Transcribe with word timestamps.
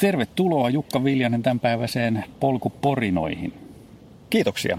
Tervetuloa 0.00 0.70
Jukka 0.70 1.04
Viljanen 1.04 1.42
tämänpäiväiseen 1.42 2.24
polkuporinoihin. 2.40 3.52
Kiitoksia. 4.30 4.78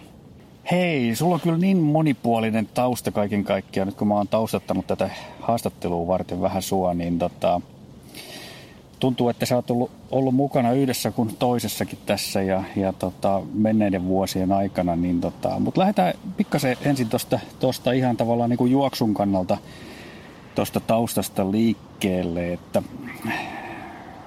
Hei, 0.71 1.15
sulla 1.15 1.35
on 1.35 1.41
kyllä 1.41 1.57
niin 1.57 1.77
monipuolinen 1.77 2.69
tausta 2.73 3.11
kaiken 3.11 3.43
kaikkiaan. 3.43 3.87
Nyt 3.87 3.95
kun 3.95 4.07
mä 4.07 4.13
oon 4.13 4.27
taustattanut 4.27 4.87
tätä 4.87 5.09
haastattelua 5.39 6.07
varten 6.07 6.41
vähän 6.41 6.61
sua, 6.61 6.93
niin 6.93 7.19
tota, 7.19 7.61
tuntuu, 8.99 9.29
että 9.29 9.45
sä 9.45 9.55
oot 9.55 9.71
ollut, 9.71 9.91
ollut 10.11 10.35
mukana 10.35 10.71
yhdessä 10.71 11.11
kuin 11.11 11.35
toisessakin 11.39 11.99
tässä 12.05 12.41
ja, 12.41 12.63
ja 12.75 12.93
tota, 12.93 13.41
menneiden 13.53 14.05
vuosien 14.05 14.51
aikana. 14.51 14.95
Niin 14.95 15.21
tota, 15.21 15.59
Mutta 15.59 15.81
lähdetään 15.81 16.13
pikkasen 16.37 16.77
ensin 16.81 17.09
tuosta 17.09 17.39
tosta 17.59 17.91
ihan 17.91 18.17
tavallaan 18.17 18.49
niin 18.49 18.57
kuin 18.57 18.71
juoksun 18.71 19.13
kannalta 19.13 19.57
tuosta 20.55 20.79
taustasta 20.79 21.51
liikkeelle. 21.51 22.53
Että 22.53 22.83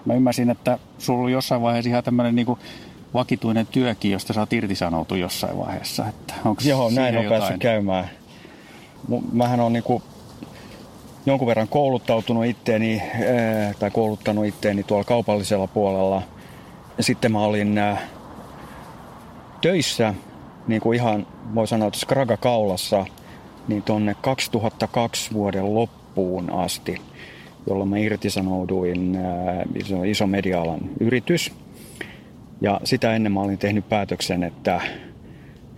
mä 0.05 0.15
ymmärsin, 0.15 0.51
että 0.51 0.79
sulla 0.99 1.23
oli 1.23 1.33
jossain 1.33 1.63
vaiheessa 1.63 1.91
ihan 1.91 2.05
tämmöinen 2.05 2.35
niin 2.35 2.47
vakituinen 3.15 3.67
työkin, 3.67 4.11
josta 4.11 4.33
sä 4.33 4.41
oot 4.41 4.53
irtisanoutu 4.53 5.15
jossain 5.15 5.59
vaiheessa. 5.59 6.07
Että 6.07 6.35
onko 6.45 6.63
Joo, 6.65 6.91
näin 6.91 7.19
on 7.19 7.25
jotain? 7.25 7.41
päässyt 7.41 7.61
käymään. 7.61 8.11
Mähän 9.33 9.61
on 9.61 9.73
niin 9.73 9.83
kuin 9.83 10.03
jonkun 11.27 11.49
verran 11.49 11.69
kouluttautunut 11.69 12.45
itteeni, 12.45 12.95
eh, 12.95 13.77
tai 13.79 13.91
kouluttanut 13.91 14.47
itteeni 14.47 14.83
tuolla 14.83 15.05
kaupallisella 15.05 15.67
puolella. 15.67 16.23
Ja 16.99 17.05
sitten 17.05 17.33
mä 17.33 17.41
olin 17.41 17.79
eh, 17.79 17.99
töissä, 19.61 20.15
niin 20.67 20.81
kuin 20.81 20.97
ihan 20.97 21.27
voi 21.55 21.67
sanoa, 21.67 21.89
että 21.89 22.01
Skraga 22.01 22.37
kaulassa, 22.37 23.07
niin 23.69 23.83
tuonne 23.83 24.17
2002 24.21 25.33
vuoden 25.33 25.75
loppuun 25.75 26.51
asti, 26.51 27.01
jolloin 27.67 27.91
mä 27.91 27.99
irtisanouduin 27.99 29.15
eh, 29.15 29.83
iso, 29.85 30.05
iso 30.05 30.27
media-alan 30.27 30.81
yritys. 31.01 31.53
Ja 32.61 32.81
sitä 32.85 33.17
ennen 33.17 33.33
mä 33.33 33.41
olin 33.41 33.59
tehnyt 33.59 33.89
päätöksen, 33.89 34.43
että 34.43 34.81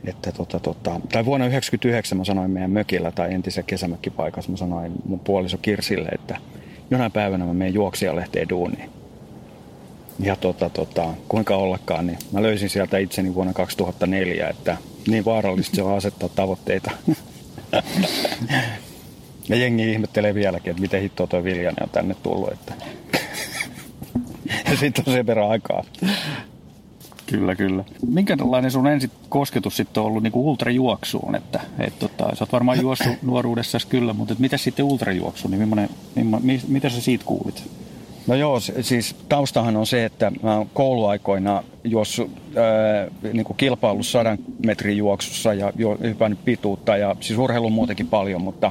että 0.05 0.33
tota, 0.33 0.61
tota, 0.61 1.01
tai 1.13 1.25
vuonna 1.25 1.45
1999 1.45 2.19
mä 2.19 2.25
sanoin 2.25 2.51
meidän 2.51 2.71
mökillä 2.71 3.11
tai 3.11 3.35
entisessä 3.35 3.63
kesämökkipaikassa, 3.63 4.51
mä 4.51 4.57
sanoin 4.57 4.93
mun 5.05 5.21
puoliso 5.21 5.59
Kirsille, 5.59 6.09
että 6.09 6.37
jonain 6.91 7.13
päivänä 7.13 7.45
mä 7.45 7.55
menen 7.55 7.75
juoksijalehteen 7.75 8.49
duuniin. 8.49 8.91
Ja 10.21 10.37
tota, 10.37 10.71
tota, 10.71 11.09
kuinka 11.29 11.57
ollakaan, 11.57 12.07
niin 12.07 12.19
mä 12.33 12.43
löysin 12.43 12.71
sieltä 12.71 12.99
itseni 12.99 13.35
vuonna 13.35 13.53
2004, 13.53 14.49
että 14.49 14.77
niin 15.09 15.25
vaarallista 15.25 15.77
se 15.77 15.83
on 15.83 15.97
asettaa 15.97 16.29
tavoitteita. 16.29 16.91
ja 19.49 19.57
jengi 19.57 19.93
ihmettelee 19.93 20.35
vieläkin, 20.35 20.71
että 20.71 20.81
miten 20.81 21.03
hittoa 21.03 21.27
toi 21.27 21.45
Viljanen 21.45 21.83
on 21.83 21.91
tänne 21.91 22.15
tullut. 22.23 22.53
Että... 22.53 22.75
ja 24.71 24.77
sitten 24.77 25.05
on 25.07 25.15
sen 25.15 25.27
verran 25.27 25.51
aikaa. 25.51 25.85
Kyllä, 27.27 27.55
kyllä. 27.55 27.85
Minkälainen 28.07 28.71
sun 28.71 28.87
ensi 28.87 29.11
kosketus 29.29 29.77
sitten 29.77 30.01
on 30.01 30.07
ollut 30.07 30.23
niin 30.23 30.33
ultrajuoksuun? 30.35 31.35
Että, 31.35 31.61
et, 31.79 31.99
tota, 31.99 32.37
sä 32.37 32.45
oot 32.45 32.53
varmaan 32.53 32.81
juossut 32.81 33.23
nuoruudessa 33.23 33.79
kyllä, 33.89 34.13
mutta 34.13 34.33
et 34.33 34.39
mitä 34.39 34.57
sitten 34.57 34.85
ultrajuoksu, 34.85 35.49
niin 35.49 35.61
millainen, 35.61 35.89
millainen, 36.15 36.61
mitä 36.69 36.89
sä 36.89 37.01
siitä 37.01 37.25
kuulit? 37.25 37.65
No 38.27 38.35
joo, 38.35 38.61
siis 38.61 39.17
taustahan 39.29 39.77
on 39.77 39.87
se, 39.87 40.05
että 40.05 40.33
mä 40.43 40.57
oon 40.57 40.69
kouluaikoina 40.75 41.63
juossut 41.85 42.31
ää, 42.57 43.33
niin 43.33 43.45
kuin 43.45 43.57
kilpaillut 43.57 44.07
sadan 44.07 44.39
metrin 44.67 44.97
juoksussa 44.97 45.55
ja 45.55 45.73
jo, 45.77 45.99
hypännyt 46.03 46.45
pituutta 46.45 46.97
ja 46.97 47.17
siis 47.21 47.39
urheilu 47.39 47.71
muutenkin 47.71 48.07
paljon, 48.07 48.43
mutta 48.43 48.71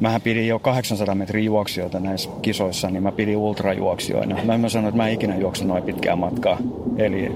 Mähän 0.00 0.20
pidin 0.20 0.48
jo 0.48 0.58
800 0.58 1.14
metrin 1.14 1.44
juoksijoita 1.44 2.00
näissä 2.00 2.30
kisoissa, 2.42 2.90
niin 2.90 3.02
mä 3.02 3.12
pidin 3.12 3.36
ultrajuoksijoina. 3.36 4.44
Mä 4.44 4.54
en 4.54 4.70
sano, 4.70 4.88
että 4.88 4.96
mä 4.96 5.08
ikinä 5.08 5.36
juoksen 5.36 5.68
noin 5.68 5.82
pitkää 5.82 6.16
matkaa. 6.16 6.58
Eli, 6.96 7.32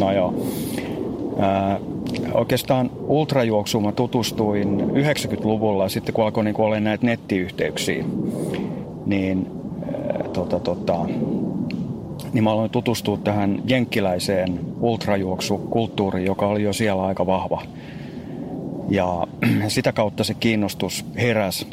no 0.00 0.12
joo. 0.12 0.34
Ää, 1.38 1.80
oikeastaan 2.34 2.90
ultrajuoksuun 3.06 3.84
mä 3.84 3.92
tutustuin 3.92 4.80
90-luvulla, 4.80 5.88
sitten 5.88 6.14
kun 6.14 6.24
alkoi 6.24 6.44
niin 6.44 6.60
olla 6.60 6.80
näitä 6.80 7.06
nettiyhteyksiä, 7.06 8.04
niin, 9.06 9.50
ää, 9.92 10.28
tota, 10.32 10.60
tota, 10.60 11.06
niin 12.32 12.44
mä 12.44 12.50
aloin 12.50 12.70
tutustua 12.70 13.16
tähän 13.16 13.62
jenkkiläiseen 13.66 14.60
ultrajuoksukulttuuriin, 14.80 16.26
joka 16.26 16.46
oli 16.46 16.62
jo 16.62 16.72
siellä 16.72 17.02
aika 17.02 17.26
vahva. 17.26 17.62
Ja 18.88 19.26
sitä 19.68 19.92
kautta 19.92 20.24
se 20.24 20.34
kiinnostus 20.34 21.04
heräs. 21.16 21.66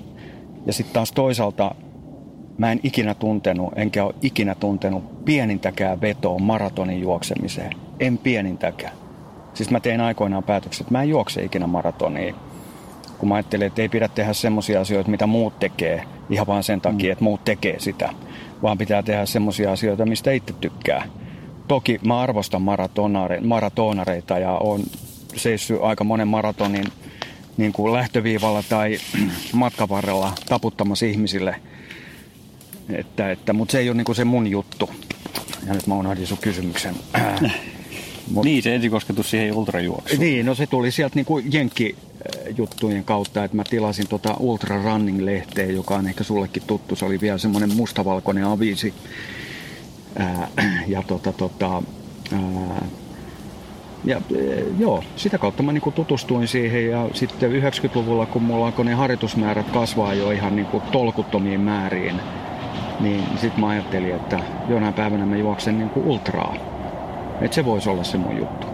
Ja 0.66 0.74
sitten 0.74 0.94
taas 0.94 1.12
toisaalta 1.12 1.76
mä 2.58 2.72
en 2.72 2.80
ikinä 2.84 3.14
tuntenut, 3.14 3.74
enkä 3.76 4.06
ole 4.06 4.16
ikinä 4.22 4.56
tuntenut 4.56 5.25
pienintäkään 5.25 6.02
vetoa 6.02 6.40
maratonin 6.40 7.02
juoksemiseen. 7.02 7.72
En 8.00 8.18
pienintäkään. 8.18 8.94
Siis 9.54 9.70
mä 9.70 9.80
tein 9.80 10.02
aikoinaan 10.02 10.44
päätöksen, 10.44 10.84
että 10.84 10.94
mä 10.94 11.04
en 11.04 11.09
juokse 11.09 11.44
ikinä 11.44 11.68
maratonia. 11.68 12.34
Kun 13.18 13.30
mä 13.30 13.36
ajattelin, 13.36 13.68
että 13.68 13.81
ei 13.81 13.90
pidä 13.90 14.08
tehdä 14.08 14.34
semmoisia 14.34 14.81
asioita, 14.81 15.12
mitä 15.12 15.28
muut 15.28 15.59
tekee, 15.59 16.04
ihan 16.30 16.48
vaan 16.48 16.64
sen 16.64 16.81
takia, 16.81 17.09
mm. 17.09 17.12
että 17.12 17.24
muut 17.24 17.46
tekee 17.46 17.80
sitä. 17.80 18.09
Vaan 18.62 18.78
pitää 18.78 19.04
tehdä 19.04 19.25
semmoisia 19.25 19.72
asioita, 19.72 20.06
mistä 20.06 20.31
itse 20.31 20.54
tykkää. 20.62 21.06
Toki 21.68 22.00
mä 22.06 22.20
arvostan 22.20 22.62
maratonareita 23.42 24.40
ja 24.40 24.52
on 24.52 24.80
seissyt 25.36 25.80
aika 25.81 26.04
monen 26.04 26.28
maratonin 26.28 26.86
niin 27.58 27.74
kuin 27.74 27.94
lähtöviivalla 27.94 28.64
tai 28.70 28.98
matkavarrella 29.54 30.34
taputtamassa 30.50 31.06
ihmisille. 31.06 31.56
Että, 32.90 33.32
että, 33.32 33.54
mutta 33.54 33.72
se 33.72 33.80
ei 33.80 33.90
ole 33.90 33.98
niin 33.98 34.06
kuin 34.06 34.16
se 34.16 34.26
mun 34.26 34.48
juttu. 34.48 34.90
Ja 35.68 35.74
nyt 35.74 35.88
mä 35.88 35.96
unohdin 35.96 36.28
sun 36.28 36.38
kysymyksen. 36.38 36.96
Mut, 38.32 38.46
niin, 38.46 38.64
se 38.64 38.76
ensikosketus 38.76 39.30
siihen 39.30 39.54
ultrajuoksuun. 39.54 40.20
Niin, 40.20 40.46
no 40.46 40.56
se 40.56 40.68
tuli 40.68 40.92
sieltä 40.92 41.16
niin 41.16 41.26
kuin 41.26 41.54
jenkkijuttujen 41.54 43.04
kautta, 43.04 43.44
että 43.44 43.58
mä 43.58 43.64
tilasin 43.70 44.08
tota 44.08 44.36
Ultra 44.40 44.84
Running-lehteä, 44.84 45.72
joka 45.72 45.96
on 45.96 46.08
ehkä 46.08 46.24
sullekin 46.24 46.64
tuttu. 46.68 46.96
Se 46.96 47.06
oli 47.06 47.22
vielä 47.22 47.38
semmoinen 47.38 47.76
mustavalkoinen 47.76 48.46
aviisi. 48.46 48.94
Ää, 50.16 50.48
ja 50.88 51.04
tota, 51.04 51.34
tota, 51.34 51.84
ää, 52.32 52.86
ja 54.06 54.22
e, 54.36 54.64
joo, 54.80 55.04
sitä 55.16 55.38
kautta 55.38 55.64
mä 55.64 55.72
niin 55.72 55.94
tutustuin 55.96 56.48
siihen 56.48 56.90
ja 56.90 57.10
sitten 57.14 57.52
90-luvulla, 57.52 58.26
kun 58.26 58.44
mulla 58.44 58.66
alkoi 58.66 58.86
ne 58.86 58.94
harjoitusmäärät 58.94 59.70
kasvaa 59.70 60.14
jo 60.14 60.32
ihan 60.32 60.56
niin 60.56 60.66
kuin 60.66 60.84
tolkuttomiin 60.92 61.62
määriin, 61.62 62.20
niin 63.00 63.24
sitten 63.36 63.60
mä 63.60 63.68
ajattelin, 63.68 64.16
että 64.16 64.40
jonain 64.70 64.94
päivänä 64.94 65.26
mä 65.26 65.38
juoksen 65.38 65.78
niin 65.78 65.90
kuin 65.90 66.06
ultraa. 66.06 66.56
Että 67.42 67.56
se 67.56 67.66
voisi 67.66 67.90
olla 67.90 68.04
se 68.04 68.18
mun 68.18 68.38
juttu. 68.38 68.68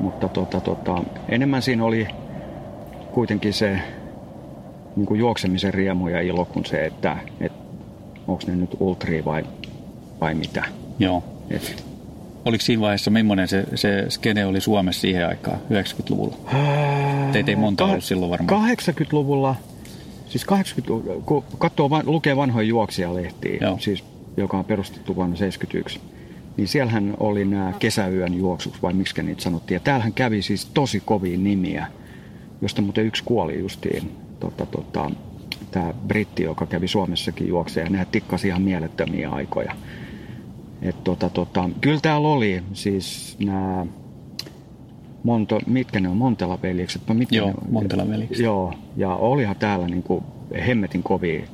Mutta 0.00 0.28
tota, 0.28 0.60
tota, 0.60 1.02
enemmän 1.28 1.62
siinä 1.62 1.84
oli 1.84 2.08
kuitenkin 3.12 3.52
se 3.52 3.78
niin 4.96 5.06
kuin 5.06 5.20
juoksemisen 5.20 5.74
riemu 5.74 6.08
ja 6.08 6.20
ilo 6.20 6.44
kuin 6.44 6.64
se, 6.64 6.84
että 6.86 7.16
et, 7.40 7.52
onko 8.28 8.42
ne 8.46 8.56
nyt 8.56 8.76
ultria 8.80 9.24
vai, 9.24 9.44
vai 10.20 10.34
mitä. 10.34 10.64
Joo. 10.98 11.24
Et, 11.50 11.93
Oliko 12.44 12.62
siinä 12.62 12.80
vaiheessa, 12.80 13.10
millainen 13.10 13.48
se, 13.48 13.64
se 13.74 14.04
skene 14.08 14.46
oli 14.46 14.60
Suomessa 14.60 15.00
siihen 15.00 15.28
aikaan, 15.28 15.58
90-luvulla? 15.58 16.36
Teitä 17.32 17.50
ei 17.50 17.56
monta 17.56 17.84
ollut 17.84 18.04
silloin 18.04 18.30
varmaan. 18.30 18.74
80-luvulla, 18.76 19.56
siis 20.26 20.44
80 20.44 21.24
kun 21.24 21.44
katsoo, 21.58 21.90
lukee 22.04 22.36
vanhoja 22.36 22.66
juoksijalehtiä, 22.66 23.58
Joo. 23.60 23.78
siis, 23.80 24.04
joka 24.36 24.58
on 24.58 24.64
perustettu 24.64 25.16
vuonna 25.16 25.36
71, 25.36 26.00
niin 26.56 26.68
siellähän 26.68 27.14
oli 27.20 27.44
nämä 27.44 27.72
kesäyön 27.78 28.34
juoksut, 28.34 28.82
vai 28.82 28.92
miksi 28.92 29.22
niitä 29.22 29.42
sanottiin. 29.42 29.76
Ja 29.76 29.80
täällähän 29.80 30.12
kävi 30.12 30.42
siis 30.42 30.64
tosi 30.64 31.02
kovia 31.04 31.38
nimiä, 31.38 31.86
josta 32.62 32.82
muuten 32.82 33.06
yksi 33.06 33.24
kuoli 33.24 33.58
justiin. 33.58 34.16
Tota, 34.40 34.66
tota, 34.66 35.10
tämä 35.70 35.94
britti, 36.06 36.42
joka 36.42 36.66
kävi 36.66 36.88
Suomessakin 36.88 37.48
juokseen, 37.48 37.84
ja 37.84 37.90
nehän 37.90 38.06
tikkasi 38.06 38.48
ihan 38.48 38.62
mielettömiä 38.62 39.30
aikoja. 39.30 39.76
Et 40.84 41.04
tota, 41.04 41.30
tota, 41.30 41.70
kyllä 41.80 42.00
täällä 42.00 42.28
oli 42.28 42.62
siis 42.72 43.36
nämä 43.44 43.86
Monto, 45.22 45.60
mitkä 45.66 46.00
ne 46.00 46.08
on, 46.08 46.16
Montela-veljekset? 46.16 47.02
Mitkä 47.14 47.36
joo, 47.36 47.52
Montela-veljekset. 47.70 48.44
Joo, 48.44 48.74
ja 48.96 49.14
olihan 49.14 49.56
täällä 49.56 49.86
niin 49.86 50.02
kuin 50.02 50.24
hemmetin 50.66 51.02
kovia, 51.02 51.46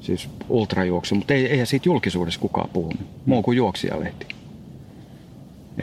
siis 0.00 0.28
ultrajuoksu, 0.48 1.14
mutta 1.14 1.34
ei, 1.34 1.46
eihän 1.46 1.66
siitä 1.66 1.88
julkisuudessa 1.88 2.40
kukaan 2.40 2.68
puhunut, 2.72 3.00
muu 3.26 3.42
kuin 3.42 3.56
juoksijalehti. 3.56 4.26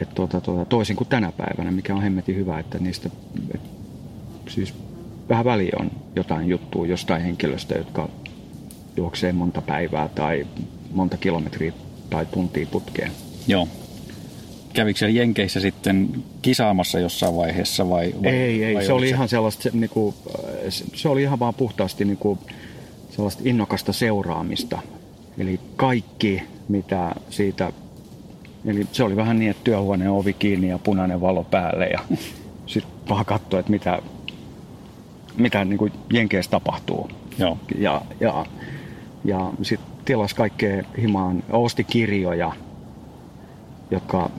Et 0.00 0.14
tota, 0.14 0.40
tota, 0.40 0.64
toisin 0.64 0.96
kuin 0.96 1.08
tänä 1.08 1.32
päivänä, 1.32 1.70
mikä 1.70 1.94
on 1.94 2.02
hemmetin 2.02 2.36
hyvä, 2.36 2.58
että 2.58 2.78
niistä, 2.78 3.10
et, 3.54 3.60
siis 4.48 4.74
vähän 5.28 5.44
väliä 5.44 5.72
on 5.80 5.90
jotain 6.16 6.48
juttua 6.48 6.86
jostain 6.86 7.22
henkilöstä, 7.22 7.74
jotka 7.74 8.08
juoksee 8.96 9.32
monta 9.32 9.62
päivää 9.62 10.08
tai 10.08 10.46
monta 10.92 11.16
kilometriä 11.16 11.72
tai 12.14 12.26
tuntia 12.26 12.66
putkeen. 12.70 13.12
Joo. 13.46 13.68
Kävikö 14.72 14.98
siellä 14.98 15.18
Jenkeissä 15.18 15.60
sitten 15.60 16.24
kisaamassa 16.42 16.98
jossain 16.98 17.36
vaiheessa 17.36 17.90
vai? 17.90 18.14
vai 18.22 18.32
ei, 18.32 18.64
ei. 18.64 18.74
Vai 18.74 18.84
se 18.84 18.92
oli 18.92 19.06
se? 19.06 19.14
ihan 19.14 19.28
sellaista, 19.28 19.62
se, 19.62 19.70
niin 19.72 19.90
kuin, 19.90 20.14
se 20.94 21.08
oli 21.08 21.22
ihan 21.22 21.38
vaan 21.38 21.54
puhtaasti 21.54 22.04
niin 22.04 22.16
kuin, 22.16 22.38
sellaista 23.10 23.42
innokasta 23.44 23.92
seuraamista. 23.92 24.78
Eli 25.38 25.60
kaikki, 25.76 26.42
mitä 26.68 27.12
siitä... 27.30 27.72
Eli 28.64 28.86
se 28.92 29.04
oli 29.04 29.16
vähän 29.16 29.38
niin, 29.38 29.50
että 29.50 29.64
työhuoneen 29.64 30.10
ovi 30.10 30.32
kiinni 30.32 30.68
ja 30.68 30.78
punainen 30.78 31.20
valo 31.20 31.44
päälle 31.44 31.86
ja 31.86 32.00
sitten 32.66 32.92
vaan 33.08 33.24
katsoa, 33.24 33.60
että 33.60 33.72
mitä, 33.72 34.02
mitä 35.36 35.64
niin 35.64 35.78
kuin 35.78 35.92
Jenkeissä 36.12 36.50
tapahtuu. 36.50 37.10
Joo. 37.38 37.58
Ja, 37.78 38.02
ja, 38.20 38.46
ja 39.24 39.52
sitten 39.62 39.93
tilas 40.04 40.34
kaikkea 40.34 40.84
himaan, 41.00 41.42
osti 41.50 41.84
kirjoja, 41.84 42.52
jotka 43.90 44.30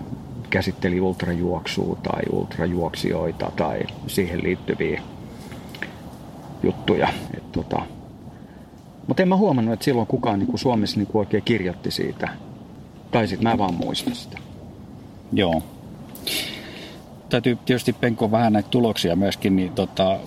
käsitteli 0.49 1.01
ultrajuoksua 1.01 1.97
tai 2.03 2.21
ultrajuoksijoita 2.31 3.51
tai 3.55 3.79
siihen 4.07 4.43
liittyviä 4.43 5.01
juttuja. 6.63 7.07
Et 7.33 7.51
tota, 7.51 7.81
mutta 9.07 9.23
en 9.23 9.29
mä 9.29 9.37
huomannut, 9.37 9.73
että 9.73 9.83
silloin 9.83 10.07
kukaan 10.07 10.39
niin 10.39 10.57
Suomessa 10.57 10.97
niin 10.97 11.07
kuin 11.07 11.19
oikein 11.19 11.43
kirjoitti 11.43 11.91
siitä. 11.91 12.29
Tai 13.11 13.27
sitten 13.27 13.51
mä 13.51 13.57
vaan 13.57 13.73
muistan 13.73 14.15
sitä. 14.15 14.37
Joo. 15.33 15.63
Täytyy 17.29 17.57
tietysti 17.65 17.93
penkoa 17.93 18.31
vähän 18.31 18.53
näitä 18.53 18.69
tuloksia 18.69 19.15
myöskin, 19.15 19.55
niin 19.55 19.71
tota, 19.71 20.19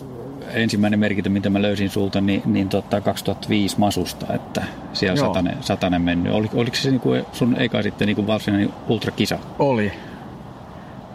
ensimmäinen 0.52 1.00
merkintö, 1.00 1.30
mitä 1.30 1.50
mä 1.50 1.62
löysin 1.62 1.90
sulta, 1.90 2.20
niin, 2.20 2.42
niin 2.46 2.68
tota 2.68 3.00
2005 3.00 3.78
Masusta, 3.78 4.34
että 4.34 4.64
siellä 4.92 5.16
satanen, 5.16 5.56
satanen 5.60 6.02
mennyt. 6.02 6.32
Oli, 6.32 6.50
oliko 6.54 6.76
se 6.76 6.90
niinku 6.90 7.10
sun 7.32 7.56
eka 7.56 7.82
sitten 7.82 8.06
niinku 8.06 8.26
varsinainen 8.26 8.70
ultrakisa? 8.88 9.38
Oli. 9.58 9.92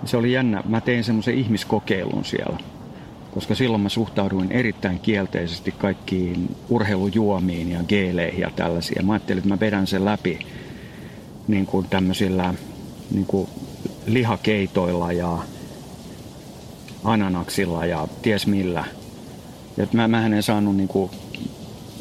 Se 0.06 0.18
oli 0.18 0.32
jännä. 0.32 0.64
Mä 0.66 0.82
tein 0.82 1.04
semmoisen 1.04 1.34
ihmiskokeilun 1.34 2.26
siellä, 2.26 2.58
koska 3.34 3.56
silloin 3.56 3.82
mä 3.82 3.90
suhtauduin 3.90 4.52
erittäin 4.52 5.00
kielteisesti 5.00 5.72
kaikkiin 5.72 6.56
urheilujuomiin 6.70 7.72
ja 7.72 7.84
geeleihin 7.88 8.42
ja 8.42 8.52
tällaisia. 8.56 9.04
Mä 9.04 9.14
ajattelin, 9.14 9.38
että 9.38 9.50
mä 9.50 9.60
vedän 9.60 9.88
sen 9.88 10.06
läpi 10.06 10.40
niin 11.48 11.66
kuin 11.66 11.88
tämmöisillä 11.90 12.54
niin 13.12 13.26
kuin 13.26 13.50
lihakeitoilla 14.06 15.12
ja 15.12 15.38
ananaksilla 17.04 17.86
ja 17.86 18.08
ties 18.22 18.48
millä. 18.48 18.86
Ja 19.78 19.88
mä, 19.94 20.08
mä 20.08 20.26
en 20.26 20.44
saanut 20.44 20.76
niinku, 20.76 21.12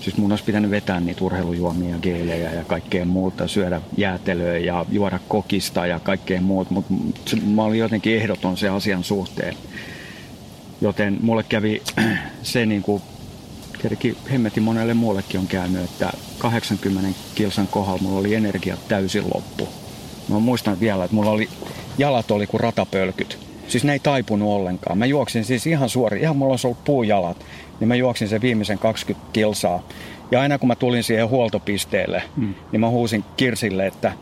siis 0.01 0.17
mun 0.17 0.33
olisi 0.33 0.45
pitänyt 0.45 0.71
vetää 0.71 1.01
niitä 1.01 1.25
urheilujuomia, 1.25 1.99
geelejä 2.03 2.53
ja 2.53 2.65
kaikkea 2.65 3.05
muuta, 3.05 3.49
syödä 3.49 3.81
jäätelöä 3.97 4.59
ja 4.59 4.87
juoda 4.91 5.19
kokista 5.29 5.87
ja 5.87 6.01
kaikkea 6.01 6.41
muuta, 6.41 6.71
mutta 6.71 6.95
mä 7.47 7.65
olin 7.65 7.79
jotenkin 7.79 8.17
ehdoton 8.17 8.57
se 8.57 8.69
asian 8.69 9.05
suhteen. 9.05 9.57
Joten 10.81 11.19
mulle 11.23 11.43
kävi 11.43 11.83
se 12.43 12.67
niin 12.67 12.83
kuin 12.83 13.03
tietenkin 13.83 14.17
hemmetin 14.31 14.63
monelle 14.63 14.95
muullekin 14.95 15.41
on 15.41 15.47
käynyt, 15.47 15.85
että 15.85 16.13
80 16.39 17.19
kilsan 17.35 17.67
kohdalla 17.67 18.03
mulla 18.03 18.21
oli 18.21 18.35
energia 18.35 18.77
täysin 18.89 19.25
loppu. 19.35 19.69
Mä 20.29 20.39
muistan 20.39 20.81
vielä, 20.81 21.05
että 21.05 21.15
mulla 21.15 21.31
oli, 21.31 21.49
jalat 21.99 22.31
oli 22.31 22.47
kuin 22.47 22.61
ratapölkyt. 22.61 23.52
Siis 23.73 23.85
ne 23.85 23.93
ei 23.93 23.99
taipunut 23.99 24.49
ollenkaan. 24.49 24.99
Mä 24.99 25.07
juoksin 25.07 25.45
siis 25.45 25.67
ihan 25.67 25.89
suori, 25.89 26.21
ihan 26.21 26.37
mulla 26.37 26.53
olisi 26.53 26.67
ollut 26.67 26.85
puujalat, 26.85 27.37
niin 27.81 27.89
mä 27.89 27.95
juoksin 27.95 28.29
sen 28.29 28.41
viimeisen 28.41 28.79
20 28.79 29.33
kilsaa. 29.33 29.83
Ja 30.31 30.41
aina 30.41 30.59
kun 30.59 30.69
mä 30.69 30.77
tulin 30.77 31.05
siihen 31.05 31.29
huoltopisteelle, 31.29 32.23
mm. 32.37 32.55
niin 32.73 32.81
mä 32.81 32.89
huusin 32.89 33.25
Kirsille, 33.37 33.87
että 33.87 34.13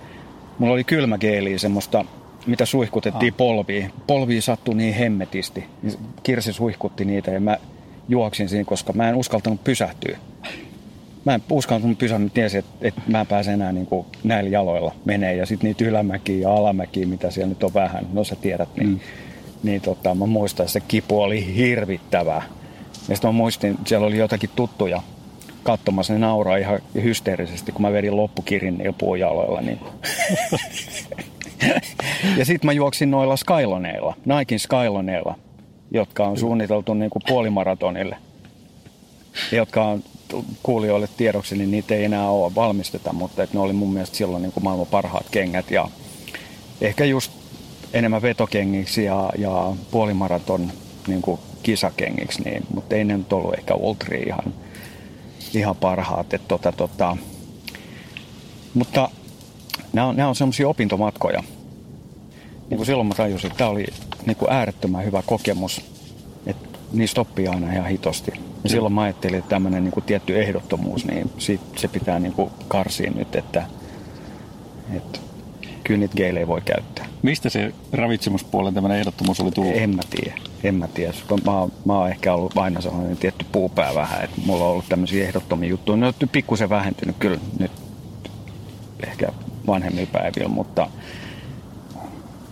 mulla 0.59 0.73
oli 0.73 0.85
kylmägeeliä 0.85 1.59
semmoista, 1.59 2.05
mitä 2.47 2.67
suihkutettiin 2.67 3.33
ah. 3.33 3.37
polviin. 3.37 3.93
Polviin 4.07 4.43
sattui 4.43 4.75
niin 4.75 4.95
hemmetisti. 4.95 5.65
Niin 5.83 5.99
Kirsi 6.23 6.53
suihkutti 6.53 7.05
niitä 7.05 7.31
ja 7.31 7.41
mä 7.41 7.57
juoksin 8.09 8.49
siinä, 8.49 8.65
koska 8.65 8.93
mä 8.93 9.09
en 9.09 9.15
uskaltanut 9.15 9.65
pysähtyä. 9.65 10.19
Mä 11.25 11.35
en 11.35 11.43
uskaltanut 11.51 11.99
pysähtyä, 11.99 12.23
mutta 12.23 12.35
tiesin, 12.35 12.59
että, 12.59 12.89
että 12.89 13.01
mä 13.07 13.21
en 13.21 13.27
pääse 13.27 13.53
enää 13.53 13.73
niin 13.73 13.87
kuin 13.87 14.07
näillä 14.25 14.51
jaloilla 14.51 14.95
menee. 15.05 15.37
Ja 15.37 15.47
sitten 15.47 15.69
niitä 15.69 15.85
ylämäkiä 15.85 16.39
ja 16.39 16.55
alamäkiä, 16.55 17.07
mitä 17.07 17.31
siellä 17.31 17.49
nyt 17.49 17.65
on 17.65 17.75
vähän, 17.75 18.07
no 18.13 18.25
sä 18.25 18.37
tiedät, 18.37 18.69
niin 18.77 18.89
mm 18.89 19.01
niin 19.63 19.81
tota, 19.81 20.15
mä 20.15 20.27
muistan, 20.27 20.65
että 20.65 20.73
se 20.73 20.81
kipu 20.81 21.21
oli 21.23 21.57
hirvittävää. 21.57 22.43
Ja 23.09 23.17
sitten 23.17 23.29
mä 23.29 23.33
muistin, 23.33 23.79
siellä 23.87 24.07
oli 24.07 24.19
jotakin 24.19 24.51
tuttuja 24.57 25.03
katsomassa, 25.63 26.13
ne 26.13 26.19
nauraa 26.19 26.57
ihan 26.57 26.81
hysteerisesti, 26.95 27.73
kun 27.73 27.83
mä 27.83 27.93
vedin 27.93 28.17
loppukirin 28.17 28.79
niillä 28.79 28.95
puujaloilla. 28.99 29.61
Niin. 29.61 29.79
ja 32.39 32.45
sitten 32.45 32.69
mä 32.69 32.73
juoksin 32.73 33.11
noilla 33.11 33.37
Skyloneilla, 33.37 34.15
Naikin 34.25 34.61
Skyloneilla, 34.61 35.35
jotka 35.91 36.27
on 36.27 36.39
suunniteltu 36.39 36.95
niin 36.95 37.11
kuin 37.11 37.23
puolimaratonille. 37.29 38.17
Jotka 39.53 39.85
on 39.85 40.03
kuulijoille 40.63 41.09
tiedoksi, 41.17 41.57
niin 41.57 41.71
niitä 41.71 41.95
ei 41.95 42.05
enää 42.05 42.31
ole 42.31 42.55
valmisteta, 42.55 43.13
mutta 43.13 43.47
ne 43.53 43.61
oli 43.61 43.73
mun 43.73 43.93
mielestä 43.93 44.17
silloin 44.17 44.43
niin 44.43 44.53
kuin 44.53 44.65
maailman 44.65 44.87
parhaat 44.87 45.27
kengät. 45.31 45.71
Ja 45.71 45.89
ehkä 46.81 47.05
just 47.05 47.33
enemmän 47.93 48.23
vetokengiksi 48.23 49.05
ja, 49.05 49.31
ja 49.39 49.73
puolimaraton 49.91 50.73
niin 51.07 51.23
kuin 51.23 51.41
kisakengiksi, 51.63 52.43
niin, 52.43 52.67
mutta 52.75 52.95
ei 52.95 53.05
ne 53.05 53.17
nyt 53.17 53.33
ollut 53.33 53.55
ehkä 53.59 53.75
ultri 53.75 54.23
ihan, 54.23 54.55
ihan 55.55 55.77
parhaat. 55.77 56.35
Et, 56.35 56.49
tota, 56.49 56.73
tota. 56.73 57.17
Mutta 58.75 59.11
nämä 59.93 60.07
on, 60.07 60.17
nämä 60.17 60.29
on 60.29 60.37
semmoisia 60.37 60.69
opintomatkoja. 60.69 61.43
Niin 62.71 62.77
kuin 62.77 62.87
silloin 62.87 63.09
mä 63.09 63.15
tajusin, 63.15 63.47
että 63.51 63.59
tämä 63.59 63.71
oli 63.71 63.87
niin 64.27 64.37
kuin 64.37 64.53
äärettömän 64.53 65.05
hyvä 65.05 65.23
kokemus, 65.27 65.81
että 66.47 66.79
niistä 66.93 67.21
oppii 67.21 67.49
aina 67.49 67.73
ihan 67.73 67.89
hitosti. 67.89 68.33
Ja 68.65 68.71
silloin 68.71 68.93
mä 68.93 69.03
ajattelin, 69.03 69.39
että 69.39 69.49
tämmöinen 69.49 69.85
niin 69.85 69.93
kuin 69.93 70.05
tietty 70.05 70.41
ehdottomuus, 70.41 71.05
niin 71.05 71.31
siitä, 71.39 71.65
se 71.77 71.89
pitää 71.89 72.19
niin 72.19 72.33
kuin 72.33 72.51
karsia 72.69 73.11
nyt, 73.11 73.37
että, 73.37 73.67
että 74.97 75.19
kyllä 75.91 76.01
niitä 76.01 76.17
geilejä 76.17 76.47
voi 76.47 76.61
käyttää. 76.61 77.07
Mistä 77.23 77.49
se 77.49 77.73
ravitsemuspuolen 77.93 78.75
tämmöinen 78.75 78.99
ehdottomuus 78.99 79.41
oli 79.41 79.51
tullut? 79.51 79.77
En 79.77 79.97
mä 79.97 80.03
tiedä. 80.11 80.35
En 80.65 80.75
mä 80.75 80.89
tiedä. 80.89 81.13
Mä, 81.47 81.59
oon, 81.59 81.73
mä 81.85 81.99
oon 81.99 82.09
ehkä 82.09 82.35
ollut 82.35 82.59
aina 82.59 82.81
sellainen 82.81 83.17
tietty 83.17 83.47
puupää 83.53 83.95
vähän, 83.95 84.25
että 84.25 84.41
mulla 84.47 84.65
on 84.65 84.71
ollut 84.71 84.89
tämmöisiä 84.89 85.25
ehdottomia 85.25 85.69
juttuja. 85.69 85.97
Ne 85.97 86.07
on 86.07 86.15
pikkusen 86.33 86.71
vähentynyt 86.71 87.17
kyllä 87.19 87.39
nyt 87.59 87.71
ehkä 89.07 89.29
vanhemmilla 89.67 90.09
päivillä, 90.13 90.49
mutta 90.49 90.89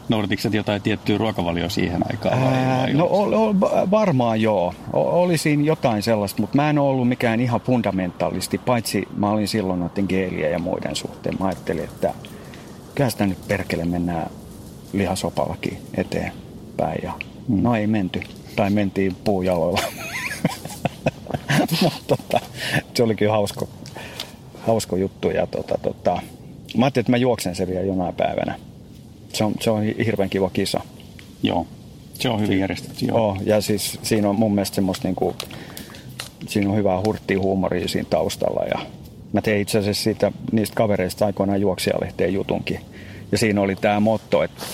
Noudatitko 0.08 0.48
jotain 0.52 0.82
tiettyä 0.82 1.18
ruokavalioa 1.18 1.68
siihen 1.68 2.02
aikaan? 2.10 2.40
Vai, 2.40 2.78
vai 2.78 2.92
no 2.92 3.04
o, 3.04 3.22
o, 3.22 3.60
varmaan 3.90 4.40
joo. 4.40 4.74
O, 4.92 5.22
oli 5.22 5.38
siinä 5.38 5.62
jotain 5.62 6.02
sellaista, 6.02 6.40
mutta 6.40 6.56
mä 6.56 6.70
en 6.70 6.78
ollut 6.78 7.08
mikään 7.08 7.40
ihan 7.40 7.60
fundamentaalisti, 7.60 8.58
paitsi 8.58 9.08
mä 9.16 9.30
olin 9.30 9.48
silloin 9.48 9.80
noiden 9.80 10.04
geeliä 10.08 10.48
ja 10.48 10.58
muiden 10.58 10.96
suhteen. 10.96 11.36
Mä 11.40 11.46
ajattelin, 11.46 11.84
että 11.84 12.14
kyllä 12.98 13.10
sitä 13.10 13.26
nyt 13.26 13.48
perkele 13.48 13.84
mennään 13.84 14.30
lihasopallakin 14.92 15.78
eteenpäin. 15.94 17.00
Ja 17.02 17.12
mm. 17.48 17.62
No 17.62 17.76
ei 17.76 17.86
menty. 17.86 18.20
Tai 18.56 18.70
mentiin 18.70 19.16
puujaloilla. 19.24 19.80
Mutta 21.82 21.90
tota, 22.16 22.40
se 22.94 23.02
oli 23.02 23.14
kyllä 23.14 23.32
hausko, 23.32 23.68
hausko 24.66 24.96
juttu. 24.96 25.30
Ja 25.30 25.46
tota, 25.46 25.78
tota, 25.82 26.22
mä 26.76 26.84
ajattelin, 26.84 27.02
että 27.02 27.10
mä 27.12 27.16
juoksen 27.16 27.54
se 27.54 27.66
vielä 27.66 27.80
jonain 27.80 28.14
päivänä. 28.14 28.58
Se 29.32 29.44
on, 29.44 29.54
se 29.60 29.70
on 29.70 29.82
hirveän 29.82 30.30
kiva 30.30 30.50
kisa. 30.50 30.80
Joo, 31.42 31.66
se 32.14 32.28
on 32.28 32.40
hyvin 32.40 32.58
järjestetty. 32.58 33.04
Joo. 33.04 33.28
Oh, 33.28 33.38
ja 33.44 33.60
siis 33.60 33.98
siinä 34.02 34.28
on 34.28 34.38
mun 34.38 34.54
mielestä 34.54 34.74
semmoista 34.74 35.08
niinku, 35.08 35.36
siinä 36.46 36.70
on 36.70 36.76
hyvää 36.76 37.00
hurttia 37.06 37.40
huumoria 37.40 37.88
siinä 37.88 38.08
taustalla. 38.10 38.64
Ja 38.64 38.78
mä 39.32 39.40
tein 39.40 39.60
itse 39.60 39.78
asiassa 39.78 40.02
siitä, 40.02 40.32
niistä 40.52 40.74
kavereista 40.74 41.26
aikoinaan 41.26 41.60
juoksijalehteen 41.60 42.34
jutunkin. 42.34 42.80
Ja 43.32 43.38
siinä 43.38 43.60
oli 43.60 43.76
tämä 43.76 44.00
motto, 44.00 44.42
että 44.42 44.64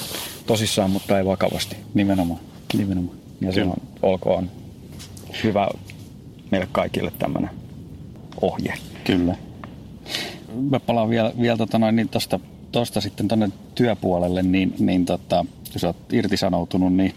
tosissaan, 0.46 0.90
mutta 0.90 1.18
ei 1.18 1.24
vakavasti. 1.24 1.76
Nimenomaan. 1.94 2.40
Nimenomaan. 2.78 3.16
Ja 3.40 3.52
se 3.52 3.62
on, 3.62 3.74
olkoon 4.02 4.50
hyvä 5.44 5.68
meille 6.50 6.68
kaikille 6.72 7.12
tämmöinen 7.18 7.50
ohje. 8.40 8.74
Kyllä. 9.04 9.36
Mä 10.70 10.80
palaan 10.80 11.10
vielä, 11.10 11.32
vielä 11.40 11.56
tota 11.56 11.78
noin, 11.78 11.96
niin 11.96 12.08
tosta, 12.08 12.40
tosta 12.72 13.00
sitten 13.00 13.28
tuonne 13.28 13.48
työpuolelle, 13.74 14.42
niin, 14.42 14.74
niin 14.78 15.04
tota, 15.04 15.46
jos 15.74 15.84
olet 15.84 16.12
irtisanoutunut, 16.12 16.92
niin 16.92 17.14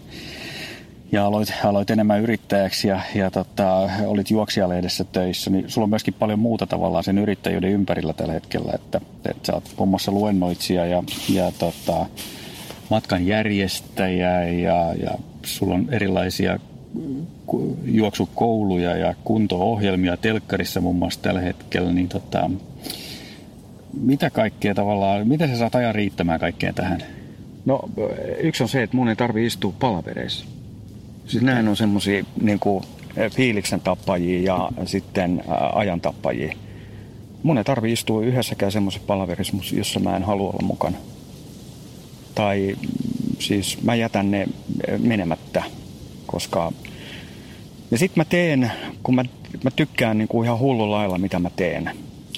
ja 1.12 1.26
aloit, 1.26 1.52
aloit 1.64 1.90
enemmän 1.90 2.20
yrittäjäksi 2.20 2.88
ja, 2.88 3.00
ja 3.14 3.30
tota, 3.30 3.90
olit 4.06 4.30
juoksijalehdessä 4.30 5.04
töissä, 5.04 5.50
niin 5.50 5.70
sulla 5.70 5.84
on 5.84 5.90
myöskin 5.90 6.14
paljon 6.14 6.38
muuta 6.38 6.66
tavallaan 6.66 7.04
sen 7.04 7.18
yrittäjyyden 7.18 7.70
ympärillä 7.70 8.12
tällä 8.12 8.32
hetkellä, 8.32 8.72
että, 8.74 9.00
että 9.30 9.46
sä 9.46 9.54
oot 9.54 9.74
muun 9.76 9.88
muassa 9.88 10.12
luennoitsija 10.12 10.86
ja, 10.86 11.02
ja 11.32 11.52
tota, 11.58 12.06
matkan 12.90 13.26
järjestäjä 13.26 14.44
ja, 14.44 14.94
ja 14.94 15.10
sulla 15.42 15.74
on 15.74 15.88
erilaisia 15.90 16.58
juoksukouluja 17.84 18.96
ja 18.96 19.14
kunto-ohjelmia 19.24 20.16
telkkarissa 20.16 20.80
muun 20.80 20.96
muassa 20.96 21.22
tällä 21.22 21.40
hetkellä, 21.40 21.92
niin 21.92 22.08
tota, 22.08 22.50
mitä 24.00 24.30
kaikkea 24.30 24.74
tavallaan, 24.74 25.28
miten 25.28 25.48
sä 25.50 25.56
saat 25.56 25.74
ajan 25.74 25.94
riittämään 25.94 26.40
kaikkeen 26.40 26.74
tähän? 26.74 27.02
No 27.64 27.80
yksi 28.38 28.62
on 28.62 28.68
se, 28.68 28.82
että 28.82 28.96
mun 28.96 29.08
ei 29.08 29.16
tarvi 29.16 29.46
istua 29.46 29.72
palavereissa. 29.78 30.57
Siis 31.28 31.42
näin 31.42 31.68
on 31.68 31.76
semmoisia 31.76 32.24
niin 32.40 32.60
fiiliksen 33.30 33.80
tappajia 33.80 34.42
ja 34.42 34.86
sitten 34.86 35.44
ajan 35.74 36.00
tappajia. 36.00 36.56
mun 37.42 37.58
ei 37.58 37.64
tarvi 37.64 37.92
istua 37.92 38.22
yhdessäkään 38.22 38.72
semmoisessa 38.72 39.06
palaverissa, 39.06 39.56
jossa 39.72 40.00
mä 40.00 40.16
en 40.16 40.22
halua 40.22 40.50
olla 40.50 40.66
mukana. 40.66 40.98
Tai 42.34 42.76
mm, 42.82 42.88
siis 43.38 43.82
mä 43.82 43.94
jätän 43.94 44.30
ne 44.30 44.46
menemättä, 44.98 45.62
koska... 46.26 46.72
Ja 47.90 47.98
sit 47.98 48.16
mä 48.16 48.24
teen, 48.24 48.72
kun 49.02 49.14
mä, 49.14 49.24
mä 49.64 49.70
tykkään 49.70 50.18
niin 50.18 50.28
kuin 50.28 50.44
ihan 50.44 50.58
hullu 50.58 50.90
lailla, 50.90 51.18
mitä 51.18 51.38
mä 51.38 51.50
teen, 51.56 51.90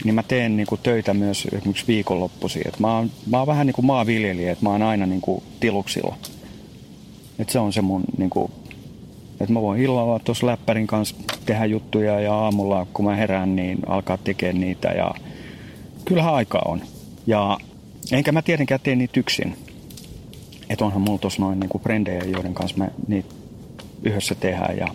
niin 0.05 0.15
mä 0.15 0.23
teen 0.23 0.57
niin 0.57 0.67
kuin 0.67 0.81
töitä 0.83 1.15
myös 1.15 1.47
esimerkiksi 1.53 1.87
viikonloppuisin. 1.89 2.63
Et 2.69 2.79
mä, 2.79 2.97
oon, 2.97 3.11
mä 3.27 3.39
oon 3.39 3.47
vähän 3.47 3.67
niin 3.67 3.75
kuin 3.75 3.87
maanviljelijä, 3.87 4.53
että 4.53 4.65
mä 4.65 4.71
oon 4.71 4.83
aina 4.83 5.07
niin 5.07 5.21
kuin 5.21 5.43
tiluksilla. 5.61 6.17
Et 7.39 7.49
se 7.49 7.59
on 7.59 7.73
se 7.73 7.83
mun, 7.83 8.05
niin 8.19 8.31
kuin, 8.31 8.53
että 9.41 9.53
mä 9.53 9.63
voin 9.63 9.83
illalla 9.83 10.19
tuossa 10.19 10.47
läppärin 10.47 10.87
kanssa 10.87 11.17
tehdä 11.47 11.65
juttuja 11.65 12.21
ja 12.21 12.35
aamulla 12.35 12.87
kun 12.93 13.05
mä 13.05 13.17
herään, 13.17 13.57
niin 13.57 13.79
alkaa 13.87 14.17
tekemään 14.17 14.61
niitä 14.61 14.89
ja 14.89 15.11
kyllähän 16.05 16.35
aikaa 16.35 16.63
on. 16.67 16.81
Ja 17.27 17.59
enkä 18.13 18.33
mä 18.33 18.43
tietenkään 18.43 18.81
tee 18.83 18.97
niitä 18.97 19.21
yksin. 19.21 19.57
Että 20.71 20.85
onhan 20.85 21.01
mulla 21.01 21.19
tuossa 21.19 21.43
noin 21.43 21.61
niin 21.61 21.71
kuin 21.71 21.83
brendejä, 21.83 22.25
joiden 22.25 22.55
kanssa 22.55 22.79
me 22.79 22.91
niitä 23.09 23.35
yhdessä 24.03 24.35
tehdään 24.35 24.77
ja 24.77 24.87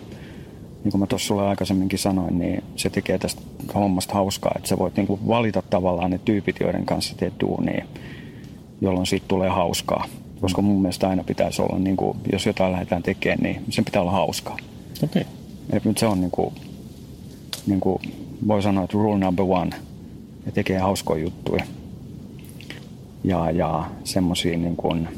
niin 0.84 0.90
kuin 0.90 1.00
mä 1.00 1.06
tuossa 1.06 1.26
sulle 1.26 1.48
aikaisemminkin 1.48 1.98
sanoin, 1.98 2.38
niin 2.38 2.64
se 2.76 2.90
tekee 2.90 3.18
tästä 3.18 3.42
hommasta 3.74 4.14
hauskaa, 4.14 4.52
että 4.56 4.68
sä 4.68 4.78
voit 4.78 4.96
niin 4.96 5.06
kuin 5.06 5.28
valita 5.28 5.62
tavallaan 5.62 6.10
ne 6.10 6.20
tyypit, 6.24 6.56
joiden 6.60 6.86
kanssa 6.86 7.16
teet 7.16 7.34
duunia, 7.40 7.84
jolloin 8.80 9.06
siitä 9.06 9.28
tulee 9.28 9.48
hauskaa. 9.48 10.04
Koska 10.40 10.62
mun 10.62 10.82
mielestä 10.82 11.08
aina 11.08 11.24
pitäisi 11.24 11.62
olla, 11.62 11.78
niin 11.78 11.96
kuin, 11.96 12.18
jos 12.32 12.46
jotain 12.46 12.72
lähdetään 12.72 13.02
tekemään, 13.02 13.38
niin 13.42 13.64
sen 13.70 13.84
pitää 13.84 14.02
olla 14.02 14.10
hauskaa. 14.10 14.56
Okei. 15.04 15.24
Okay. 15.68 15.80
nyt 15.84 15.98
se 15.98 16.06
on 16.06 16.20
niin 16.20 16.30
kuin, 16.30 16.54
niin 17.66 17.80
kuin 17.80 17.98
voi 18.48 18.62
sanoa, 18.62 18.84
että 18.84 18.94
rule 18.98 19.18
number 19.18 19.44
one. 19.48 19.70
Ja 20.46 20.52
tekee 20.52 20.78
hauskoja 20.78 21.24
juttuja. 21.24 21.64
Ja, 23.24 23.50
ja 23.50 23.90
semmosia 24.04 24.58
niin 24.58 24.76
kuin, 24.76 25.08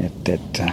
että, 0.00 0.34
että, 0.34 0.72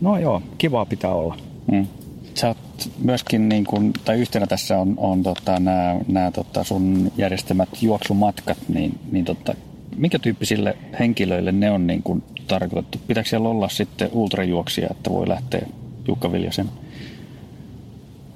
no 0.00 0.18
joo, 0.18 0.42
kivaa 0.58 0.86
pitää 0.86 1.14
olla. 1.14 1.36
Mm 1.72 1.86
sä 2.34 2.48
oot 2.48 2.90
myöskin, 2.98 3.48
niin 3.48 3.64
kun, 3.64 3.92
tai 4.04 4.20
yhtenä 4.20 4.46
tässä 4.46 4.78
on, 4.78 4.94
on 4.96 5.22
tota, 5.22 5.60
nämä, 5.60 5.96
nämä 6.08 6.30
tota 6.30 6.64
sun 6.64 7.12
järjestämät 7.16 7.68
juoksumatkat, 7.82 8.58
niin, 8.68 8.98
niin 9.12 9.24
tota, 9.24 9.54
minkä 9.96 10.18
tyyppisille 10.18 10.76
henkilöille 10.98 11.52
ne 11.52 11.70
on 11.70 11.86
niin 11.86 12.02
kun, 12.02 12.22
tarkoitettu? 12.46 12.98
Pitääkö 13.06 13.28
siellä 13.28 13.48
olla 13.48 13.68
sitten 13.68 14.08
ultrajuoksia, 14.12 14.88
että 14.90 15.10
voi 15.10 15.28
lähteä 15.28 15.66
Jukka 16.08 16.32
Viljasen 16.32 16.68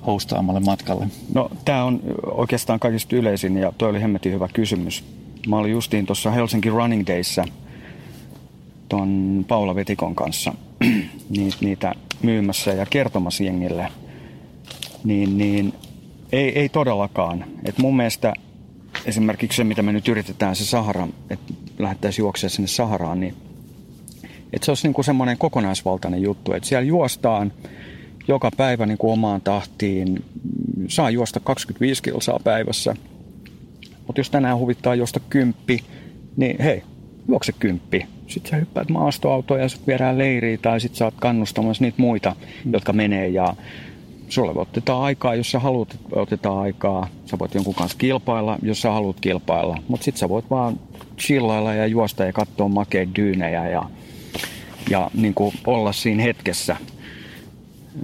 hostaamalle 0.06 0.60
matkalle? 0.60 1.06
No 1.34 1.50
tämä 1.64 1.84
on 1.84 2.00
oikeastaan 2.24 2.80
kaikista 2.80 3.16
yleisin 3.16 3.56
ja 3.56 3.72
toi 3.78 3.90
oli 3.90 4.02
hemmetin 4.02 4.32
hyvä 4.32 4.48
kysymys. 4.48 5.04
Mä 5.48 5.56
olin 5.56 5.72
justiin 5.72 6.06
tuossa 6.06 6.30
Helsinki 6.30 6.70
Running 6.70 7.06
Dayssä 7.06 7.44
ton 8.88 9.44
Paula 9.48 9.74
Vetikon 9.74 10.14
kanssa 10.14 10.54
niitä 11.60 11.94
myymässä 12.22 12.70
ja 12.70 12.86
kertomassa 12.86 13.44
jengille, 13.44 13.88
niin, 15.04 15.38
niin 15.38 15.72
ei, 16.32 16.58
ei 16.58 16.68
todellakaan. 16.68 17.44
Et 17.64 17.78
mun 17.78 17.96
mielestä 17.96 18.32
esimerkiksi 19.04 19.56
se, 19.56 19.64
mitä 19.64 19.82
me 19.82 19.92
nyt 19.92 20.08
yritetään, 20.08 20.56
se 20.56 20.64
Sahara, 20.64 21.08
että 21.30 21.54
lähdettäisiin 21.78 22.22
juoksemaan 22.22 22.50
sinne 22.50 22.68
Saharaan, 22.68 23.20
niin 23.20 23.34
että 24.52 24.64
se 24.64 24.70
olisi 24.70 24.86
niin 24.86 24.94
kuin 24.94 25.04
semmoinen 25.04 25.38
kokonaisvaltainen 25.38 26.22
juttu, 26.22 26.52
että 26.52 26.68
siellä 26.68 26.86
juostaan 26.86 27.52
joka 28.28 28.50
päivä 28.56 28.86
niin 28.86 28.98
kuin 28.98 29.12
omaan 29.12 29.40
tahtiin, 29.40 30.24
saa 30.88 31.10
juosta 31.10 31.40
25 31.40 32.02
kilsaa 32.02 32.40
päivässä, 32.44 32.94
mutta 34.06 34.20
jos 34.20 34.30
tänään 34.30 34.58
huvittaa 34.58 34.94
juosta 34.94 35.20
kymppi, 35.20 35.84
niin 36.36 36.56
hei, 36.62 36.82
juokse 37.28 37.52
kymppi. 37.52 38.06
Sitten 38.26 38.50
sä 38.50 38.56
hyppäät 38.56 38.88
maastoautoon 38.88 39.60
ja 39.60 39.68
sitten 39.68 39.86
viedään 39.86 40.18
leiriä 40.18 40.58
tai 40.62 40.80
sitten 40.80 40.98
sä 40.98 41.04
oot 41.04 41.14
kannustamassa 41.20 41.84
niitä 41.84 42.02
muita, 42.02 42.36
mm. 42.64 42.72
jotka 42.72 42.92
menee 42.92 43.28
ja 43.28 43.54
sulle 44.28 44.60
otetaan 44.60 45.02
aikaa, 45.02 45.34
jos 45.34 45.50
sä 45.50 45.58
haluat, 45.58 45.98
otetaan 46.12 46.58
aikaa. 46.58 47.08
Sä 47.26 47.38
voit 47.38 47.54
jonkun 47.54 47.74
kanssa 47.74 47.98
kilpailla, 47.98 48.58
jos 48.62 48.82
sä 48.82 48.90
haluat 48.90 49.20
kilpailla. 49.20 49.78
Mutta 49.88 50.04
sitten 50.04 50.20
sä 50.20 50.28
voit 50.28 50.50
vaan 50.50 50.80
chillailla 51.18 51.74
ja 51.74 51.86
juosta 51.86 52.24
ja 52.24 52.32
katsoa 52.32 52.68
makeita 52.68 53.14
dyynejä 53.16 53.68
ja, 53.68 53.90
ja 54.90 55.10
niin 55.14 55.34
kuin 55.34 55.54
olla 55.66 55.92
siinä 55.92 56.22
hetkessä. 56.22 56.76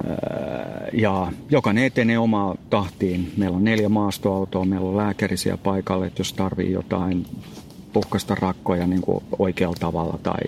Öö, 0.04 0.88
ja 0.92 1.32
jokainen 1.50 1.84
etenee 1.84 2.18
omaa 2.18 2.54
tahtiin. 2.70 3.32
Meillä 3.36 3.56
on 3.56 3.64
neljä 3.64 3.88
maastoautoa, 3.88 4.64
meillä 4.64 4.88
on 4.88 4.96
lääkärisiä 4.96 5.56
paikalle, 5.56 6.06
että 6.06 6.20
jos 6.20 6.32
tarvii 6.32 6.72
jotain 6.72 7.26
puhkasta 7.92 8.34
rakkoja 8.34 8.86
niin 8.86 9.02
kuin 9.02 9.24
oikealla 9.38 9.76
tavalla 9.80 10.18
tai 10.22 10.40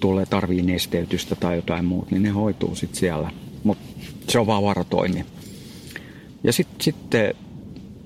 tulee 0.00 0.26
tarvii 0.26 0.62
nesteytystä 0.62 1.34
tai 1.34 1.56
jotain 1.56 1.84
muuta, 1.84 2.08
niin 2.10 2.22
ne 2.22 2.28
hoituu 2.28 2.74
sitten 2.74 2.98
siellä. 2.98 3.30
Se 4.28 4.38
on 4.38 4.46
vaan 4.46 4.62
varatoimi. 4.62 5.24
Ja 6.44 6.52
sitten 6.52 6.80
sit, 6.80 6.96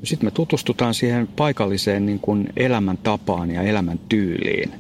sit 0.05 0.23
me 0.23 0.31
tutustutaan 0.31 0.95
siihen 0.95 1.27
paikalliseen 1.27 2.07
niin 2.07 2.21
kuin 2.21 2.49
elämäntapaan 2.57 3.51
ja 3.51 3.63
elämäntyyliin, 3.63 4.73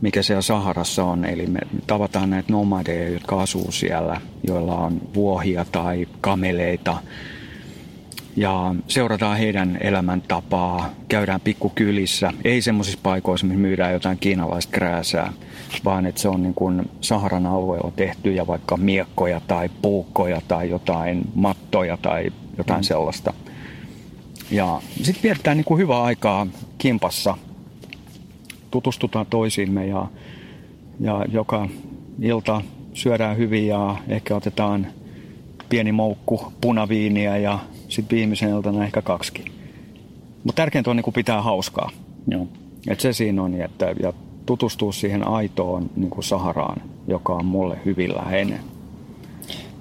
mikä 0.00 0.22
siellä 0.22 0.42
Saharassa 0.42 1.04
on. 1.04 1.24
Eli 1.24 1.46
me 1.46 1.60
tavataan 1.86 2.30
näitä 2.30 2.52
nomadeja, 2.52 3.08
jotka 3.08 3.42
asuu 3.42 3.72
siellä, 3.72 4.20
joilla 4.46 4.76
on 4.76 5.00
vuohia 5.14 5.64
tai 5.72 6.08
kameleita– 6.20 6.96
ja 8.36 8.74
seurataan 8.88 9.38
heidän 9.38 9.78
elämäntapaa, 9.80 10.90
käydään 11.08 11.40
pikkukylissä, 11.40 12.32
ei 12.44 12.62
semmoisissa 12.62 13.00
paikoissa, 13.02 13.46
missä 13.46 13.60
myydään 13.60 13.92
jotain 13.92 14.18
kiinalaista 14.18 14.72
krääsää, 14.72 15.32
vaan 15.84 16.06
että 16.06 16.20
se 16.20 16.28
on 16.28 16.42
niin 16.42 16.54
kuin 16.54 16.90
Saharan 17.00 17.46
alueella 17.46 17.92
tehtyjä 17.96 18.46
vaikka 18.46 18.76
miekkoja 18.76 19.40
tai 19.40 19.68
puukkoja 19.82 20.40
tai 20.48 20.70
jotain 20.70 21.22
mattoja 21.34 21.96
tai 21.96 22.32
jotain 22.58 22.80
mm. 22.80 22.84
sellaista. 22.84 23.32
Ja 24.50 24.80
sitten 24.96 25.22
vietetään 25.22 25.56
niin 25.56 25.64
kuin 25.64 25.78
hyvää 25.78 26.02
aikaa 26.02 26.46
kimpassa, 26.78 27.38
tutustutaan 28.70 29.26
toisiimme 29.26 29.86
ja, 29.86 30.06
ja 31.00 31.24
joka 31.28 31.68
ilta 32.22 32.62
syödään 32.94 33.36
hyvin 33.36 33.66
ja 33.66 33.96
ehkä 34.08 34.36
otetaan 34.36 34.86
pieni 35.68 35.92
moukku 35.92 36.52
punaviiniä 36.60 37.36
ja 37.36 37.58
sitten 37.96 38.16
viimeisen 38.16 38.50
iltana 38.50 38.84
ehkä 38.84 39.02
kaksi. 39.02 39.44
Mutta 40.44 40.62
tärkeintä 40.62 40.90
on 40.90 40.96
niin 40.96 41.12
pitää 41.14 41.42
hauskaa. 41.42 41.90
Joo. 42.28 42.48
Et 42.88 43.00
se 43.00 43.12
siinä 43.12 43.42
on, 43.42 43.54
että 43.54 43.94
ja 44.02 44.12
tutustua 44.46 44.92
siihen 44.92 45.28
aitoon 45.28 45.90
niin 45.96 46.10
kuin 46.10 46.24
Saharaan, 46.24 46.82
joka 47.08 47.32
on 47.32 47.44
mulle 47.44 47.78
hyvin 47.84 48.14
läheinen. 48.16 48.60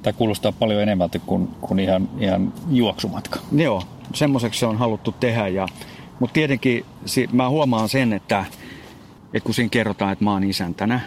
Tämä 0.02 0.14
kuulostaa 0.14 0.52
paljon 0.52 0.82
enemmältä 0.82 1.20
kuin, 1.20 1.48
kuin 1.62 1.80
ihan, 1.80 2.10
ihan 2.20 2.54
juoksumatka. 2.72 3.40
Joo, 3.52 3.84
semmoiseksi 4.14 4.60
se 4.60 4.66
on 4.66 4.78
haluttu 4.78 5.12
tehdä. 5.20 5.48
Ja, 5.48 5.68
mutta 6.20 6.34
tietenkin 6.34 6.86
mä 7.32 7.50
huomaan 7.50 7.90
sen, 7.90 8.14
että, 8.14 8.46
että 9.34 9.46
kun 9.46 9.54
siinä 9.54 9.70
kerrotaan, 9.70 10.12
että 10.12 10.24
mä 10.24 10.32
oon 10.32 10.44
isäntänä, 10.44 11.00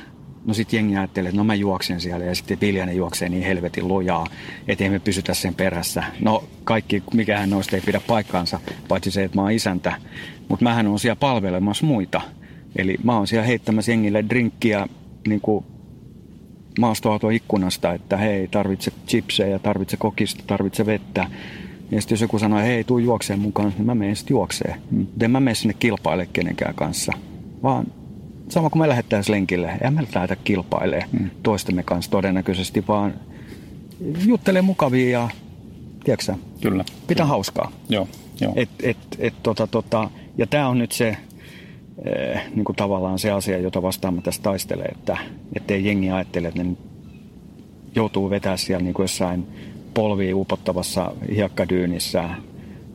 No 0.48 0.54
sitten 0.54 0.76
jengi 0.76 0.96
ajattelee, 0.96 1.28
että 1.28 1.40
no 1.40 1.44
mä 1.44 1.54
juoksen 1.54 2.00
siellä 2.00 2.24
ja 2.24 2.34
sitten 2.34 2.60
Viljanen 2.60 2.96
juoksee 2.96 3.28
niin 3.28 3.42
helvetin 3.42 3.88
lujaa, 3.88 4.26
ettei 4.68 4.90
me 4.90 4.98
pysytä 4.98 5.34
sen 5.34 5.54
perässä. 5.54 6.04
No 6.20 6.44
kaikki, 6.64 7.02
mikähän 7.14 7.50
noista 7.50 7.76
ei 7.76 7.82
pidä 7.86 8.00
paikkaansa, 8.06 8.60
paitsi 8.88 9.10
se, 9.10 9.24
että 9.24 9.36
mä 9.36 9.42
oon 9.42 9.52
isäntä. 9.52 9.92
Mutta 10.48 10.64
mähän 10.64 10.86
on 10.86 10.98
siellä 10.98 11.16
palvelemassa 11.16 11.86
muita. 11.86 12.20
Eli 12.76 12.96
mä 13.04 13.16
oon 13.16 13.26
siellä 13.26 13.46
heittämässä 13.46 13.92
jengille 13.92 14.24
drinkkiä 14.28 14.86
niin 15.28 15.40
kuin 15.40 15.64
maastoauto 16.80 17.30
ikkunasta, 17.30 17.92
että 17.92 18.16
hei, 18.16 18.48
tarvitse 18.48 18.92
chipsejä, 19.06 19.58
tarvitse 19.58 19.96
kokista, 19.96 20.44
tarvitse 20.46 20.86
vettä. 20.86 21.26
Ja 21.90 22.00
sitten 22.00 22.16
jos 22.16 22.20
joku 22.20 22.38
sanoo, 22.38 22.58
hei, 22.58 22.84
tuu 22.84 22.98
juokseen 22.98 23.38
mukaan, 23.38 23.72
niin 23.76 23.86
mä 23.86 23.94
menen 23.94 24.16
sitten 24.16 24.34
juokseen. 24.34 24.80
En 25.22 25.30
mä 25.30 25.40
mene 25.40 25.54
sinne 25.54 25.74
kilpaile 25.74 26.28
kenenkään 26.32 26.74
kanssa, 26.74 27.12
vaan 27.62 27.86
sama 28.48 28.70
kuin 28.70 28.82
me 28.82 28.88
lähettäisiin 28.88 29.34
lenkille, 29.34 29.72
ei 29.84 29.90
me 29.90 30.02
lähdetä 30.14 30.36
kilpailee 30.36 31.04
hmm. 31.18 31.30
toistemme 31.42 31.82
kanssa 31.82 32.10
todennäköisesti, 32.10 32.84
vaan 32.88 33.14
juttelee 34.26 34.62
mukavia 34.62 35.20
ja 35.20 35.28
tiedätkö, 36.04 36.34
Kyllä. 36.60 36.84
pitää 37.06 37.06
Kyllä. 37.06 37.26
hauskaa. 37.26 37.72
Joo, 37.88 38.08
joo. 38.40 38.52
Et, 38.56 38.68
et, 38.82 38.96
et, 39.18 39.34
tota, 39.42 39.66
tota, 39.66 40.10
ja 40.38 40.46
tämä 40.46 40.68
on 40.68 40.78
nyt 40.78 40.92
se 40.92 41.08
eh, 42.04 42.42
niin 42.54 42.64
kuin 42.64 42.76
tavallaan 42.76 43.18
se 43.18 43.30
asia, 43.30 43.58
jota 43.58 43.82
vastaan 43.82 44.14
mä 44.14 44.20
tässä 44.20 44.42
taistelen, 44.42 44.88
että 45.56 45.74
ei 45.74 45.84
jengi 45.84 46.10
ajattele, 46.10 46.48
että 46.48 46.64
ne 46.64 46.76
joutuu 47.94 48.30
vetää 48.30 48.56
siellä 48.56 48.84
niin 48.84 48.94
kuin 48.94 49.04
jossain 49.04 49.46
polviin 49.94 50.34
upottavassa 50.34 51.12
hiekkadyynissä 51.34 52.30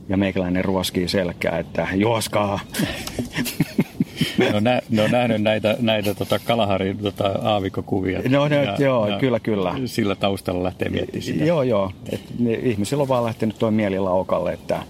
ja 0.10 0.18
meikäläinen 0.18 0.66
ruoskii 0.66 1.08
selkää, 1.08 1.60
että 1.60 1.88
juoskaa. 1.96 2.60
ne, 4.38 4.56
on 4.56 4.64
nä, 4.64 4.82
ne 4.90 5.02
on 5.02 5.12
nähnyt 5.12 5.42
näitä, 5.42 5.78
näitä 5.80 6.14
tota 6.14 6.40
Kalaharin 6.40 6.98
tota, 6.98 7.40
aavikokuvia. 7.42 8.22
No 8.30 8.48
ne, 8.48 8.64
ja, 8.64 8.76
joo, 8.80 9.08
ja 9.08 9.20
kyllä, 9.20 9.40
kyllä. 9.40 9.76
Sillä 9.86 10.16
taustalla 10.16 10.64
lähtee 10.64 10.90
miettimään 10.90 11.22
sitä. 11.22 11.46
Joo, 11.46 11.64
joo. 11.64 11.92
Et 12.12 12.22
ne, 12.40 12.54
ihmisillä 12.54 13.02
on 13.02 13.08
vaan 13.08 13.26
lähtenyt 13.26 13.60
tuo 13.60 13.72
mielilaukalle, 13.72 14.54
että 14.54 14.84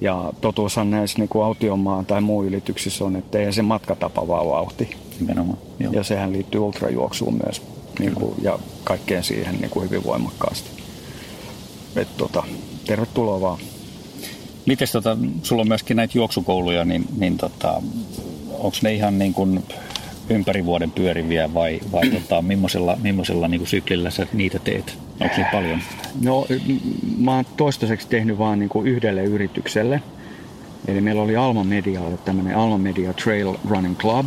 Ja 0.00 0.32
totuushan 0.40 0.90
näissä 0.90 1.18
niin 1.18 1.28
kuin 1.28 1.44
autiomaan 1.44 2.06
tai 2.06 2.20
muu 2.20 2.44
ylityksissä 2.44 3.04
on, 3.04 3.16
että 3.16 3.38
ei 3.38 3.52
se 3.52 3.62
matkatapa 3.62 4.28
vaan 4.28 4.46
vauhti. 4.46 4.96
Nimenomaan. 5.20 5.58
Joo. 5.78 5.92
Ja 5.92 6.04
sehän 6.04 6.32
liittyy 6.32 6.60
ultrajuoksuun 6.60 7.40
myös 7.44 7.62
niin 7.98 8.14
kuin, 8.14 8.34
ja 8.42 8.58
kaikkeen 8.84 9.24
siihen 9.24 9.54
niin 9.60 9.70
kuin 9.70 9.84
hyvin 9.84 10.04
voimakkaasti. 10.04 10.70
Et, 11.96 12.16
tota, 12.16 12.42
tervetuloa 12.86 13.40
vaan. 13.40 13.58
Miten 14.66 14.88
tota, 14.92 15.16
sulla 15.42 15.62
on 15.62 15.68
myöskin 15.68 15.96
näitä 15.96 16.18
juoksukouluja, 16.18 16.84
niin, 16.84 17.04
niin 17.16 17.36
tota, 17.36 17.82
onko 18.64 18.76
ne 18.82 18.94
ihan 18.94 19.18
niin 19.18 19.34
kuin 19.34 19.64
ympäri 20.30 20.64
vuoden 20.64 20.90
pyöriviä 20.90 21.54
vai, 21.54 21.80
vai 21.92 22.08
tota, 22.08 22.42
millaisella, 22.42 22.98
millaisella 23.02 23.48
niin 23.48 23.60
kuin 23.60 23.68
syklillä 23.68 24.10
sä 24.10 24.26
niitä 24.32 24.58
teet? 24.58 24.98
Onko 25.20 25.36
niitä 25.36 25.50
paljon? 25.52 25.80
No 26.22 26.46
mä 27.18 27.34
oon 27.34 27.44
toistaiseksi 27.56 28.08
tehnyt 28.08 28.38
vaan 28.38 28.58
niin 28.58 28.68
kuin 28.68 28.86
yhdelle 28.86 29.24
yritykselle. 29.24 30.02
Eli 30.88 31.00
meillä 31.00 31.22
oli 31.22 31.36
Alma 31.36 31.64
Medialle 31.64 32.18
tämmöinen 32.24 32.56
Alma 32.56 32.78
Media 32.78 33.12
Trail 33.12 33.54
Running 33.68 33.98
Club. 33.98 34.26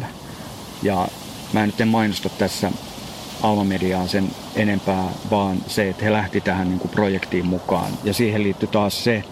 Ja 0.84 1.08
mä 1.54 1.66
nyt 1.66 1.82
en 1.82 1.88
mainosta 1.88 2.30
tässä 2.30 2.72
Alma 3.42 3.64
Mediaan 3.64 4.10
sen 4.10 4.30
enempää, 4.56 5.04
vaan 5.32 5.58
se, 5.68 5.90
että 5.90 6.06
he 6.06 6.12
lähti 6.12 6.42
tähän 6.42 6.70
niin 6.70 6.80
kuin 6.80 6.92
projektiin 6.92 7.46
mukaan. 7.46 7.92
Ja 8.04 8.14
siihen 8.14 8.44
liittyy 8.44 8.70
taas 8.70 9.04
se, 9.04 9.24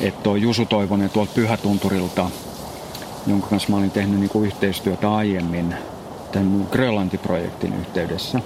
että 0.00 0.22
tuo 0.22 0.36
Jusu 0.36 0.66
Toivonen 0.66 1.10
tuolta 1.10 1.32
Pyhätunturilta, 1.34 2.30
jonka 3.26 3.46
kanssa 3.46 3.70
mä 3.70 3.76
olin 3.76 3.90
tehnyt 3.90 4.20
niin 4.20 4.30
kuin 4.30 4.46
yhteistyötä 4.46 5.14
aiemmin 5.14 5.74
tämän 6.32 6.66
Grönlanti-projektin 6.70 7.74
yhteydessä, 7.80 8.40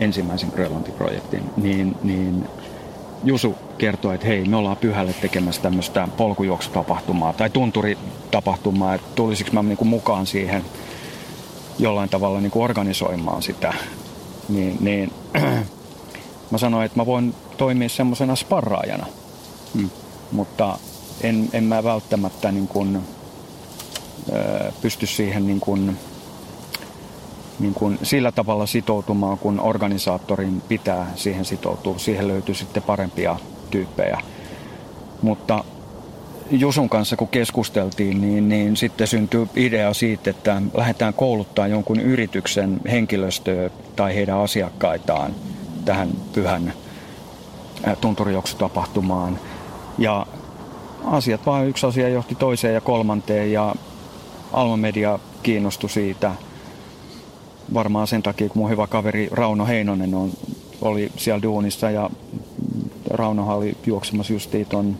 ensimmäisen 0.00 0.52
Grönlanti-projektin, 0.54 1.50
niin, 1.56 1.96
niin 2.02 2.48
Jusu 3.24 3.54
kertoi, 3.78 4.14
että 4.14 4.26
hei, 4.26 4.44
me 4.44 4.56
ollaan 4.56 4.76
pyhälle 4.76 5.12
tekemässä 5.12 5.62
tämmöistä 5.62 6.08
polkujuoksutapahtumaa 6.16 7.32
tai 7.32 7.50
tunturitapahtumaa, 7.50 8.94
että 8.94 9.06
tulisiko 9.14 9.50
mä 9.52 9.62
niin 9.62 9.78
kuin 9.78 9.88
mukaan 9.88 10.26
siihen 10.26 10.64
jollain 11.78 12.08
tavalla 12.08 12.40
niin 12.40 12.50
kuin 12.50 12.64
organisoimaan 12.64 13.42
sitä. 13.42 13.74
Niin, 14.48 14.76
niin 14.80 15.12
mä 16.50 16.58
sanoin, 16.58 16.86
että 16.86 16.98
mä 16.98 17.06
voin 17.06 17.34
toimia 17.56 17.88
semmoisena 17.88 18.36
sparraajana. 18.36 19.06
Hmm 19.74 19.90
mutta 20.32 20.78
en, 21.20 21.48
en 21.52 21.64
mä 21.64 21.84
välttämättä 21.84 22.52
niin 22.52 22.68
kuin, 22.68 22.98
pysty 24.82 25.06
siihen 25.06 25.46
niin 25.46 25.60
kuin, 25.60 25.98
niin 27.58 27.74
kuin 27.74 27.98
sillä 28.02 28.32
tavalla 28.32 28.66
sitoutumaan, 28.66 29.38
kun 29.38 29.60
organisaattorin 29.60 30.62
pitää 30.68 31.12
siihen 31.14 31.44
sitoutua. 31.44 31.98
Siihen 31.98 32.28
löytyy 32.28 32.54
sitten 32.54 32.82
parempia 32.82 33.36
tyyppejä. 33.70 34.20
Mutta 35.22 35.64
Jusun 36.50 36.88
kanssa 36.88 37.16
kun 37.16 37.28
keskusteltiin, 37.28 38.20
niin, 38.20 38.48
niin 38.48 38.76
sitten 38.76 39.06
syntyi 39.06 39.48
idea 39.56 39.94
siitä, 39.94 40.30
että 40.30 40.62
lähdetään 40.74 41.14
kouluttaa 41.14 41.66
jonkun 41.66 42.00
yrityksen 42.00 42.80
henkilöstöä 42.90 43.70
tai 43.96 44.14
heidän 44.14 44.38
asiakkaitaan 44.38 45.34
tähän 45.84 46.10
pyhän 46.32 46.72
tunturijuoksutapahtumaan. 48.00 49.38
Ja 49.98 50.26
asiat 51.04 51.46
vaan 51.46 51.66
yksi 51.66 51.86
asia 51.86 52.08
johti 52.08 52.34
toiseen 52.34 52.74
ja 52.74 52.80
kolmanteen 52.80 53.52
ja 53.52 53.74
Alma 54.52 54.76
Media 54.76 55.18
kiinnostui 55.42 55.90
siitä 55.90 56.32
varmaan 57.74 58.06
sen 58.06 58.22
takia, 58.22 58.48
kun 58.48 58.62
mun 58.62 58.70
hyvä 58.70 58.86
kaveri 58.86 59.28
Rauno 59.32 59.66
Heinonen 59.66 60.14
on, 60.14 60.30
oli 60.82 61.12
siellä 61.16 61.42
duunissa 61.42 61.90
ja 61.90 62.10
Raunohan 63.10 63.56
oli 63.56 63.76
juoksemassa 63.86 64.32
justiin 64.32 64.66
ton 64.66 64.96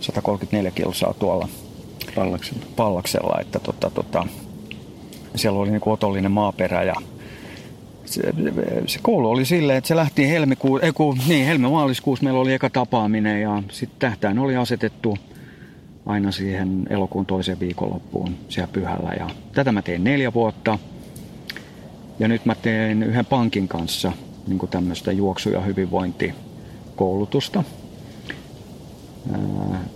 134 0.00 0.70
kilsaa 0.70 1.14
tuolla 1.14 1.48
Pallaksella. 2.14 2.66
Pallaksella 2.76 3.40
että 3.40 3.58
tota, 3.58 3.90
tota, 3.90 4.26
siellä 5.34 5.58
oli 5.58 5.70
niinku 5.70 5.92
otollinen 5.92 6.30
maaperä 6.30 6.82
ja 6.82 6.94
se, 8.04 8.22
se 8.86 8.98
koulu 9.02 9.30
oli 9.30 9.44
silleen, 9.44 9.78
että 9.78 9.88
se 9.88 9.96
lähti 9.96 10.28
helmikuun, 10.28 10.84
ei 10.84 10.92
kun, 10.92 11.18
niin, 11.28 11.46
helmi-maaliskuussa 11.46 12.24
meillä 12.24 12.40
oli 12.40 12.52
eka 12.52 12.70
tapaaminen 12.70 13.42
ja 13.42 13.62
sitten 13.72 13.98
tähtäin 13.98 14.38
oli 14.38 14.56
asetettu 14.56 15.18
aina 16.06 16.32
siihen 16.32 16.86
elokuun 16.90 17.26
toisen 17.26 17.60
viikonloppuun 17.60 18.36
siellä 18.48 18.72
pyhällä. 18.72 19.12
Ja 19.18 19.30
tätä 19.52 19.72
mä 19.72 19.82
tein 19.82 20.04
neljä 20.04 20.32
vuotta. 20.32 20.78
Ja 22.18 22.28
nyt 22.28 22.44
mä 22.44 22.54
teen 22.54 23.02
yhden 23.02 23.26
pankin 23.26 23.68
kanssa 23.68 24.12
niin 24.46 24.68
tämmöistä 24.70 25.12
juoksu- 25.12 25.50
ja 25.50 25.60
hyvinvointikoulutusta. 25.60 27.64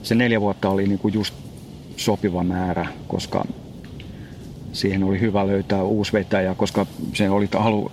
Se 0.02 0.14
neljä 0.14 0.40
vuotta 0.40 0.68
oli 0.68 0.86
niin 0.86 0.98
kuin 0.98 1.14
just 1.14 1.34
sopiva 1.96 2.44
määrä, 2.44 2.86
koska 3.08 3.44
siihen 4.72 5.04
oli 5.04 5.20
hyvä 5.20 5.46
löytää 5.46 5.82
uusi 5.82 6.12
vetäjä, 6.12 6.54
koska 6.54 6.86
se 7.14 7.30
oli 7.30 7.48
halu, 7.58 7.92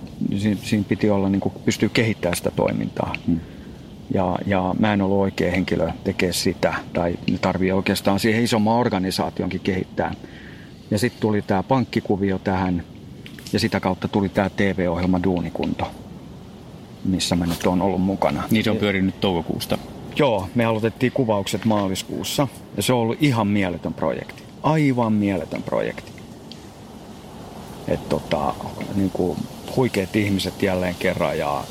siinä 0.63 0.85
piti 0.87 1.09
olla 1.09 1.29
niin 1.29 1.39
kuin 1.39 1.53
pystyä 1.65 1.89
kehittämään 1.89 2.37
sitä 2.37 2.51
toimintaa. 2.51 3.13
Hmm. 3.27 3.39
Ja, 4.13 4.37
ja 4.45 4.75
mä 4.79 4.93
en 4.93 5.01
ollut 5.01 5.17
oikea 5.17 5.51
henkilö 5.51 5.89
tekee 6.03 6.33
sitä, 6.33 6.73
tai 6.93 7.15
tarvii 7.41 7.71
oikeastaan 7.71 8.19
siihen 8.19 8.43
isomman 8.43 8.75
organisaationkin 8.75 9.59
kehittää. 9.59 10.13
Ja 10.91 10.99
sitten 10.99 11.21
tuli 11.21 11.41
tämä 11.41 11.63
pankkikuvio 11.63 12.39
tähän, 12.39 12.83
ja 13.53 13.59
sitä 13.59 13.79
kautta 13.79 14.07
tuli 14.07 14.29
tämä 14.29 14.49
TV-ohjelma 14.49 15.23
Duunikunto, 15.23 15.91
missä 17.05 17.35
mä 17.35 17.45
nyt 17.45 17.67
on 17.67 17.81
ollut 17.81 18.01
mukana. 18.01 18.43
Niin 18.51 18.63
se 18.63 18.71
on 18.71 18.77
pyörinyt 18.77 19.19
toukokuusta. 19.19 19.77
Joo, 20.15 20.49
me 20.55 20.65
aloitettiin 20.65 21.11
kuvaukset 21.11 21.65
maaliskuussa, 21.65 22.47
ja 22.77 22.83
se 22.83 22.93
on 22.93 22.99
ollut 22.99 23.17
ihan 23.23 23.47
mieletön 23.47 23.93
projekti. 23.93 24.43
Aivan 24.63 25.13
mieletön 25.13 25.63
projekti 25.63 26.17
että 27.87 28.09
tota, 28.09 28.53
niin 28.95 29.09
kuin 29.09 29.37
huikeat 29.75 30.15
ihmiset 30.15 30.63
jälleen 30.63 30.95
kerran 30.99 31.37
ja, 31.37 31.63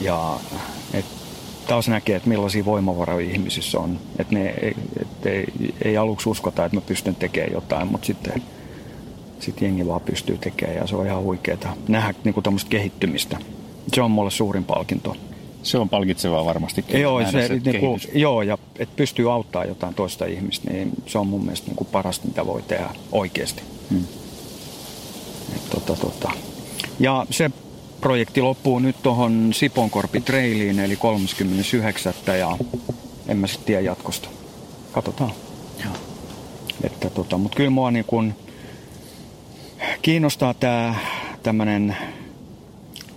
ja 0.00 0.40
et 0.92 1.04
taas 1.66 1.88
näkee, 1.88 2.16
että 2.16 2.28
millaisia 2.28 2.64
voimavaroja 2.64 3.30
ihmisissä 3.30 3.80
on. 3.80 3.98
Että 4.18 4.34
ne 4.34 4.54
et 5.00 5.26
ei, 5.26 5.46
ei 5.84 5.96
aluksi 5.96 6.28
uskota, 6.28 6.64
että 6.64 6.76
mä 6.76 6.80
pystyn 6.80 7.14
tekemään 7.14 7.52
jotain, 7.52 7.88
mutta 7.88 8.06
sitten 8.06 8.42
sit 9.40 9.62
jengi 9.62 9.86
vaan 9.86 10.00
pystyy 10.00 10.38
tekemään 10.38 10.76
ja 10.76 10.86
se 10.86 10.96
on 10.96 11.06
ihan 11.06 11.22
huikeaa 11.22 11.76
nähdä 11.88 12.14
niin 12.24 12.34
kuin 12.34 12.44
tämmöistä 12.44 12.70
kehittymistä. 12.70 13.38
Se 13.94 14.02
on 14.02 14.10
mulle 14.10 14.30
suurin 14.30 14.64
palkinto. 14.64 15.16
Se 15.62 15.78
on 15.78 15.88
palkitsevaa 15.88 16.44
varmasti. 16.44 16.84
Joo, 16.88 17.22
se, 17.30 17.48
niin 17.64 17.80
kuin, 17.80 18.00
joo 18.14 18.42
ja 18.42 18.58
että 18.78 18.96
pystyy 18.96 19.32
auttaa 19.32 19.64
jotain 19.64 19.94
toista 19.94 20.24
ihmistä, 20.24 20.70
niin 20.70 20.90
se 21.06 21.18
on 21.18 21.26
mun 21.26 21.42
mielestä 21.42 21.66
niin 21.66 21.76
kuin 21.76 21.88
parasta, 21.92 22.26
mitä 22.26 22.46
voi 22.46 22.62
tehdä 22.62 22.90
oikeasti. 23.12 23.62
Hmm. 23.90 24.04
Et, 25.56 25.70
tota, 25.70 25.96
tota. 25.96 26.30
Ja 27.00 27.26
se 27.30 27.50
projekti 28.04 28.42
loppuu 28.42 28.78
nyt 28.78 28.96
tuohon 29.02 29.52
Siponkorpi 29.52 30.20
Trailiin, 30.20 30.78
eli 30.78 30.96
39. 30.96 32.14
ja 32.38 32.56
en 33.28 33.36
mä 33.36 33.46
sitten 33.46 33.66
tiedä 33.66 33.80
jatkosta. 33.80 34.28
Katsotaan. 34.92 35.30
Joo. 35.84 35.92
Että 36.84 37.10
tota, 37.10 37.38
mutta 37.38 37.56
kyllä 37.56 37.70
mua 37.70 37.90
niin 37.90 38.04
kun 38.04 38.34
kiinnostaa 40.02 40.54
tämä 40.54 40.94
tämmöinen 41.42 41.96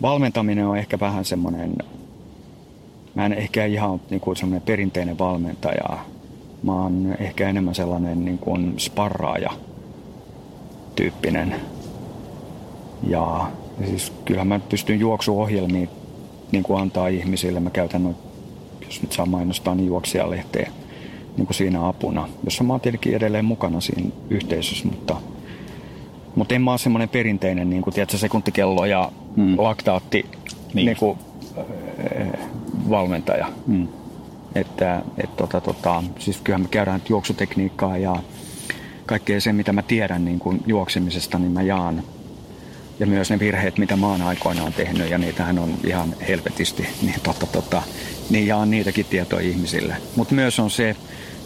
valmentaminen 0.02 0.68
on 0.68 0.78
ehkä 0.78 1.00
vähän 1.00 1.26
semmoinen, 1.26 1.76
mä 3.16 3.26
en 3.26 3.34
ehkä 3.34 3.66
ihan 3.66 4.02
niin 4.10 4.22
kuin 4.22 4.38
semmoinen 4.38 4.66
perinteinen 4.66 5.20
valmentaja. 5.20 6.00
Mä 6.64 6.74
oon 6.74 7.16
ehkä 7.20 7.50
enemmän 7.50 7.76
sellainen 7.76 8.26
niin 8.26 8.38
kuin 8.38 8.80
sparraaja 8.80 9.52
tyyppinen 10.96 11.56
ja 13.08 13.52
siis 13.86 14.14
kyllähän 14.26 14.48
mä 14.48 14.60
pystyn 14.60 15.00
juoksuohjelmiin 15.00 15.90
niin 16.52 16.64
kuin 16.64 16.82
antaa 16.82 17.08
ihmisille. 17.08 17.60
Mä 17.60 17.70
käytän 17.70 18.04
noin, 18.04 18.16
jos 18.86 19.02
nyt 19.02 19.12
saa 19.12 19.26
mainostaa, 19.26 19.76
niin 19.76 19.88
juoksijalehteen 19.88 20.72
niin 21.38 21.46
kuin 21.46 21.56
siinä 21.56 21.88
apuna, 21.88 22.30
jossa 22.44 22.64
mä 22.64 22.74
oon 22.74 22.82
tietenkin 22.82 23.16
edelleen 23.16 23.46
mukana 23.46 23.82
siinä 23.82 24.10
yhteisössä, 24.30 24.88
mutta, 24.88 25.16
mutta 26.36 26.56
en 26.56 26.62
mä 26.62 26.72
ole 26.72 26.78
semmoinen 26.78 27.10
perinteinen 27.10 27.70
niin 27.70 27.82
kuin, 27.82 27.94
tiedätkö, 27.94 28.18
sekuntikello 28.18 28.86
ja 28.86 29.12
mm. 29.36 29.56
laktaatti 29.58 30.26
niin. 30.74 30.86
Niin 30.86 30.98
kuin, 30.98 31.18
äh, 31.58 32.40
valmentaja. 32.90 33.48
Mm. 33.68 33.88
Että, 34.56 35.02
et, 35.18 35.36
tota, 35.36 35.62
tota, 35.62 36.04
siis 36.20 36.42
kyllähän 36.44 36.62
me 36.62 36.68
käydään 36.68 37.02
juoksutekniikkaa 37.10 37.98
ja 37.98 38.16
kaikkea 39.06 39.42
se, 39.42 39.54
mitä 39.54 39.74
mä 39.74 39.82
tiedän 39.82 40.26
niin 40.26 40.40
kuin 40.40 40.62
juoksemisesta, 40.66 41.40
niin 41.40 41.52
mä 41.52 41.62
jaan 41.62 42.04
ja 43.00 43.08
myös 43.08 43.30
ne 43.30 43.40
virheet, 43.40 43.78
mitä 43.78 43.96
mä 43.96 44.08
oon 44.08 44.22
aikoinaan 44.22 44.74
tehnyt, 44.74 45.10
ja 45.10 45.18
niitähän 45.18 45.60
on 45.60 45.74
ihan 45.84 46.16
helvetisti, 46.28 46.88
niin, 47.02 47.16
totta, 47.24 47.46
totta, 47.46 47.84
niin 48.30 48.48
jaan 48.48 48.72
niitäkin 48.72 49.06
tietoja 49.06 49.48
ihmisille. 49.48 49.96
Mutta 50.16 50.36
myös 50.36 50.60
on 50.60 50.70
se, 50.70 50.96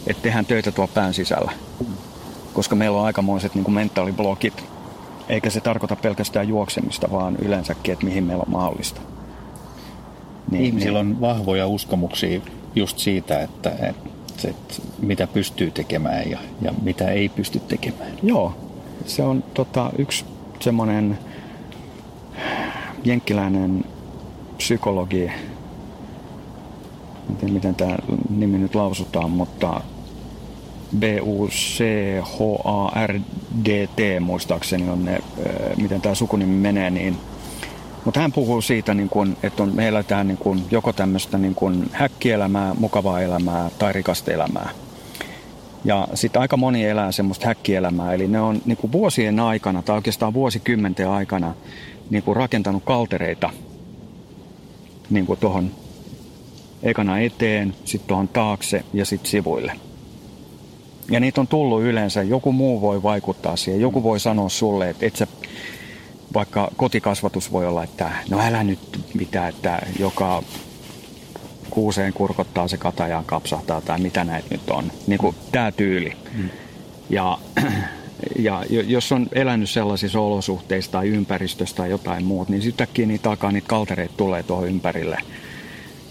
että 0.06 0.22
tehdään 0.22 0.46
töitä 0.46 0.72
tuo 0.72 0.86
pään 0.86 1.14
sisällä, 1.14 1.52
koska 2.52 2.76
meillä 2.76 2.98
on 2.98 3.06
aikamoiset 3.06 3.54
niin 3.54 3.72
mentaaliblokit, 3.72 4.64
eikä 5.28 5.50
se 5.50 5.60
tarkoita 5.60 5.96
pelkästään 5.96 6.48
juoksemista, 6.48 7.10
vaan 7.10 7.36
yleensäkin, 7.36 7.92
että 7.92 8.04
mihin 8.04 8.24
meillä 8.24 8.44
on 8.46 8.52
mahdollista. 8.52 9.00
Niin, 10.50 10.64
Ihmisillä 10.64 11.02
niin. 11.02 11.14
on 11.14 11.20
vahvoja 11.20 11.66
uskomuksia 11.66 12.40
just 12.74 12.98
siitä, 12.98 13.42
että, 13.42 13.70
että 13.70 14.10
se, 14.36 14.54
mitä 14.98 15.26
pystyy 15.26 15.70
tekemään 15.70 16.30
ja, 16.30 16.38
ja 16.62 16.74
mitä 16.82 17.08
ei 17.08 17.28
pysty 17.28 17.60
tekemään. 17.60 18.12
Joo, 18.22 18.54
se 19.06 19.22
on 19.22 19.44
tota, 19.54 19.90
yksi 19.98 20.24
semmoinen 20.60 21.18
jenkkiläinen 23.04 23.84
psykologi, 24.56 25.30
en 27.30 27.36
tiedä 27.36 27.52
miten 27.52 27.74
tämä 27.74 27.96
nimi 28.30 28.58
nyt 28.58 28.74
lausutaan, 28.74 29.30
mutta 29.30 29.80
B-U-C-H-A-R-D-T 30.98 31.60
muistaakseni 34.20 34.88
on 34.88 35.04
ne, 35.04 35.20
miten 35.76 36.00
tämä 36.00 36.14
sukunimi 36.14 36.56
menee, 36.56 36.90
niin 36.90 37.16
mutta 38.04 38.20
hän 38.20 38.32
puhuu 38.32 38.60
siitä, 38.60 38.94
niin 38.94 39.08
kun, 39.08 39.36
että 39.42 39.62
on, 39.62 39.74
me 39.74 39.88
eletään 39.88 40.28
niin 40.28 40.38
kun, 40.38 40.62
joko 40.70 40.92
tämmöistä 40.92 41.38
niin 41.38 41.54
kun 41.54 41.86
häkkielämää, 41.92 42.74
mukavaa 42.74 43.20
elämää 43.20 43.70
tai 43.78 43.92
rikasta 43.92 44.32
elämää. 44.32 44.70
Ja 45.84 46.08
sitten 46.14 46.42
aika 46.42 46.56
moni 46.56 46.84
elää 46.84 47.12
semmoista 47.12 47.46
häkkielämää, 47.46 48.12
eli 48.12 48.28
ne 48.28 48.40
on 48.40 48.62
niin 48.64 48.76
kuin 48.76 48.92
vuosien 48.92 49.40
aikana 49.40 49.82
tai 49.82 49.96
oikeastaan 49.96 50.34
vuosikymmenten 50.34 51.08
aikana 51.08 51.54
niin 52.12 52.22
kuin 52.22 52.36
rakentanut 52.36 52.84
kaltereita 52.84 53.50
niin 55.10 55.26
kuin 55.26 55.38
tuohon 55.38 55.70
ekana 56.82 57.18
eteen, 57.18 57.74
sitten 57.84 58.08
tuohon 58.08 58.28
taakse 58.28 58.84
ja 58.94 59.04
sitten 59.04 59.30
sivuille. 59.30 59.72
Ja 61.10 61.20
niitä 61.20 61.40
on 61.40 61.46
tullut 61.46 61.82
yleensä, 61.82 62.22
joku 62.22 62.52
muu 62.52 62.80
voi 62.80 63.02
vaikuttaa 63.02 63.56
siihen, 63.56 63.80
joku 63.80 64.02
voi 64.02 64.20
sanoa 64.20 64.48
sulle, 64.48 64.90
että 64.90 65.06
et 65.06 65.16
sä, 65.16 65.26
vaikka 66.34 66.70
kotikasvatus 66.76 67.52
voi 67.52 67.66
olla, 67.66 67.84
että 67.84 68.10
no 68.30 68.40
älä 68.40 68.64
nyt 68.64 69.00
mitään, 69.14 69.48
että 69.48 69.78
joka 69.98 70.42
kuuseen 71.70 72.12
kurkottaa 72.12 72.68
se 72.68 72.76
katajaan 72.76 73.24
kapsahtaa 73.24 73.80
tai 73.80 74.00
mitä 74.00 74.24
näitä 74.24 74.48
nyt 74.50 74.70
on. 74.70 74.92
Niin 75.06 75.18
kuin 75.18 75.36
tämä 75.52 75.72
tyyli. 75.72 76.12
Mm. 76.34 76.48
Ja, 77.10 77.38
ja 78.38 78.64
jos 78.68 79.12
on 79.12 79.28
elänyt 79.32 79.70
sellaisissa 79.70 80.20
olosuhteissa 80.20 80.90
tai 80.90 81.08
ympäristössä 81.08 81.76
tai 81.76 81.90
jotain 81.90 82.24
muuta, 82.24 82.52
niin 82.52 82.62
sittenkin 82.62 83.08
niitä 83.08 83.30
alkaa 83.30 83.52
niitä 83.52 83.68
kaltereita 83.68 84.14
tulee 84.16 84.42
tuohon 84.42 84.68
ympärille. 84.68 85.18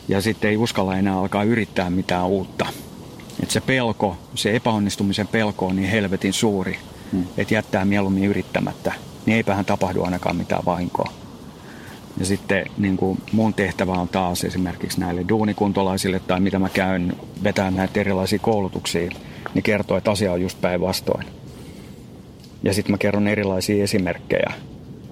Ja 0.08 0.22
sitten 0.22 0.50
ei 0.50 0.58
uskalla 0.58 0.98
enää 0.98 1.20
alkaa 1.20 1.44
yrittää 1.44 1.90
mitään 1.90 2.28
uutta. 2.28 2.66
Että 3.42 3.54
se 3.54 3.62
pelko, 3.62 4.18
se 4.36 4.56
epäonnistumisen 4.56 5.28
pelko 5.28 5.66
on 5.66 5.76
niin 5.76 5.90
helvetin 5.90 6.34
suuri, 6.34 6.78
mm. 7.12 7.24
että 7.38 7.54
jättää 7.54 7.86
mieluummin 7.86 8.24
yrittämättä. 8.24 8.94
Niin 9.26 9.36
eipähän 9.36 9.66
tapahdu 9.66 10.04
ainakaan 10.04 10.36
mitään 10.36 10.66
vahinkoa. 10.66 11.12
Ja 12.20 12.26
sitten 12.26 12.66
niin 12.78 12.98
kuin 12.98 13.22
mun 13.32 13.54
tehtävä 13.54 13.92
on 13.92 14.08
taas 14.08 14.44
esimerkiksi 14.44 15.00
näille 15.00 15.26
duunikuntolaisille 15.30 16.20
tai 16.20 16.40
mitä 16.40 16.60
mä 16.60 16.70
käyn 16.70 17.14
vetämään 17.44 17.76
näitä 17.76 18.00
erilaisia 18.00 18.40
koulutuksia, 18.40 19.10
niin 19.54 19.64
kertoo, 19.64 19.98
että 19.98 20.12
asia 20.12 20.32
on 20.32 20.42
just 20.42 20.62
päinvastoin. 20.62 21.41
Ja 22.64 22.74
sitten 22.74 22.92
mä 22.94 22.98
kerron 22.98 23.28
erilaisia 23.28 23.84
esimerkkejä, 23.84 24.54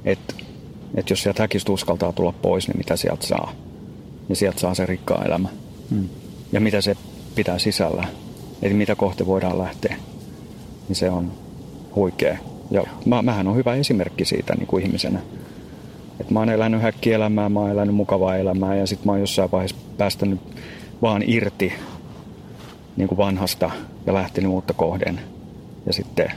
että, 0.05 0.33
että 0.95 1.11
jos 1.11 1.23
sieltä 1.23 1.43
häkistä 1.43 1.71
uskaltaa 1.71 2.13
tulla 2.13 2.31
pois, 2.31 2.67
niin 2.67 2.77
mitä 2.77 2.95
sieltä 2.95 3.27
saa. 3.27 3.51
Ja 4.29 4.35
sieltä 4.35 4.59
saa 4.59 4.75
se 4.75 4.85
rikkaa 4.85 5.25
elämä. 5.25 5.49
Hmm. 5.89 6.09
Ja 6.51 6.59
mitä 6.59 6.81
se 6.81 6.95
pitää 7.35 7.59
sisällä. 7.59 8.07
Eli 8.61 8.73
mitä 8.73 8.95
kohti 8.95 9.25
voidaan 9.25 9.59
lähteä. 9.59 9.95
Niin 10.87 10.95
se 10.95 11.09
on 11.09 11.31
huikea. 11.95 12.37
Ja 12.71 12.83
mä, 13.05 13.21
mähän 13.21 13.47
on 13.47 13.55
hyvä 13.55 13.75
esimerkki 13.75 14.25
siitä 14.25 14.55
niin 14.55 14.67
kuin 14.67 14.83
ihmisenä. 14.83 15.19
Et 16.19 16.29
mä 16.31 16.39
oon 16.39 16.49
elänyt 16.49 16.81
häkkielämää, 16.81 17.49
mä 17.49 17.59
oon 17.59 17.71
elänyt 17.71 17.95
mukavaa 17.95 18.37
elämää 18.37 18.75
ja 18.75 18.87
sitten 18.87 19.05
mä 19.05 19.11
oon 19.11 19.21
jossain 19.21 19.51
vaiheessa 19.51 19.77
päästänyt 19.97 20.39
vaan 21.01 21.23
irti 21.27 21.73
niin 22.97 23.07
kuin 23.07 23.17
vanhasta 23.17 23.71
ja 24.05 24.13
lähtenyt 24.13 24.51
uutta 24.51 24.73
kohden. 24.73 25.19
Ja 25.85 25.93
sitten 25.93 26.31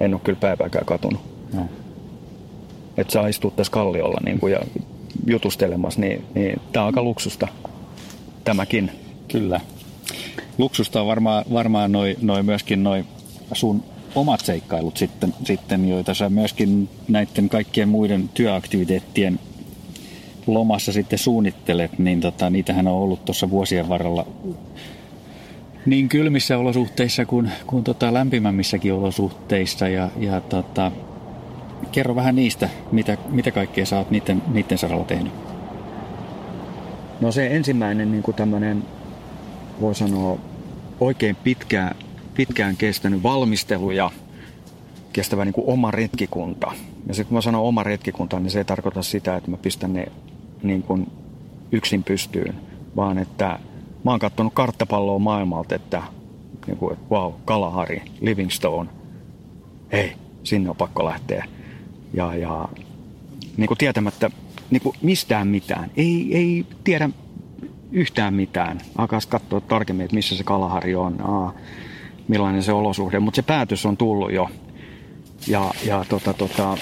en 0.00 0.14
ole 0.14 0.20
kyllä 0.24 0.38
päivääkään 0.40 0.84
katunut. 0.84 1.20
No. 1.52 1.66
Että 2.96 3.12
saa 3.12 3.26
istua 3.26 3.50
tässä 3.50 3.70
kalliolla 3.72 4.20
niin 4.24 4.40
kuin 4.40 4.52
ja 4.52 4.60
jutustelemassa, 5.26 6.00
niin, 6.00 6.24
niin 6.34 6.60
tämä 6.72 6.84
on 6.84 6.86
aika 6.86 7.02
luksusta 7.02 7.48
tämäkin. 8.44 8.90
Kyllä. 9.28 9.60
Luksusta 10.58 11.00
on 11.00 11.06
varmaan, 11.06 11.44
varmaan 11.52 11.92
noi, 11.92 12.16
noi 12.22 12.42
myöskin 12.42 12.82
noi 12.82 13.04
sun 13.52 13.82
omat 14.14 14.40
seikkailut 14.40 14.96
sitten, 14.96 15.34
sitten, 15.44 15.88
joita 15.88 16.14
sä 16.14 16.28
myöskin 16.28 16.88
näiden 17.08 17.48
kaikkien 17.48 17.88
muiden 17.88 18.28
työaktiviteettien 18.34 19.38
lomassa 20.46 20.92
sitten 20.92 21.18
suunnittelet, 21.18 21.98
niin 21.98 22.20
tota, 22.20 22.50
niitähän 22.50 22.88
on 22.88 22.94
ollut 22.94 23.24
tuossa 23.24 23.50
vuosien 23.50 23.88
varrella 23.88 24.26
niin 25.86 26.08
kylmissä 26.08 26.58
olosuhteissa 26.58 27.26
kuin, 27.26 27.50
kuin 27.66 27.84
tota 27.84 28.14
lämpimämmissäkin 28.14 28.92
olosuhteissa. 28.92 29.88
Ja, 29.88 30.10
ja 30.18 30.40
tota, 30.40 30.92
kerro 31.92 32.14
vähän 32.14 32.36
niistä, 32.36 32.68
mitä, 32.92 33.18
mitä 33.28 33.50
kaikkea 33.50 33.86
sä 33.86 33.98
oot 33.98 34.10
niiden, 34.10 34.42
niiden 34.52 34.78
saralla 34.78 35.04
tehnyt. 35.04 35.32
No 37.20 37.32
se 37.32 37.46
ensimmäinen 37.46 38.12
niin 38.12 38.22
kuin 38.22 38.34
tämmöinen, 38.34 38.82
voi 39.80 39.94
sanoa, 39.94 40.38
oikein 41.00 41.36
pitkä 41.36 41.90
pitkään 42.34 42.76
kestänyt 42.76 43.22
valmistelu 43.22 43.90
ja 43.90 44.10
kestävä 45.12 45.44
niin 45.44 45.52
kuin 45.52 45.68
oma 45.68 45.90
retkikunta. 45.90 46.72
Ja 47.06 47.14
sitten 47.14 47.28
kun 47.28 47.34
mä 47.34 47.40
sanon 47.40 47.62
oma 47.62 47.82
retkikunta, 47.82 48.40
niin 48.40 48.50
se 48.50 48.58
ei 48.58 48.64
tarkoita 48.64 49.02
sitä, 49.02 49.36
että 49.36 49.50
mä 49.50 49.56
pistän 49.56 49.92
ne 49.92 50.06
niin 50.62 50.82
kuin 50.82 51.10
yksin 51.72 52.02
pystyyn, 52.02 52.54
vaan 52.96 53.18
että 53.18 53.58
mä 54.06 54.10
oon 54.10 54.20
katsonut 54.20 54.54
karttapalloa 54.54 55.18
maailmalta, 55.18 55.74
että 55.74 56.02
niin 56.66 56.76
kuin, 56.76 56.96
wow, 57.10 57.32
Kalahari, 57.44 58.02
Livingstone, 58.20 58.90
hei, 59.92 60.12
sinne 60.44 60.70
on 60.70 60.76
pakko 60.76 61.04
lähteä. 61.04 61.44
Ja, 62.14 62.34
ja 62.34 62.68
niin 63.56 63.68
kuin 63.68 63.78
tietämättä 63.78 64.30
niin 64.70 64.82
kuin 64.82 64.96
mistään 65.02 65.48
mitään. 65.48 65.90
Ei, 65.96 66.36
ei 66.36 66.66
tiedä 66.84 67.10
yhtään 67.92 68.34
mitään. 68.34 68.80
Alkaisi 68.98 69.28
katsoa 69.28 69.60
tarkemmin, 69.60 70.04
että 70.04 70.14
missä 70.14 70.36
se 70.36 70.44
Kalahari 70.44 70.94
on. 70.94 71.20
Aa, 71.20 71.54
millainen 72.28 72.62
se 72.62 72.72
olosuhde, 72.72 73.20
mutta 73.20 73.36
se 73.36 73.42
päätös 73.42 73.86
on 73.86 73.96
tullut 73.96 74.32
jo. 74.32 74.48
Ja, 75.46 75.70
ja 75.86 76.04
tota, 76.08 76.34
tota, 76.34 76.78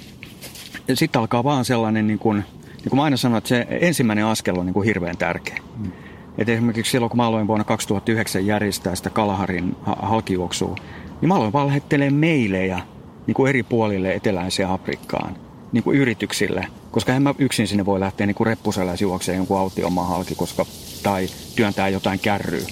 sitten 0.94 1.20
alkaa 1.20 1.44
vaan 1.44 1.64
sellainen, 1.64 2.06
niin 2.06 2.18
kuin, 2.18 2.36
niin 2.62 2.88
kuin 2.90 2.96
mä 2.96 3.02
aina 3.02 3.16
sanon, 3.16 3.38
että 3.38 3.48
se 3.48 3.66
ensimmäinen 3.70 4.24
askel 4.24 4.58
on 4.58 4.66
niin 4.66 4.74
kuin 4.74 4.86
hirveän 4.86 5.16
tärkeä. 5.16 5.58
Mm. 5.76 5.92
Et 6.38 6.48
esimerkiksi 6.48 6.92
silloin, 6.92 7.10
kun 7.10 7.16
mä 7.16 7.26
aloin 7.26 7.46
vuonna 7.46 7.64
2009 7.64 8.46
järjestää 8.46 8.94
sitä 8.94 9.10
Kalaharin 9.10 9.76
halkijuoksua, 9.82 10.76
niin 11.20 11.28
mä 11.28 11.34
aloin 11.34 11.52
vaan 11.52 11.66
lähettelemään 11.66 12.14
meilejä 12.14 12.80
niin 13.26 13.34
kuin 13.34 13.48
eri 13.48 13.62
puolille 13.62 14.14
eteläiseen 14.14 14.68
Afrikkaan 14.68 15.36
niin 15.72 15.84
kuin 15.84 15.98
yrityksille, 15.98 16.66
koska 16.90 17.14
en 17.14 17.22
mä 17.22 17.34
yksin 17.38 17.68
sinne 17.68 17.86
voi 17.86 18.00
lähteä 18.00 18.26
niin 18.26 18.36
reppuseläisi 18.40 19.04
juokseen 19.04 19.36
jonkun 19.36 19.58
autiomaan 19.58 20.08
halki, 20.08 20.34
koska, 20.34 20.66
tai 21.02 21.26
työntää 21.56 21.88
jotain 21.88 22.20
kärryä 22.20 22.66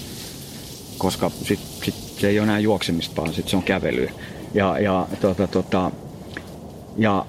koska 0.97 1.29
sit, 1.29 1.59
sit 1.59 1.95
se 1.95 2.27
ei 2.27 2.39
ole 2.39 2.43
enää 2.43 2.59
juoksemista, 2.59 3.21
vaan 3.21 3.33
sit 3.33 3.47
se 3.47 3.57
on 3.57 3.63
kävelyä. 3.63 4.11
Ja, 4.53 4.79
ja, 4.79 5.07
tota, 5.21 5.47
tota, 5.47 5.91
ja 6.97 7.25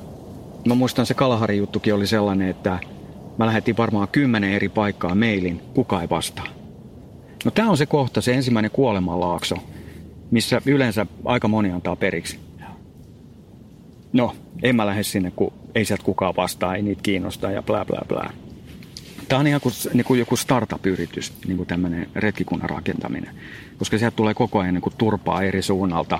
mä 0.64 0.74
muistan 0.74 1.06
se 1.06 1.14
Kalahari 1.14 1.56
juttukin 1.56 1.94
oli 1.94 2.06
sellainen, 2.06 2.48
että 2.48 2.78
mä 3.38 3.46
lähetin 3.46 3.76
varmaan 3.76 4.08
kymmenen 4.08 4.52
eri 4.52 4.68
paikkaa 4.68 5.14
mailin, 5.14 5.60
kuka 5.74 6.02
ei 6.02 6.10
vastaa. 6.10 6.46
No 7.44 7.50
tämä 7.50 7.70
on 7.70 7.76
se 7.76 7.86
kohta, 7.86 8.20
se 8.20 8.34
ensimmäinen 8.34 8.70
kuolemanlaakso, 8.70 9.56
missä 10.30 10.62
yleensä 10.66 11.06
aika 11.24 11.48
moni 11.48 11.70
antaa 11.70 11.96
periksi. 11.96 12.38
No, 14.12 14.34
en 14.62 14.76
mä 14.76 14.86
lähde 14.86 15.02
sinne, 15.02 15.30
kun 15.30 15.52
ei 15.74 15.84
sieltä 15.84 16.04
kukaan 16.04 16.36
vastaa, 16.36 16.74
ei 16.74 16.82
niitä 16.82 17.02
kiinnostaa 17.02 17.50
ja 17.50 17.62
bla 17.62 17.84
bla 17.84 18.02
bla. 18.08 18.30
Tämä 19.28 19.40
on 19.40 19.46
ihan 19.46 19.60
kuin, 19.60 19.74
niin 19.94 20.04
kuin 20.04 20.20
joku 20.20 20.36
startup-yritys, 20.36 21.32
niin 21.46 21.56
kuin 21.56 21.66
tämmöinen 21.66 22.08
retkikunnan 22.14 22.70
rakentaminen. 22.70 23.34
Koska 23.78 23.98
sieltä 23.98 24.16
tulee 24.16 24.34
koko 24.34 24.58
ajan 24.58 24.74
niin 24.74 24.82
kuin 24.82 24.94
turpaa 24.98 25.42
eri 25.42 25.62
suunnalta. 25.62 26.18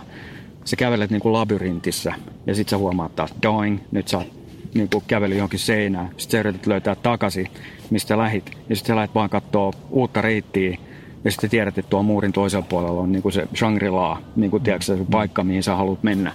Sä 0.65 0.77
kävelet 0.77 1.11
niin 1.11 1.21
kuin 1.21 1.33
labyrintissä 1.33 2.15
ja 2.47 2.55
sitten 2.55 2.71
sä 2.71 2.79
huomaat 2.79 3.17
taas, 3.17 3.35
doing, 3.43 3.79
nyt 3.91 4.09
sä 4.09 4.19
oot 4.19 4.39
niin 4.75 4.89
kuin 4.93 5.05
kävely 5.07 5.35
johonkin 5.35 5.59
seinään. 5.59 6.09
Sitten 6.17 6.39
sä 6.39 6.41
yrität 6.41 6.67
löytää 6.67 6.95
takaisin, 6.95 7.49
mistä 7.91 8.19
lähit. 8.19 8.51
Ja 8.69 8.77
sitten 8.77 8.97
sä 8.97 9.09
vaan 9.15 9.31
katsoa 9.31 9.73
uutta 9.91 10.23
reittiä. 10.23 10.79
Ja 11.25 11.31
sitten 11.31 11.51
tiedät, 11.51 11.79
että 11.79 11.91
tuo 11.91 12.03
muurin 12.03 12.33
toisella 12.33 12.67
puolella 12.69 13.01
on 13.01 13.13
niin 13.13 13.23
kuin 13.23 13.33
se 13.33 13.49
Shangri-La, 13.57 14.23
niin 14.37 14.51
kuin 14.51 14.63
tiedätkö, 14.63 14.85
se 14.85 14.99
paikka, 15.11 15.45
mihin 15.45 15.63
sä 15.63 15.77
haluat 15.77 16.03
mennä. 16.03 16.33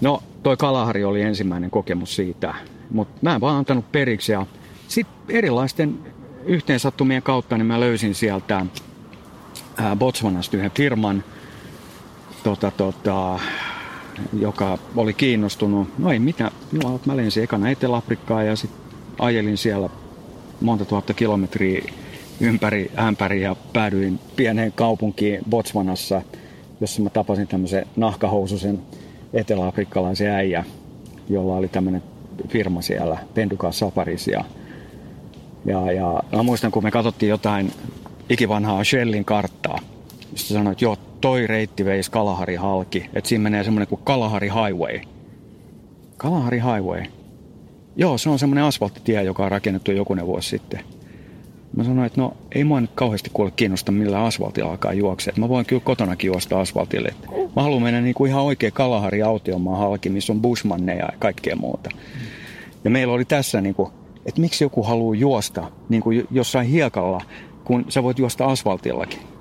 No, 0.00 0.22
toi 0.42 0.56
Kalahari 0.56 1.04
oli 1.04 1.22
ensimmäinen 1.22 1.70
kokemus 1.70 2.16
siitä. 2.16 2.54
Mutta 2.90 3.18
mä 3.22 3.34
en 3.34 3.40
vaan 3.40 3.56
antanut 3.56 3.92
periksi 3.92 4.32
ja 4.32 4.46
sitten 4.88 5.36
erilaisten 5.36 5.98
yhteensattumien 6.44 7.22
kautta 7.22 7.58
niin 7.58 7.66
mä 7.66 7.80
löysin 7.80 8.14
sieltä 8.14 8.66
Botswanasta 9.96 10.56
yhden 10.56 10.70
firman, 10.70 11.24
tota, 12.42 12.70
tota, 12.70 13.38
joka 14.40 14.78
oli 14.96 15.12
kiinnostunut. 15.14 15.88
No 15.98 16.12
ei 16.12 16.18
mitään, 16.18 16.50
joo, 16.82 17.00
mä 17.06 17.16
lensin 17.16 17.42
ekana 17.42 17.70
Etelä-Afrikkaan 17.70 18.46
ja 18.46 18.56
sitten 18.56 18.80
ajelin 19.18 19.58
siellä 19.58 19.90
monta 20.60 20.84
tuhatta 20.84 21.14
kilometriä 21.14 21.92
ympäri 22.40 22.90
ämpäri 22.98 23.42
ja 23.42 23.56
päädyin 23.72 24.18
pieneen 24.36 24.72
kaupunkiin 24.72 25.40
Botswanassa, 25.50 26.22
jossa 26.80 27.02
mä 27.02 27.10
tapasin 27.10 27.46
tämmöisen 27.46 27.86
nahkahoususen 27.96 28.78
eteläafrikkalaisen 29.32 30.30
äijä, 30.30 30.64
jolla 31.28 31.54
oli 31.54 31.68
tämmöinen 31.68 32.02
firma 32.48 32.82
siellä, 32.82 33.18
Penduka 33.34 33.72
Safaris. 33.72 34.28
Ja, 34.28 34.44
ja, 35.64 35.92
ja 35.92 36.22
mä 36.32 36.42
muistan, 36.42 36.70
kun 36.70 36.82
me 36.82 36.90
katsottiin 36.90 37.30
jotain 37.30 37.72
ikivanhaa 38.30 38.84
Shellin 38.84 39.24
karttaa, 39.24 39.78
josta 40.36 40.54
sanoi, 40.54 40.72
että 40.72 40.84
joo, 40.84 40.96
toi 41.20 41.46
reitti 41.46 41.84
veisi 41.84 42.10
Kalahari 42.10 42.54
halki, 42.54 43.10
että 43.14 43.28
siinä 43.28 43.42
menee 43.42 43.64
semmoinen 43.64 43.88
kuin 43.88 44.00
Kalahari 44.04 44.48
Highway. 44.48 45.00
Kalahari 46.16 46.58
Highway. 46.58 47.02
Joo, 47.96 48.18
se 48.18 48.30
on 48.30 48.38
semmoinen 48.38 48.64
asfalttitie, 48.64 49.22
joka 49.22 49.44
on 49.44 49.50
rakennettu 49.50 49.92
jokunen 49.92 50.26
vuosi 50.26 50.48
sitten. 50.48 50.80
Mä 51.76 51.84
sanoin, 51.84 52.06
että 52.06 52.20
no 52.20 52.36
ei 52.54 52.64
mua 52.64 52.80
nyt 52.80 52.90
kauheasti 52.94 53.30
kuule 53.32 53.50
kiinnosta 53.50 53.92
millä 53.92 54.24
asfaltilla 54.24 54.70
alkaa 54.70 54.92
juoksea. 54.92 55.34
Mä 55.36 55.48
voin 55.48 55.66
kyllä 55.66 55.82
kotonakin 55.84 56.28
juosta 56.28 56.60
asfaltille. 56.60 57.14
Mä 57.56 57.62
haluan 57.62 57.82
mennä 57.82 58.00
niin 58.00 58.14
kuin 58.14 58.30
ihan 58.30 58.42
oikein 58.42 58.72
Kalahari 58.72 59.22
autiomaan 59.22 59.78
halki, 59.78 60.08
missä 60.08 60.32
on 60.32 60.42
bushmanneja 60.42 61.04
ja 61.12 61.18
kaikkea 61.18 61.56
muuta. 61.56 61.90
Ja 62.84 62.90
meillä 62.90 63.14
oli 63.14 63.24
tässä 63.24 63.60
niin 63.60 63.74
kuin, 63.74 63.90
että 64.26 64.40
miksi 64.40 64.64
joku 64.64 64.82
haluaa 64.82 65.14
juosta 65.14 65.70
niin 65.88 66.02
kuin 66.02 66.26
jossain 66.30 66.66
hiekalla, 66.66 67.20
kun 67.64 67.84
sä 67.88 68.02
voit 68.02 68.18
juosta 68.18 68.46
asfaltillakin. 68.46 69.35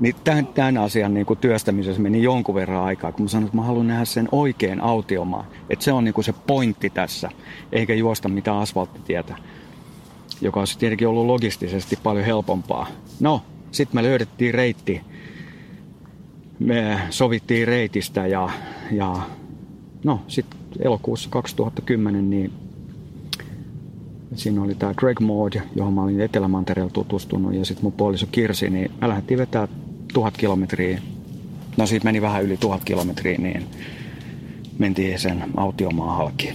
Niin 0.00 0.14
tämän, 0.24 0.46
tämän 0.46 0.78
asian 0.78 1.14
niin 1.14 1.26
kuin 1.26 1.38
työstämisessä 1.38 2.02
meni 2.02 2.22
jonkun 2.22 2.54
verran 2.54 2.84
aikaa, 2.84 3.12
kun 3.12 3.22
mä 3.22 3.28
sanoin, 3.28 3.46
että 3.46 3.56
mä 3.56 3.62
haluan 3.62 3.86
nähdä 3.86 4.04
sen 4.04 4.28
oikein 4.32 4.80
autiomaan. 4.80 5.44
Että 5.70 5.84
se 5.84 5.92
on 5.92 6.04
niin 6.04 6.14
kuin 6.14 6.24
se 6.24 6.34
pointti 6.46 6.90
tässä, 6.90 7.30
eikä 7.72 7.94
juosta 7.94 8.28
mitään 8.28 8.56
asfalttitietä 8.56 9.34
joka 10.40 10.60
olisi 10.60 10.78
tietenkin 10.78 11.08
ollut 11.08 11.26
logistisesti 11.26 11.98
paljon 12.02 12.24
helpompaa. 12.24 12.86
No, 13.20 13.42
sitten 13.70 13.96
me 13.96 14.02
löydettiin 14.02 14.54
reitti. 14.54 15.00
Me 16.58 17.00
sovittiin 17.10 17.68
reitistä 17.68 18.26
ja, 18.26 18.50
ja 18.90 19.16
no, 20.04 20.20
sitten 20.28 20.60
elokuussa 20.78 21.30
2010 21.30 22.30
niin 22.30 22.52
siinä 24.34 24.62
oli 24.62 24.74
tämä 24.74 24.94
Greg 24.94 25.20
Maud, 25.20 25.52
johon 25.76 25.92
mä 25.92 26.02
olin 26.02 26.20
Etelämantereella 26.20 26.92
tutustunut 26.92 27.54
ja 27.54 27.64
sitten 27.64 27.84
mun 27.84 27.92
puoliso 27.92 28.26
Kirsi, 28.32 28.70
niin 28.70 28.90
me 29.00 29.08
lähdettiin 29.08 29.38
vetää 29.38 29.68
tuhat 30.12 30.36
kilometriä. 30.36 31.00
No 31.76 31.86
siitä 31.86 32.04
meni 32.04 32.22
vähän 32.22 32.42
yli 32.42 32.56
tuhat 32.56 32.84
kilometriä, 32.84 33.38
niin 33.38 33.64
mentiin 34.78 35.18
sen 35.18 35.44
autiomaan 35.56 36.16
halki. 36.16 36.52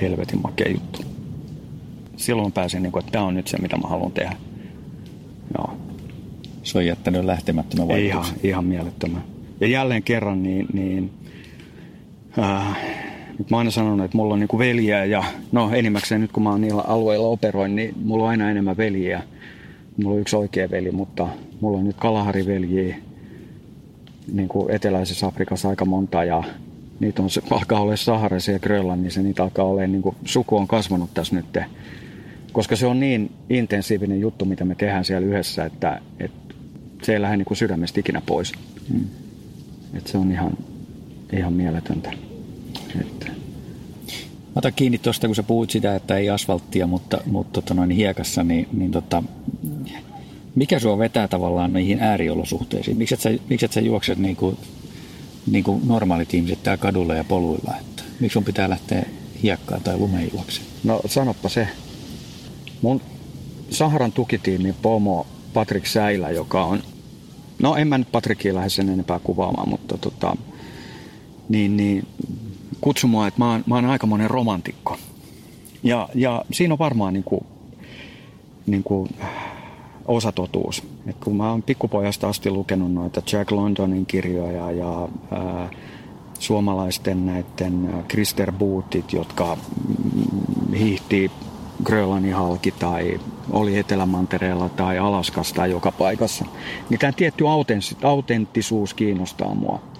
Helvetin 0.00 0.40
makea 0.42 0.72
juttu 0.72 1.12
silloin 2.22 2.52
pääsin, 2.52 2.82
niin 2.82 2.92
kuin, 2.92 3.00
että 3.00 3.12
tämä 3.12 3.24
on 3.24 3.34
nyt 3.34 3.48
se, 3.48 3.58
mitä 3.58 3.76
mä 3.76 3.88
haluan 3.88 4.12
tehdä. 4.12 4.36
Joo. 5.58 5.76
Se 6.62 6.78
on 6.78 6.86
jättänyt 6.86 7.24
lähtemättömän 7.24 7.88
vaikutuksen. 7.88 8.34
Ihan, 8.34 8.46
ihan 8.46 8.64
mielettömän. 8.64 9.24
Ja 9.60 9.66
jälleen 9.66 10.02
kerran, 10.02 10.42
niin, 10.42 10.66
niin 10.72 11.10
äh, 12.38 12.78
nyt 13.38 13.50
mä 13.50 13.58
aina 13.58 13.70
sanonut, 13.70 14.04
että 14.04 14.16
mulla 14.16 14.34
on 14.34 14.40
niinku 14.40 14.58
veljiä 14.58 15.04
ja 15.04 15.24
no 15.52 15.70
enimmäkseen 15.74 16.20
nyt 16.20 16.32
kun 16.32 16.42
mä 16.42 16.50
oon 16.50 16.60
niillä 16.60 16.82
alueilla 16.82 17.26
operoin, 17.26 17.76
niin 17.76 17.94
mulla 18.04 18.24
on 18.24 18.30
aina 18.30 18.50
enemmän 18.50 18.76
veljiä. 18.76 19.22
Mulla 19.96 20.14
on 20.14 20.20
yksi 20.20 20.36
oikea 20.36 20.70
veli, 20.70 20.90
mutta 20.90 21.28
mulla 21.60 21.78
on 21.78 21.84
nyt 21.84 21.96
Kalahari-veljiä 21.96 22.96
niin 24.32 24.48
kuin 24.48 24.70
eteläisessä 24.70 25.26
Afrikassa 25.26 25.68
aika 25.68 25.84
monta 25.84 26.24
ja 26.24 26.42
niitä 27.00 27.22
on, 27.22 27.28
alkaa 27.50 27.80
olla 27.80 27.96
Saharassa 27.96 28.52
ja 28.52 28.58
Grönlannissa, 28.58 29.22
niitä 29.22 29.42
alkaa 29.42 29.64
olla, 29.64 29.86
niin 29.86 30.02
kuin 30.02 30.16
suku 30.24 30.56
on 30.56 30.68
kasvanut 30.68 31.14
tässä 31.14 31.36
nyt 31.36 31.46
koska 32.52 32.76
se 32.76 32.86
on 32.86 33.00
niin 33.00 33.30
intensiivinen 33.50 34.20
juttu, 34.20 34.44
mitä 34.44 34.64
me 34.64 34.74
tehdään 34.74 35.04
siellä 35.04 35.26
yhdessä, 35.26 35.64
että, 35.64 36.00
että 36.20 36.54
se 37.02 37.12
ei 37.12 37.22
lähde 37.22 37.36
niin 37.36 37.46
kuin 37.46 37.58
sydämestä 37.58 38.00
ikinä 38.00 38.22
pois. 38.26 38.52
Mm. 38.92 39.04
Että 39.94 40.10
se 40.10 40.18
on 40.18 40.32
ihan, 40.32 40.52
ihan 41.32 41.52
mieletöntä. 41.52 42.12
Että. 43.00 43.41
Otan 44.56 44.72
kiinni 44.76 44.98
tuosta, 44.98 45.26
kun 45.26 45.36
sä 45.36 45.42
puhuit 45.42 45.70
sitä, 45.70 45.96
että 45.96 46.16
ei 46.16 46.30
asfalttia, 46.30 46.86
mutta, 46.86 47.20
mutta 47.26 47.52
tota 47.52 47.74
noin 47.74 47.90
hiekassa, 47.90 48.44
niin, 48.44 48.68
niin 48.72 48.90
tota, 48.90 49.22
mikä 50.54 50.78
sua 50.78 50.98
vetää 50.98 51.28
tavallaan 51.28 51.72
niihin 51.72 52.00
ääriolosuhteisiin? 52.00 52.96
Miksi 52.96 53.14
et 53.14 53.20
sä, 53.20 53.30
miksi 53.48 53.66
et 53.66 53.72
sä 53.72 53.80
juokset 53.80 54.18
niin 54.18 54.36
kuin, 54.36 54.56
niin 55.50 55.64
kuin 55.64 55.88
normaalit 55.88 56.34
ihmiset 56.34 56.62
täällä 56.62 56.82
kadulla 56.82 57.14
ja 57.14 57.24
poluilla? 57.24 57.74
Että 57.80 58.02
miksi 58.20 58.32
sun 58.32 58.44
pitää 58.44 58.70
lähteä 58.70 59.06
hiekkaan 59.42 59.80
tai 59.80 59.98
lumeen 59.98 60.30
juokseen? 60.32 60.66
No 60.84 61.00
sanoppa 61.06 61.48
se. 61.48 61.68
Mun 62.82 63.00
Saharan 63.70 64.12
tukitiimin 64.12 64.74
pomo 64.82 65.26
Patrik 65.54 65.86
Säilä, 65.86 66.30
joka 66.30 66.64
on, 66.64 66.82
no 67.62 67.76
en 67.76 67.88
mä 67.88 67.98
nyt 67.98 68.12
Patrikia 68.12 68.54
lähde 68.54 68.68
sen 68.68 68.88
enempää 68.88 69.18
kuvaamaan, 69.18 69.68
mutta 69.68 69.98
tota, 69.98 70.36
niin, 71.48 71.76
niin 71.76 72.06
kutsu 72.82 73.08
mua, 73.08 73.26
että 73.26 73.40
mä 73.40 73.50
oon, 73.50 73.64
mä 73.66 73.74
oon 73.74 73.84
aikamoinen 73.84 74.30
romantikko. 74.30 74.96
Ja, 75.82 76.08
ja 76.14 76.44
siinä 76.52 76.74
on 76.74 76.78
varmaan 76.78 77.12
niin 77.12 77.24
kuin, 77.24 77.46
niin 78.66 78.82
kuin 78.82 79.08
osatotuus. 80.08 80.82
Et 81.06 81.16
kun 81.24 81.36
mä 81.36 81.50
oon 81.50 81.62
pikkupojasta 81.62 82.28
asti 82.28 82.50
lukenut 82.50 82.92
noita 82.92 83.22
Jack 83.32 83.50
Londonin 83.50 84.06
kirjoja 84.06 84.70
ja 84.70 85.08
ää, 85.30 85.70
suomalaisten 86.38 87.26
näiden 87.26 88.04
Krister 88.08 88.52
Bootit, 88.52 89.12
jotka 89.12 89.56
mm, 89.56 90.74
hiihtii 90.74 91.30
Grönlannin 91.84 92.34
halki 92.34 92.70
tai 92.70 93.20
oli 93.50 93.78
Etelämantereella 93.78 94.68
tai 94.68 94.98
Alaskassa 94.98 95.54
tai 95.54 95.70
joka 95.70 95.92
paikassa, 95.92 96.44
niin 96.90 97.00
tämä 97.00 97.12
tietty 97.12 97.44
autenttisuus 98.02 98.94
kiinnostaa 98.94 99.54
mua. 99.54 99.91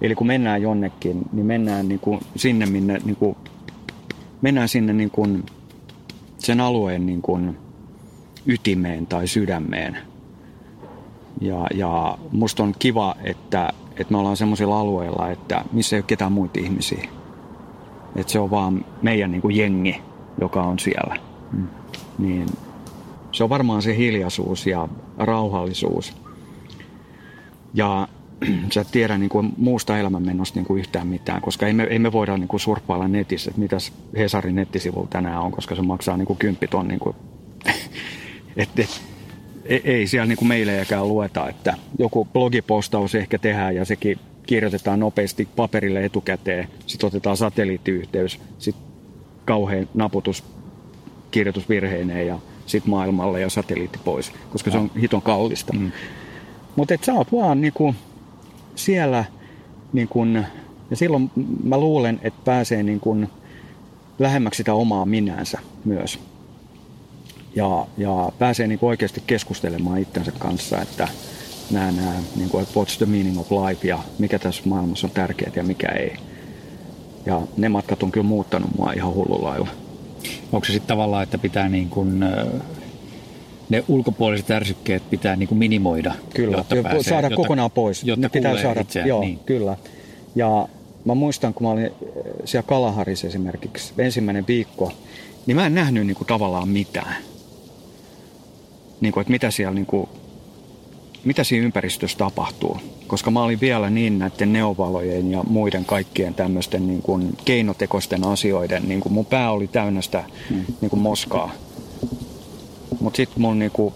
Eli 0.00 0.14
kun 0.14 0.26
mennään 0.26 0.62
jonnekin, 0.62 1.22
niin 1.32 1.46
mennään 1.46 1.88
niin 1.88 2.00
kuin 2.00 2.20
sinne, 2.36 2.66
minne, 2.66 3.00
niin 3.04 3.16
kuin, 3.16 3.36
mennään 4.42 4.68
sinne 4.68 4.92
niin 4.92 5.10
kuin 5.10 5.46
sen 6.38 6.60
alueen 6.60 7.06
niin 7.06 7.22
kuin 7.22 7.56
ytimeen 8.46 9.06
tai 9.06 9.26
sydämeen. 9.26 9.96
Ja, 11.40 11.66
ja 11.74 12.18
musta 12.32 12.62
on 12.62 12.74
kiva, 12.78 13.14
että, 13.24 13.72
että 13.96 14.12
me 14.12 14.18
ollaan 14.18 14.36
semmoisilla 14.36 14.80
alueilla, 14.80 15.30
että 15.30 15.64
missä 15.72 15.96
ei 15.96 16.00
ole 16.00 16.06
ketään 16.06 16.32
muita 16.32 16.60
ihmisiä. 16.60 17.08
Että 18.16 18.32
se 18.32 18.38
on 18.38 18.50
vaan 18.50 18.84
meidän 19.02 19.30
niin 19.30 19.42
kuin 19.42 19.56
jengi 19.56 20.02
joka 20.40 20.62
on 20.62 20.78
siellä. 20.78 21.16
Mm. 21.52 21.66
Niin 22.18 22.46
se 23.32 23.44
on 23.44 23.50
varmaan 23.50 23.82
se 23.82 23.96
hiljaisuus 23.96 24.66
ja 24.66 24.88
rauhallisuus. 25.18 26.16
Ja 27.74 28.08
sä 28.72 28.80
et 28.80 28.90
tiedä 28.92 29.18
niin 29.18 29.28
kuin 29.28 29.52
muusta 29.56 29.98
elämänmennosta 29.98 30.58
niin 30.58 30.66
kuin 30.66 30.80
yhtään 30.80 31.06
mitään, 31.06 31.42
koska 31.42 31.66
ei 31.66 31.72
me, 31.72 31.82
ei 31.82 31.98
me 31.98 32.12
voida 32.12 32.36
niin 32.36 32.48
kuin 32.48 32.60
surppailla 32.60 33.08
netissä, 33.08 33.50
että 33.50 33.60
mitäs 33.60 33.92
Hesarin 34.16 34.54
nettisivulla 34.54 35.08
tänään 35.10 35.40
on, 35.40 35.52
koska 35.52 35.74
se 35.74 35.82
maksaa 35.82 36.16
niin 36.16 36.26
kuin 36.26 36.38
kymppiton. 36.38 36.88
Niin 36.88 37.00
kuin, 37.00 37.16
et, 38.56 38.68
et, 38.78 39.02
ei, 39.64 39.80
ei 39.84 40.06
siellä 40.06 40.26
niin 40.26 40.38
kuin 40.38 40.48
meilejäkään 40.48 41.08
lueta, 41.08 41.48
että 41.48 41.74
joku 41.98 42.24
blogipostaus 42.24 43.14
ehkä 43.14 43.38
tehdään 43.38 43.74
ja 43.76 43.84
sekin 43.84 44.18
kirjoitetaan 44.46 45.00
nopeasti 45.00 45.48
paperille 45.56 46.04
etukäteen, 46.04 46.68
sitten 46.86 47.06
otetaan 47.06 47.36
satelliittiyhteys, 47.36 48.40
sitten 48.58 48.84
kauhean 49.44 49.88
naputus 49.94 50.44
kirjoitusvirheineen 51.30 52.26
ja 52.26 52.38
sitten 52.66 52.90
maailmalle 52.90 53.40
ja 53.40 53.50
satelliitti 53.50 53.98
pois, 54.04 54.32
koska 54.50 54.70
se 54.70 54.78
on 54.78 54.90
hiton 55.00 55.22
kallista. 55.22 55.72
Mm. 55.72 55.92
Mutta 56.76 56.94
et 56.94 57.04
sä 57.04 57.14
oot 57.14 57.32
vaan 57.32 57.60
niinku 57.60 57.94
siellä, 58.84 59.24
niinku, 59.92 60.24
ja 60.90 60.96
silloin 60.96 61.30
mä 61.64 61.78
luulen, 61.78 62.20
että 62.22 62.40
pääsee 62.44 62.82
niinku 62.82 63.16
lähemmäksi 64.18 64.56
sitä 64.56 64.74
omaa 64.74 65.04
minänsä 65.04 65.58
myös. 65.84 66.18
Ja, 67.56 67.86
ja 67.98 68.32
pääsee 68.38 68.66
niinku 68.66 68.86
oikeasti 68.86 69.22
keskustelemaan 69.26 69.98
itsensä 69.98 70.32
kanssa, 70.38 70.82
että 70.82 71.08
nämä, 71.70 71.90
nämä 71.90 72.12
niinku, 72.36 72.58
että 72.58 72.80
what's 72.80 72.96
the 72.96 73.06
meaning 73.06 73.40
of 73.40 73.50
life 73.50 73.88
ja 73.88 73.98
mikä 74.18 74.38
tässä 74.38 74.62
maailmassa 74.64 75.06
on 75.06 75.10
tärkeää 75.10 75.52
ja 75.56 75.62
mikä 75.62 75.88
ei. 75.88 76.16
Ja 77.26 77.42
ne 77.56 77.68
matkat 77.68 78.02
on 78.02 78.12
kyllä 78.12 78.26
muuttanut 78.26 78.70
mua 78.78 78.92
ihan 78.92 79.14
hullulla 79.14 79.48
lailla. 79.48 79.68
Onko 80.52 80.64
se 80.64 80.72
sitten 80.72 80.88
tavallaan, 80.88 81.22
että 81.22 81.38
pitää 81.38 81.68
niin 81.68 81.88
kuin, 81.88 82.24
ne 83.70 83.84
ulkopuoliset 83.88 84.50
ärsykkeet 84.50 85.10
pitää 85.10 85.36
niin 85.36 85.48
kuin 85.48 85.58
minimoida? 85.58 86.14
Kyllä, 86.34 86.56
jotta 86.56 86.76
pääsee, 86.82 87.02
saada 87.02 87.26
jotta, 87.26 87.36
kokonaan 87.36 87.70
pois. 87.70 88.04
Jotta 88.04 88.20
ne 88.20 88.28
pitää 88.28 88.62
saada, 88.62 88.80
itseään, 88.80 89.08
joo, 89.08 89.20
niin. 89.20 89.38
kyllä. 89.38 89.76
Ja 90.34 90.68
mä 91.04 91.14
muistan, 91.14 91.54
kun 91.54 91.66
mä 91.66 91.70
olin 91.70 91.90
siellä 92.44 92.66
Kalaharissa 92.66 93.26
esimerkiksi 93.26 93.92
ensimmäinen 93.98 94.46
viikko, 94.46 94.92
niin 95.46 95.56
mä 95.56 95.66
en 95.66 95.74
nähnyt 95.74 96.06
niin 96.06 96.16
kuin 96.16 96.26
tavallaan 96.26 96.68
mitään. 96.68 97.16
Niin 99.00 99.12
kuin, 99.12 99.22
että 99.22 99.30
mitä 99.30 99.50
siellä 99.50 99.74
niin 99.74 99.86
kuin, 99.86 100.08
mitä 101.24 101.44
siinä 101.44 101.64
ympäristössä 101.64 102.18
tapahtuu. 102.18 102.80
Koska 103.06 103.30
mä 103.30 103.42
olin 103.42 103.60
vielä 103.60 103.90
niin 103.90 104.18
näiden 104.18 104.52
neovalojen 104.52 105.30
ja 105.30 105.42
muiden 105.42 105.84
kaikkien 105.84 106.34
tämmöisten 106.34 106.86
niin 106.86 107.02
kuin 107.02 107.36
keinotekoisten 107.44 108.24
asioiden, 108.24 108.88
niin 108.88 109.00
kuin 109.00 109.12
mun 109.12 109.26
pää 109.26 109.50
oli 109.50 109.68
täynnä 109.68 110.02
sitä 110.02 110.24
mm. 110.50 110.64
niin 110.80 110.90
kuin 110.90 111.00
moskaa. 111.00 111.52
Mutta 113.00 113.16
sitten 113.16 113.42
mun 113.42 113.58
niinku, 113.58 113.92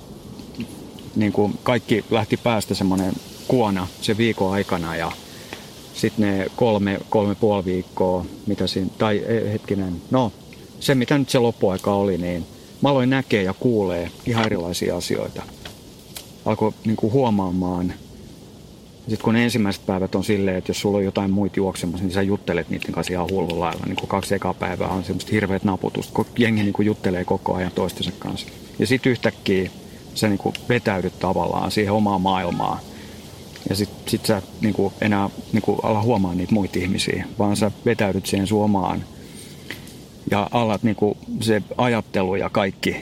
niinku 1.17 1.51
kaikki 1.63 2.05
lähti 2.11 2.37
päästä 2.37 2.75
semmoinen 2.75 3.13
kuona 3.49 3.87
se 4.01 4.17
viikon 4.17 4.53
aikana 4.53 4.97
ja 4.97 5.13
sitten 5.95 6.39
ne 6.39 6.47
kolme, 6.57 7.01
kolme 7.11 7.35
puoli 7.35 7.65
viikkoa, 7.65 8.27
mitä 8.47 8.67
siinä, 8.67 8.91
tai 8.99 9.23
e, 9.27 9.53
hetkinen, 9.53 10.03
no 10.11 10.33
se 10.81 10.95
mitä 10.95 11.19
nyt 11.19 11.31
se 11.31 11.39
loppuaika 11.39 11.95
oli, 11.95 12.19
niin 12.19 12.47
mä 12.83 12.89
aloin 12.89 13.11
näkee 13.11 13.43
ja 13.43 13.55
kuulee 13.61 14.11
ihan 14.27 14.47
erilaisia 14.47 14.97
asioita. 14.97 15.43
Alkoi 16.45 16.73
niinku 16.85 17.11
huomaamaan 17.11 17.95
sitten 19.09 19.25
kun 19.25 19.37
ensimmäiset 19.37 19.87
päivät 19.87 20.15
on 20.15 20.25
silleen, 20.25 20.57
että 20.57 20.71
jos 20.71 20.81
sulla 20.81 20.99
on 20.99 21.05
jotain 21.05 21.31
muita 21.31 21.57
juoksemassa, 21.57 22.05
niin 22.05 22.15
sä 22.15 22.23
juttelet 22.23 22.71
niiden 22.71 22.93
kanssa 22.93 23.13
ihan 23.13 23.31
hullu 23.31 23.61
lailla. 23.61 23.87
Niin 23.87 24.09
kaksi 24.09 24.35
ekaa 24.35 24.55
päivää 24.55 24.89
on 24.89 25.05
semmoista 25.05 25.31
hirveät 25.33 25.65
naputusta, 25.65 26.15
kun 26.15 26.27
jengi 26.39 26.63
niin 26.63 26.75
juttelee 26.87 27.25
koko 27.25 27.55
ajan 27.55 27.73
toistensa 27.75 28.13
kanssa. 28.19 28.47
Ja 28.79 28.87
sitten 28.87 29.13
yhtäkkiä 29.13 29.71
sä 30.15 30.29
niin 30.29 30.39
kuin 30.39 30.55
vetäydyt 30.69 31.19
tavallaan 31.19 31.71
siihen 31.71 31.93
omaan 31.93 32.21
maailmaan. 32.21 32.79
Ja 33.69 33.77
sitten 33.77 34.09
sit 34.09 34.27
sä 34.27 34.43
niin 34.61 34.75
kuin 34.75 34.95
enää 35.01 35.31
niin 35.53 35.63
kuin 35.63 35.79
ala 35.83 36.03
huomaa 36.03 36.35
niitä 36.35 36.55
muita 36.55 36.79
ihmisiä, 36.79 37.27
vaan 37.39 37.57
sä 37.57 37.71
vetäydyt 37.85 38.27
siihen 38.27 38.47
suomaan. 38.47 39.05
Ja 40.31 40.49
alat 40.51 40.83
niin 40.83 40.97
kuin 40.97 41.19
se 41.41 41.63
ajattelu 41.77 42.35
ja 42.35 42.51
kaikki, 42.51 42.97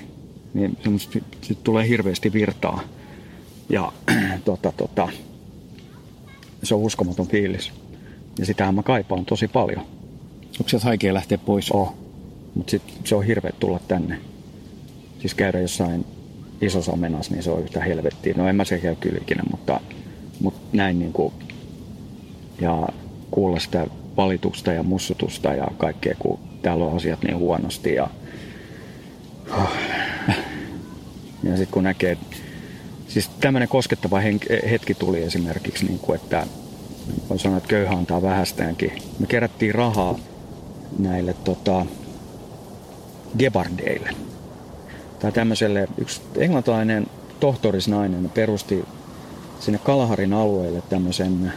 niin 0.54 0.76
sitten 0.98 1.56
tulee 1.64 1.88
hirveästi 1.88 2.32
virtaa. 2.32 2.80
Ja 3.68 3.92
tota, 4.44 4.72
tota, 4.76 5.08
se 6.62 6.74
on 6.74 6.80
uskomaton 6.80 7.26
fiilis. 7.26 7.72
Ja 8.38 8.46
sitähän 8.46 8.74
mä 8.74 8.82
kaipaan 8.82 9.24
tosi 9.24 9.48
paljon. 9.48 9.80
Onko 10.58 10.68
se 10.68 10.78
haikea 10.78 11.14
lähteä 11.14 11.38
pois? 11.38 11.70
Oh. 11.70 11.94
Mutta 12.54 12.76
se 13.04 13.14
on 13.14 13.24
hirveä 13.24 13.52
tulla 13.60 13.80
tänne. 13.88 14.20
Siis 15.22 15.34
käydä 15.34 15.60
jossain 15.60 16.06
isossa 16.60 16.96
menas, 16.96 17.30
niin 17.30 17.42
se 17.42 17.50
on 17.50 17.62
yhtä 17.62 17.80
helvettiä. 17.80 18.34
No 18.36 18.48
en 18.48 18.56
mä 18.56 18.64
se 18.64 18.78
käy 18.78 18.96
kyllä 18.96 19.18
ikinä, 19.22 19.42
mutta, 19.50 19.80
mutta 20.40 20.60
näin 20.72 20.98
niin 20.98 21.12
kuin, 21.12 21.34
ja 22.60 22.88
kuulla 23.30 23.58
sitä 23.58 23.86
valitusta 24.16 24.72
ja 24.72 24.82
mussutusta 24.82 25.54
ja 25.54 25.68
kaikkea, 25.78 26.14
kun 26.18 26.38
täällä 26.62 26.84
on 26.84 26.96
asiat 26.96 27.22
niin 27.22 27.36
huonosti. 27.36 27.94
Ja, 27.94 28.10
ja 31.44 31.56
sitten 31.56 31.72
kun 31.72 31.84
näkee, 31.84 32.18
Siis 33.12 33.30
tämmöinen 33.40 33.68
koskettava 33.68 34.20
hetki 34.70 34.94
tuli 34.94 35.22
esimerkiksi, 35.22 35.84
niin 35.84 35.98
kuin, 35.98 36.20
että 36.20 36.46
voi 37.30 37.38
sanoa, 37.38 37.56
että 37.58 37.68
köyhä 37.68 37.94
antaa 37.94 38.22
vähästäänkin. 38.22 38.92
Me 39.18 39.26
kerättiin 39.26 39.74
rahaa 39.74 40.18
näille 40.98 41.34
tota, 41.34 41.86
gebardeille. 43.38 44.10
Tai 45.22 45.32
tämmöiselle, 45.32 45.88
yksi 45.98 46.20
englantilainen 46.36 47.06
tohtorisnainen 47.40 48.30
perusti 48.34 48.84
sinne 49.60 49.78
Kalaharin 49.78 50.32
alueelle 50.32 50.82
tämmöisen 50.88 51.52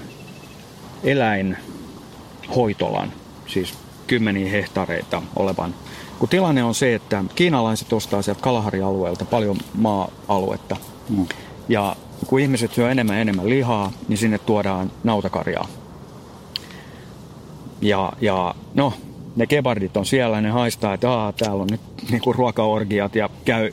eläinhoitolan, 1.03 3.13
siis 3.47 3.73
kymmeniä 4.07 4.51
hehtaareita 4.51 5.21
olevan. 5.35 5.75
Kun 6.19 6.29
tilanne 6.29 6.63
on 6.63 6.75
se, 6.75 6.95
että 6.95 7.23
kiinalaiset 7.35 7.93
ostaa 7.93 8.21
sieltä 8.21 8.41
Kalaharin 8.41 8.83
alueelta 8.83 9.25
paljon 9.25 9.57
maa-aluetta. 9.73 10.77
Mm. 11.09 11.25
Ja 11.69 11.95
kun 12.27 12.39
ihmiset 12.39 12.73
syö 12.73 12.91
enemmän 12.91 13.15
ja 13.15 13.21
enemmän 13.21 13.49
lihaa, 13.49 13.91
niin 14.07 14.17
sinne 14.17 14.37
tuodaan 14.37 14.91
nautakarjaa. 15.03 15.67
Ja, 17.81 18.13
ja 18.21 18.55
no, 18.73 18.93
ne 19.35 19.47
kebardit 19.47 19.97
on 19.97 20.05
siellä, 20.05 20.41
ne 20.41 20.49
haistaa, 20.49 20.93
että 20.93 21.11
Aa, 21.11 21.33
täällä 21.33 21.61
on 21.61 21.67
nyt 21.71 21.81
niinku 22.11 22.33
ruokaorgiat 22.33 23.15
ja 23.15 23.29
käy, 23.45 23.71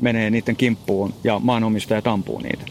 menee 0.00 0.30
niiden 0.30 0.56
kimppuun 0.56 1.14
ja 1.24 1.38
maanomistaja 1.38 2.02
tampuu 2.02 2.38
niitä. 2.38 2.64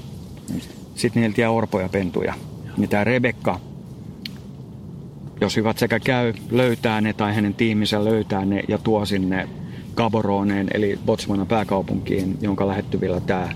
Sitten 0.95 1.21
niiltä 1.21 1.41
jää 1.41 1.51
orpoja 1.51 1.89
pentuja. 1.89 2.33
Niin 2.77 2.89
tämä 2.89 3.03
Rebekka, 3.03 3.59
jos 5.41 5.57
hyvät 5.57 5.77
sekä 5.77 5.99
käy, 5.99 6.33
löytää 6.51 7.01
ne 7.01 7.13
tai 7.13 7.35
hänen 7.35 7.53
tiiminsä 7.53 8.05
löytää 8.05 8.45
ne 8.45 8.63
ja 8.67 8.77
tuo 8.77 9.05
sinne 9.05 9.49
Gaboroneen, 9.95 10.67
eli 10.73 10.99
Botswanan 11.05 11.47
pääkaupunkiin, 11.47 12.37
jonka 12.41 12.67
lähettyvillä 12.67 13.19
tämä 13.19 13.49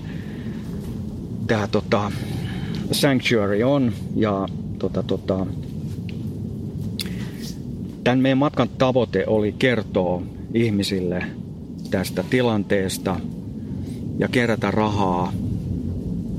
tämä 1.46 1.66
tota, 1.66 2.12
Sanctuary 2.92 3.62
on. 3.62 3.92
Ja 4.16 4.48
tota, 4.78 5.02
tota, 5.02 5.46
tämän 8.06 8.18
meidän 8.18 8.38
matkan 8.38 8.68
tavoite 8.78 9.24
oli 9.26 9.52
kertoa 9.52 10.22
ihmisille 10.54 11.26
tästä 11.90 12.24
tilanteesta 12.30 13.20
ja 14.18 14.28
kerätä 14.28 14.70
rahaa 14.70 15.32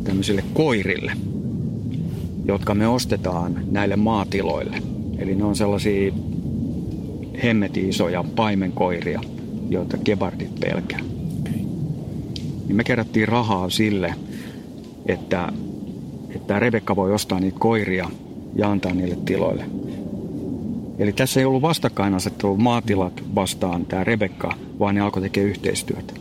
tämmöisille 0.04 0.44
koirille, 0.54 1.12
jotka 2.46 2.76
me 2.76 2.88
ostetaan 2.88 3.60
näille 3.72 3.96
maatiloille. 3.96 4.78
Eli 5.18 5.36
ne 5.36 5.44
on 5.44 5.56
sellaisia 5.56 6.14
hemmeti 7.44 7.90
isoja 7.90 8.26
paimenkoiria, 8.36 9.22
joita 9.70 9.98
kebardit 9.98 10.60
pelkää. 10.60 11.00
Niin 12.68 12.76
me 12.76 12.84
kerättiin 12.84 13.28
rahaa 13.28 13.70
sille, 13.70 14.16
että, 15.06 15.52
että 16.36 16.60
Rebekka 16.60 16.96
voi 16.96 17.14
ostaa 17.14 17.40
niitä 17.40 17.60
koiria 17.60 18.10
ja 18.56 18.72
antaa 18.72 18.94
niille 18.94 19.18
tiloille. 19.26 19.87
Eli 21.00 21.14
tässä 21.14 21.40
ei 21.40 21.46
ollut 21.46 21.62
vastakkainasettelu 21.62 22.58
maatilat 22.58 23.24
vastaan 23.36 23.86
tämä 23.86 24.04
Rebekka, 24.04 24.54
vaan 24.80 24.96
ne 24.96 25.02
alkoi 25.02 25.22
tekemään 25.22 25.50
yhteistyötä. 25.50 26.14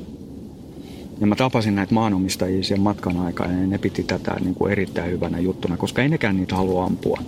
Ja 1.20 1.26
mä 1.26 1.36
tapasin 1.36 1.74
näitä 1.74 1.94
maanomistajia 1.94 2.64
sen 2.64 2.80
matkan 2.80 3.16
aikana 3.16 3.60
ja 3.60 3.66
ne 3.66 3.78
piti 3.78 4.02
tätä 4.02 4.36
niin 4.40 4.54
kuin 4.54 4.72
erittäin 4.72 5.10
hyvänä 5.10 5.38
juttuna, 5.38 5.76
koska 5.76 6.02
ei 6.02 6.08
nekään 6.08 6.36
niitä 6.36 6.56
halua 6.56 6.84
ampua. 6.84 7.20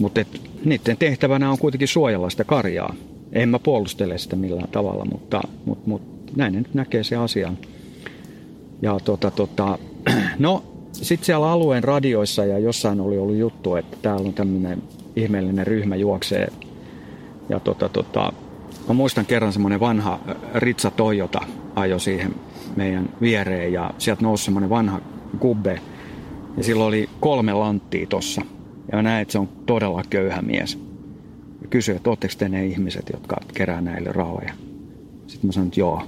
Mutta 0.00 0.24
niiden 0.64 0.96
tehtävänä 0.96 1.50
on 1.50 1.58
kuitenkin 1.58 1.88
suojella 1.88 2.30
sitä 2.30 2.44
karjaa. 2.44 2.94
En 3.32 3.48
mä 3.48 3.58
puolustele 3.58 4.18
sitä 4.18 4.36
millään 4.36 4.68
tavalla, 4.68 5.04
mutta, 5.04 5.40
mutta, 5.64 5.88
mutta 5.88 6.32
näin 6.36 6.52
ne 6.52 6.58
nyt 6.58 6.74
näkee 6.74 7.04
se 7.04 7.16
asian. 7.16 7.58
Ja 8.82 9.00
tota, 9.04 9.30
tota, 9.30 9.78
no, 10.38 10.64
sitten 10.92 11.26
siellä 11.26 11.50
alueen 11.50 11.84
radioissa 11.84 12.44
ja 12.44 12.58
jossain 12.58 13.00
oli 13.00 13.18
ollut 13.18 13.36
juttu, 13.36 13.76
että 13.76 13.96
täällä 14.02 14.28
on 14.28 14.34
tämmöinen 14.34 14.82
ihmeellinen 15.16 15.66
ryhmä 15.66 15.96
juoksee. 15.96 16.48
Ja 17.48 17.60
tota, 17.60 17.88
tota, 17.88 18.32
mä 18.88 18.94
muistan 18.94 19.26
kerran 19.26 19.52
semmoinen 19.52 19.80
vanha 19.80 20.20
Ritsa 20.54 20.90
Toyota 20.90 21.40
ajo 21.74 21.98
siihen 21.98 22.34
meidän 22.76 23.08
viereen 23.20 23.72
ja 23.72 23.94
sieltä 23.98 24.22
nousi 24.22 24.44
semmoinen 24.44 24.70
vanha 24.70 25.00
kubbe. 25.38 25.80
Ja 26.56 26.64
sillä 26.64 26.84
oli 26.84 27.08
kolme 27.20 27.52
lanttia 27.52 28.06
tossa. 28.06 28.42
Ja 28.92 28.96
mä 28.96 29.02
näin, 29.02 29.22
että 29.22 29.32
se 29.32 29.38
on 29.38 29.48
todella 29.66 30.02
köyhä 30.10 30.42
mies. 30.42 30.78
Ja 31.62 31.68
kysyi, 31.68 31.96
että 31.96 32.10
ootteko 32.10 32.34
te 32.38 32.48
ne 32.48 32.66
ihmiset, 32.66 33.10
jotka 33.12 33.36
kerää 33.54 33.80
näille 33.80 34.12
rahoja. 34.12 34.52
Sitten 35.26 35.48
mä 35.48 35.52
sanoin, 35.52 35.68
että 35.68 35.80
joo. 35.80 36.02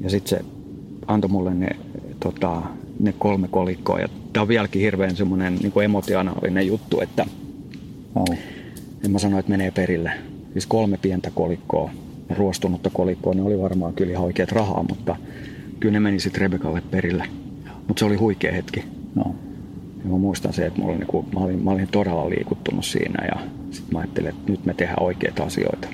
Ja 0.00 0.10
sitten 0.10 0.38
se 0.38 0.44
antoi 1.06 1.30
mulle 1.30 1.54
ne, 1.54 1.68
tota, 2.20 2.62
ne 3.00 3.14
kolme 3.18 3.48
kolikkoa. 3.48 4.00
Ja 4.00 4.08
tämä 4.32 4.42
on 4.42 4.48
vieläkin 4.48 4.82
hirveän 4.82 5.16
semmoinen 5.16 5.54
niin 5.54 5.82
emotionaalinen 5.84 6.66
juttu, 6.66 7.00
että 7.00 7.26
oh. 8.14 8.36
en 9.04 9.10
mä 9.10 9.18
sano, 9.18 9.38
että 9.38 9.50
menee 9.50 9.70
perille. 9.70 10.12
Siis 10.52 10.66
kolme 10.66 10.96
pientä 10.96 11.30
kolikkoa, 11.34 11.90
ruostunutta 12.36 12.90
kolikkoa, 12.90 13.34
ne 13.34 13.42
oli 13.42 13.58
varmaan 13.60 13.94
kyllä 13.94 14.12
ihan 14.12 14.24
oikeat 14.24 14.52
rahaa, 14.52 14.84
mutta 14.88 15.16
kyllä 15.80 15.92
ne 15.92 16.00
meni 16.00 16.20
sitten 16.20 16.40
Rebekalle 16.40 16.82
perille. 16.90 17.24
Mutta 17.88 17.98
se 17.98 18.04
oli 18.04 18.16
huikea 18.16 18.52
hetki. 18.52 18.84
No. 19.14 19.34
Ja 20.04 20.10
mä 20.10 20.18
muistan 20.18 20.52
se, 20.52 20.66
että 20.66 20.80
mä 20.80 20.86
olin, 20.86 20.98
niin 20.98 21.06
kuin, 21.06 21.26
mä 21.34 21.40
olin, 21.40 21.64
mä 21.64 21.70
olin 21.70 21.88
todella 21.88 22.30
liikuttunut 22.30 22.84
siinä 22.84 23.24
ja 23.24 23.40
sitten 23.70 23.94
mä 23.94 23.98
ajattelin, 23.98 24.28
että 24.28 24.52
nyt 24.52 24.64
me 24.64 24.74
tehdään 24.74 25.02
oikeita 25.02 25.42
asioita. 25.42 25.88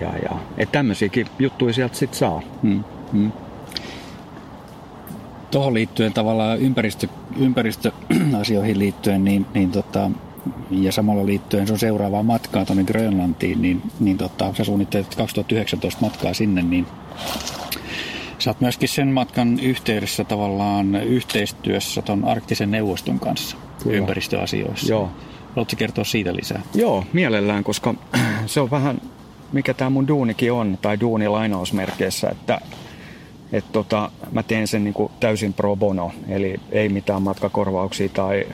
Ja, 0.00 0.12
ja, 0.22 0.38
että 0.58 0.72
tämmöisiäkin 0.72 1.26
juttuja 1.38 1.72
sieltä 1.72 1.96
sitten 1.96 2.18
saa. 2.18 2.42
Hmm. 2.62 2.84
Hmm 3.12 3.32
tuohon 5.54 5.74
liittyen 5.74 6.12
tavallaan 6.12 6.58
ympäristö, 6.58 7.08
ympäristöasioihin 7.40 8.78
liittyen, 8.84 9.24
niin, 9.24 9.46
niin 9.54 9.70
tota, 9.70 10.10
ja 10.70 10.92
samalla 10.92 11.26
liittyen 11.26 11.66
sun 11.66 11.78
seuraavaa 11.78 12.22
matkaa 12.22 12.64
tuonne 12.64 12.84
Grönlantiin, 12.84 13.62
niin, 13.62 13.82
niin 14.00 14.18
tota, 14.18 14.54
sä 14.56 14.64
suunnittelet 14.64 15.14
2019 15.14 16.00
matkaa 16.00 16.34
sinne, 16.34 16.62
niin 16.62 16.86
sä 18.38 18.50
oot 18.50 18.60
myöskin 18.60 18.88
sen 18.88 19.08
matkan 19.08 19.60
yhteydessä 19.60 20.24
tavallaan 20.24 20.94
yhteistyössä 20.94 22.02
ton 22.02 22.24
arktisen 22.24 22.70
neuvoston 22.70 23.20
kanssa 23.20 23.56
Kyllä. 23.82 23.96
ympäristöasioissa. 23.96 24.92
Joo. 24.92 25.10
Haluatko 25.48 25.76
kertoa 25.76 26.04
siitä 26.04 26.36
lisää? 26.36 26.62
Joo, 26.74 27.04
mielellään, 27.12 27.64
koska 27.64 27.94
se 28.46 28.60
on 28.60 28.70
vähän 28.70 29.00
mikä 29.54 29.74
tämä 29.74 29.90
mun 29.90 30.08
duunikin 30.08 30.52
on, 30.52 30.78
tai 30.82 31.00
duuni 31.00 31.28
lainausmerkeissä, 31.28 32.30
että 32.30 32.60
että 33.52 33.72
tota, 33.72 34.10
mä 34.32 34.42
teen 34.42 34.68
sen 34.68 34.84
niin 34.84 34.94
kuin 34.94 35.12
täysin 35.20 35.52
pro 35.52 35.76
bono, 35.76 36.12
eli 36.28 36.60
ei 36.72 36.88
mitään 36.88 37.22
matkakorvauksia 37.22 38.08
tai 38.08 38.46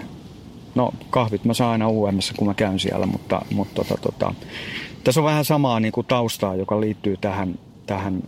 no 0.74 0.92
kahvit 1.10 1.44
mä 1.44 1.54
saan 1.54 1.72
aina 1.72 1.88
UMS, 1.88 2.32
kun 2.36 2.46
mä 2.46 2.54
käyn 2.54 2.78
siellä, 2.78 3.06
mutta, 3.06 3.42
mutta 3.54 3.84
tota, 3.84 4.00
tota, 4.02 4.34
tässä 5.04 5.20
on 5.20 5.24
vähän 5.24 5.44
samaa 5.44 5.80
niin 5.80 5.92
kuin 5.92 6.06
taustaa, 6.06 6.54
joka 6.54 6.80
liittyy 6.80 7.16
tähän, 7.16 7.58
tähän 7.86 8.22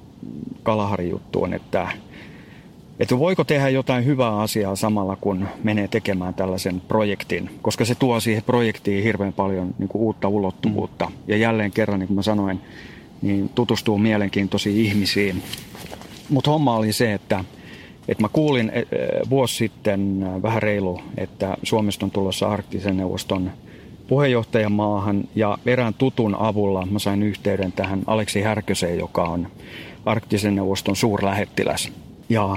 Kalaharin 0.63 1.11
juttuun, 1.11 1.55
että, 1.55 1.89
että 3.01 3.19
voiko 3.19 3.45
tehdä 3.45 3.69
jotain 3.69 4.05
hyvää 4.05 4.39
asiaa 4.39 4.77
samalla, 4.77 5.17
kun 5.17 5.49
menee 5.65 5.89
tekemään 5.89 6.35
tällaisen 6.35 6.81
projektin, 6.81 7.51
koska 7.63 7.85
se 7.85 7.95
tuo 7.95 8.21
siihen 8.21 8.43
projektiin 8.43 9.05
hirveän 9.05 9.33
paljon 9.33 9.75
niin 9.79 9.89
kuin 9.89 10.03
uutta 10.03 10.29
ulottuvuutta. 10.29 11.07
Mm. 11.07 11.13
Ja 11.29 11.37
jälleen 11.37 11.73
kerran, 11.73 11.99
niin 11.99 12.07
kuin 12.07 12.17
mä 12.17 12.23
sanoin, 12.23 12.61
niin 13.23 13.49
tutustuu 13.49 13.99
mielenkiintoisiin 13.99 14.87
ihmisiin. 14.87 15.43
Mutta 16.29 16.51
homma 16.51 16.77
oli 16.77 16.93
se, 16.93 17.13
että, 17.13 17.45
että 18.09 18.23
mä 18.23 18.29
kuulin 18.33 18.71
e, 18.75 18.79
e, 18.79 18.87
vuosi 19.31 19.55
sitten 19.55 20.27
vähän 20.43 20.63
reilu, 20.63 21.01
että 21.17 21.57
Suomesta 21.63 22.07
on 22.07 22.11
tulossa 22.11 22.49
arktisen 22.49 22.97
neuvoston 22.97 23.51
puheenjohtajamaahan 24.09 25.25
ja 25.35 25.59
erään 25.67 25.95
tutun 25.95 26.35
avulla 26.35 26.87
mä 26.87 26.99
sain 26.99 27.23
yhteyden 27.23 27.73
tähän 27.73 28.03
Aleksi 28.07 28.43
Härköseen, 28.43 28.99
joka 28.99 29.25
on 29.25 29.49
arktisen 30.07 30.55
neuvoston 30.55 30.97
suurlähettiläs. 30.97 31.93
Ja 32.29 32.57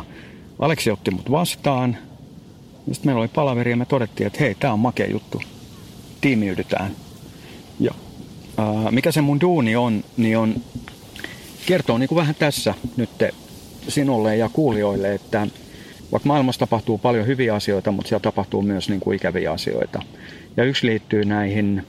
Aleksi 0.60 0.92
otti 0.92 1.12
mut 1.12 1.32
vastaan. 1.32 1.98
Sitten 2.92 3.08
meillä 3.08 3.20
oli 3.20 3.28
palaveri 3.28 3.72
ja 3.72 3.78
me 3.78 3.86
todettiin, 3.86 4.28
että 4.28 4.40
hei, 4.40 4.56
tämä 4.56 4.74
on 4.74 4.80
makea 4.80 5.08
juttu. 5.12 5.42
Tiimiydytään. 6.22 6.92
Ja 7.80 7.92
ää, 8.58 8.92
mikä 8.92 9.12
se 9.12 9.22
mun 9.22 9.42
duuni 9.42 9.76
on, 9.76 10.04
niin 10.18 10.38
on 10.38 10.56
kertoa 11.66 12.00
niin 12.00 12.10
kuin 12.10 12.18
vähän 12.18 12.36
tässä 12.36 12.74
nyt 12.98 13.10
sinulle 13.88 14.38
ja 14.38 14.50
kuulijoille, 14.54 15.14
että 15.14 15.48
vaikka 16.12 16.28
maailmassa 16.28 16.60
tapahtuu 16.60 16.98
paljon 16.98 17.28
hyviä 17.28 17.56
asioita, 17.56 17.92
mutta 17.92 18.10
siellä 18.10 18.22
tapahtuu 18.22 18.62
myös 18.62 18.90
niin 18.90 19.00
kuin 19.00 19.16
ikäviä 19.16 19.52
asioita. 19.52 20.02
Ja 20.58 20.64
yksi 20.64 20.88
liittyy 20.88 21.26
näihin, 21.26 21.84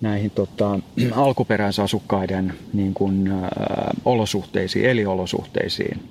näihin 0.00 0.30
tota, 0.30 0.80
alkuperäisasukkaiden 1.12 2.54
niin 2.72 2.94
kuin, 2.94 3.28
ä, 3.28 3.50
olosuhteisiin, 4.04 4.84
eliolosuhteisiin. 4.84 6.02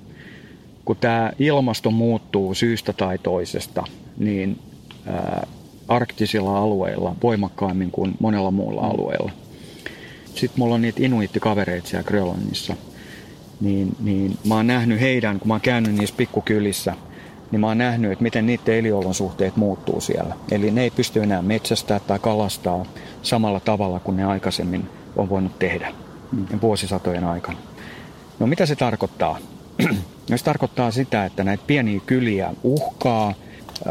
Kun 0.85 0.97
tämä 0.97 1.31
ilmasto 1.39 1.91
muuttuu 1.91 2.53
syystä 2.53 2.93
tai 2.93 3.17
toisesta, 3.17 3.83
niin 4.17 4.59
ä, 5.07 5.47
arktisilla 5.87 6.57
alueilla 6.57 7.15
voimakkaammin 7.23 7.91
kuin 7.91 8.15
monella 8.19 8.51
muulla 8.51 8.81
alueella. 8.81 9.31
Sitten 10.25 10.59
mulla 10.59 10.75
on 10.75 10.81
niitä 10.81 11.03
inuittikavereita 11.03 11.87
siellä 11.87 12.07
Grönlannissa. 12.07 12.75
Niin, 13.61 13.95
niin 13.99 14.37
mä 14.47 14.55
oon 14.55 14.67
nähnyt 14.67 14.99
heidän, 14.99 15.39
kun 15.39 15.47
mä 15.47 15.53
oon 15.53 15.61
käynyt 15.61 15.95
niissä 15.95 16.15
pikkukylissä– 16.17 16.95
niin 17.51 17.59
mä 17.59 17.67
oon 17.67 17.77
nähnyt, 17.77 18.11
että 18.11 18.23
miten 18.23 18.45
niiden 18.45 18.75
eliolosuhteet 18.75 19.55
muuttuu 19.55 20.01
siellä. 20.01 20.35
Eli 20.51 20.71
ne 20.71 20.83
ei 20.83 20.89
pysty 20.89 21.23
enää 21.23 21.41
metsästää 21.41 21.99
tai 21.99 22.19
kalastaa 22.19 22.85
samalla 23.21 23.59
tavalla 23.59 23.99
kuin 23.99 24.17
ne 24.17 24.23
aikaisemmin 24.23 24.89
on 25.15 25.29
voinut 25.29 25.59
tehdä 25.59 25.93
mm. 26.31 26.61
vuosisatojen 26.61 27.23
aikana. 27.23 27.57
No 28.39 28.47
mitä 28.47 28.65
se 28.65 28.75
tarkoittaa? 28.75 29.37
no 30.29 30.37
se 30.37 30.43
tarkoittaa 30.43 30.91
sitä, 30.91 31.25
että 31.25 31.43
näitä 31.43 31.63
pieniä 31.67 31.99
kyliä 32.05 32.53
uhkaa 32.63 33.33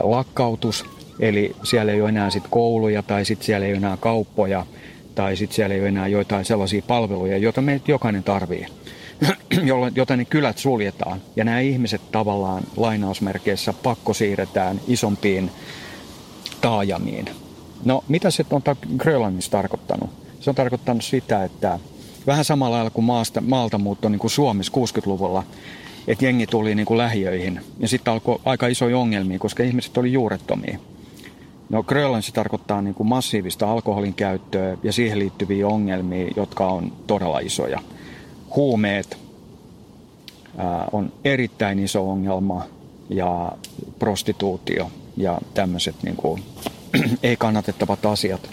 lakkautus, 0.03 0.85
eli 1.21 1.57
siellä 1.62 1.93
ei 1.93 2.01
ole 2.01 2.09
enää 2.09 2.31
sit 2.31 2.45
kouluja 2.51 3.03
tai 3.03 3.25
sitten 3.25 3.47
siellä 3.47 3.66
ei 3.66 3.73
ole 3.73 3.79
enää 3.79 3.97
kauppoja 3.97 4.66
tai 5.14 5.37
sitten 5.37 5.57
siellä 5.57 5.75
ei 5.75 5.81
ole 5.81 5.89
enää 5.89 6.09
joitain 6.09 6.45
sellaisia 6.45 6.83
palveluja, 6.87 7.39
joita 7.39 7.62
me 7.62 7.81
jokainen 7.89 8.23
tarvii. 9.27 9.93
jota 9.95 10.16
ne 10.16 10.25
kylät 10.25 10.59
suljetaan. 10.59 11.23
Ja 11.37 11.45
nämä 11.45 11.61
ihmiset 11.61 12.01
tavallaan 12.12 12.62
lainausmerkeissä 12.77 13.73
pakko 13.73 14.14
siirretään 14.14 14.81
isompiin 14.87 15.51
taajamiin. 16.61 17.25
No 17.85 18.05
mitä 18.09 18.31
se 18.31 18.45
on 18.51 18.62
Grönlannissa 18.97 19.51
tarkoittanut? 19.51 20.11
Se 20.41 20.51
on 20.51 20.57
tarkoittanut 20.57 21.05
sitä, 21.05 21.45
että 21.45 21.79
vähän 22.27 22.45
samalla 22.45 22.77
lailla 22.77 22.91
kuin 22.91 23.05
maasta, 23.05 23.41
maalta 23.41 23.79
muutto 23.79 24.09
niin 24.09 24.19
kuin 24.19 24.31
Suomessa 24.31 24.73
60-luvulla, 24.77 25.43
että 26.07 26.25
jengi 26.25 26.47
tuli 26.47 26.75
niin 26.75 26.87
kuin 26.87 26.99
lähiöihin. 26.99 27.61
Ja 27.79 27.89
sitten 27.89 28.12
alkoi 28.12 28.41
aika 28.45 28.66
isoja 28.66 28.99
ongelmia, 28.99 29.39
koska 29.39 29.62
ihmiset 29.62 29.99
oli 29.99 30.12
juurettomia. 30.12 30.79
No 31.69 31.83
Grönlannissa 31.83 32.33
tarkoittaa 32.33 32.83
niin 32.83 32.95
kuin 32.95 33.07
massiivista 33.07 33.71
alkoholin 33.73 34.14
käyttöä 34.14 34.77
ja 34.83 34.93
siihen 34.93 35.19
liittyviä 35.19 35.66
ongelmia, 35.66 36.31
jotka 36.37 36.66
on 36.66 36.93
todella 37.07 37.39
isoja 37.39 37.81
huumeet 38.57 39.18
on 40.92 41.12
erittäin 41.24 41.78
iso 41.78 42.11
ongelma 42.11 42.64
ja 43.11 43.53
prostituutio 43.99 44.90
ja 45.16 45.38
tämmöiset 45.55 45.94
niin 46.03 46.16
kuin, 46.16 46.42
ei 47.22 47.36
kannatettavat 47.36 48.07
asiat. 48.07 48.51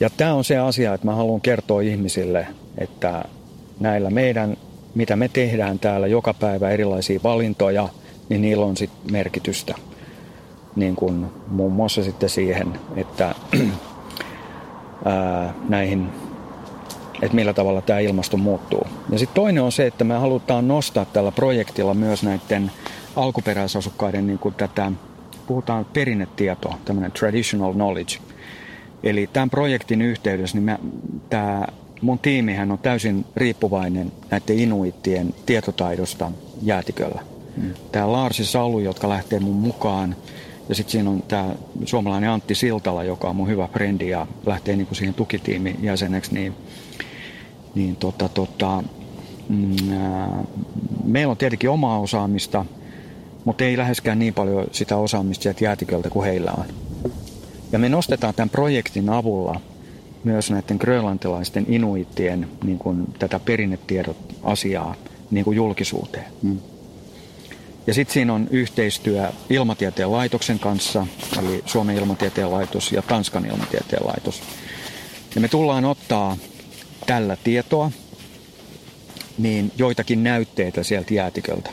Ja 0.00 0.10
tämä 0.10 0.34
on 0.34 0.44
se 0.44 0.58
asia, 0.58 0.94
että 0.94 1.06
mä 1.06 1.14
haluan 1.14 1.40
kertoa 1.40 1.80
ihmisille, 1.80 2.46
että 2.78 3.24
näillä 3.80 4.10
meidän, 4.10 4.56
mitä 4.94 5.16
me 5.16 5.28
tehdään 5.28 5.78
täällä 5.78 6.06
joka 6.06 6.34
päivä 6.34 6.70
erilaisia 6.70 7.20
valintoja, 7.24 7.88
niin 8.28 8.40
niillä 8.40 8.66
on 8.66 8.76
sitten 8.76 9.12
merkitystä. 9.12 9.74
Niin 10.76 10.96
kuin 10.96 11.26
muun 11.46 11.72
muassa 11.72 12.04
sitten 12.04 12.28
siihen, 12.28 12.80
että 12.96 13.34
ää, 15.04 15.54
näihin 15.68 16.08
että 17.22 17.34
millä 17.34 17.52
tavalla 17.52 17.82
tämä 17.82 17.98
ilmasto 17.98 18.36
muuttuu. 18.36 18.86
Ja 19.10 19.18
sitten 19.18 19.34
toinen 19.34 19.62
on 19.62 19.72
se, 19.72 19.86
että 19.86 20.04
me 20.04 20.14
halutaan 20.14 20.68
nostaa 20.68 21.04
tällä 21.04 21.32
projektilla 21.32 21.94
myös 21.94 22.22
näiden 22.22 22.72
alkuperäisasukkaiden 23.16 24.26
niin 24.26 24.38
kuin 24.38 24.54
tätä, 24.54 24.92
puhutaan 25.46 25.84
perinnetietoa, 25.84 26.78
tämmöinen 26.84 27.12
traditional 27.12 27.72
knowledge. 27.72 28.18
Eli 29.02 29.30
tämän 29.32 29.50
projektin 29.50 30.02
yhteydessä 30.02 30.58
niin 30.58 30.78
tämä 31.30 31.66
mun 32.02 32.18
tiimihän 32.18 32.70
on 32.70 32.78
täysin 32.78 33.24
riippuvainen 33.36 34.12
näiden 34.30 34.58
inuittien 34.58 35.34
tietotaidosta 35.46 36.32
jäätiköllä. 36.62 37.22
Mm. 37.56 37.70
Tämä 37.92 38.12
Larsi 38.12 38.44
Salu, 38.44 38.80
jotka 38.80 39.08
lähtee 39.08 39.40
mun 39.40 39.56
mukaan, 39.56 40.16
ja 40.68 40.74
sitten 40.74 40.92
siinä 40.92 41.10
on 41.10 41.22
tämä 41.22 41.54
suomalainen 41.84 42.30
Antti 42.30 42.54
Siltala, 42.54 43.04
joka 43.04 43.28
on 43.28 43.36
mun 43.36 43.48
hyvä 43.48 43.68
frendi 43.72 44.08
ja 44.08 44.26
lähtee 44.46 44.76
niin 44.76 44.86
kuin 44.86 44.96
siihen 44.96 45.14
tukitiimin 45.14 45.76
jäseneksi, 45.82 46.34
niin 46.34 46.54
niin 47.74 47.96
tota, 47.96 48.28
tota, 48.28 48.82
mm, 49.48 49.76
meillä 51.04 51.30
on 51.30 51.36
tietenkin 51.36 51.70
omaa 51.70 51.98
osaamista, 51.98 52.64
mutta 53.44 53.64
ei 53.64 53.76
läheskään 53.76 54.18
niin 54.18 54.34
paljon 54.34 54.66
sitä 54.72 54.96
osaamista 54.96 55.42
sieltä 55.42 55.64
jäätiköltä 55.64 56.10
kuin 56.10 56.26
heillä 56.26 56.52
on. 56.52 56.64
Ja 57.72 57.78
me 57.78 57.88
nostetaan 57.88 58.34
tämän 58.34 58.50
projektin 58.50 59.10
avulla 59.10 59.60
myös 60.24 60.50
näiden 60.50 60.76
grönlantilaisten 60.80 61.66
inuittien 61.68 62.48
niin 62.64 62.78
kuin 62.78 63.06
tätä 63.18 63.40
perinnetiedot 63.40 64.16
asiaa 64.42 64.94
niin 65.30 65.44
kuin 65.44 65.56
julkisuuteen. 65.56 66.26
Mm. 66.42 66.58
Ja 67.86 67.94
sitten 67.94 68.12
siinä 68.12 68.34
on 68.34 68.48
yhteistyö 68.50 69.28
Ilmatieteen 69.50 70.12
laitoksen 70.12 70.58
kanssa, 70.58 71.06
eli 71.38 71.62
Suomen 71.66 71.96
ilmatieteen 71.96 72.52
laitos 72.52 72.92
ja 72.92 73.02
Tanskan 73.02 73.46
ilmatieteen 73.46 74.06
laitos. 74.06 74.42
Ja 75.34 75.40
me 75.40 75.48
tullaan 75.48 75.84
ottaa 75.84 76.36
tällä 77.10 77.36
tietoa, 77.44 77.90
niin 79.38 79.72
joitakin 79.76 80.22
näytteitä 80.22 80.82
sieltä 80.82 81.14
jäätiköltä. 81.14 81.70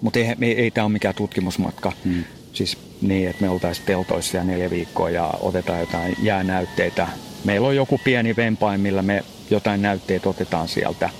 Mutta 0.00 0.18
ei, 0.18 0.34
ei, 0.40 0.60
ei 0.60 0.70
tämä 0.70 0.84
ole 0.84 0.92
mikään 0.92 1.14
tutkimusmatka. 1.14 1.92
Hmm. 2.04 2.24
Siis 2.52 2.78
niin, 3.02 3.30
että 3.30 3.42
me 3.42 3.48
oltaisiin 3.48 3.86
teltoissa 3.86 4.36
ja 4.36 4.44
neljä 4.44 4.70
viikkoa 4.70 5.10
ja 5.10 5.30
otetaan 5.40 5.80
jotain 5.80 6.16
jäänäytteitä. 6.22 7.08
Meillä 7.44 7.68
on 7.68 7.76
joku 7.76 8.00
pieni 8.04 8.36
vempain, 8.36 8.80
millä 8.80 9.02
me 9.02 9.24
jotain 9.50 9.82
näytteitä 9.82 10.28
otetaan 10.28 10.68
sieltä. 10.68 11.10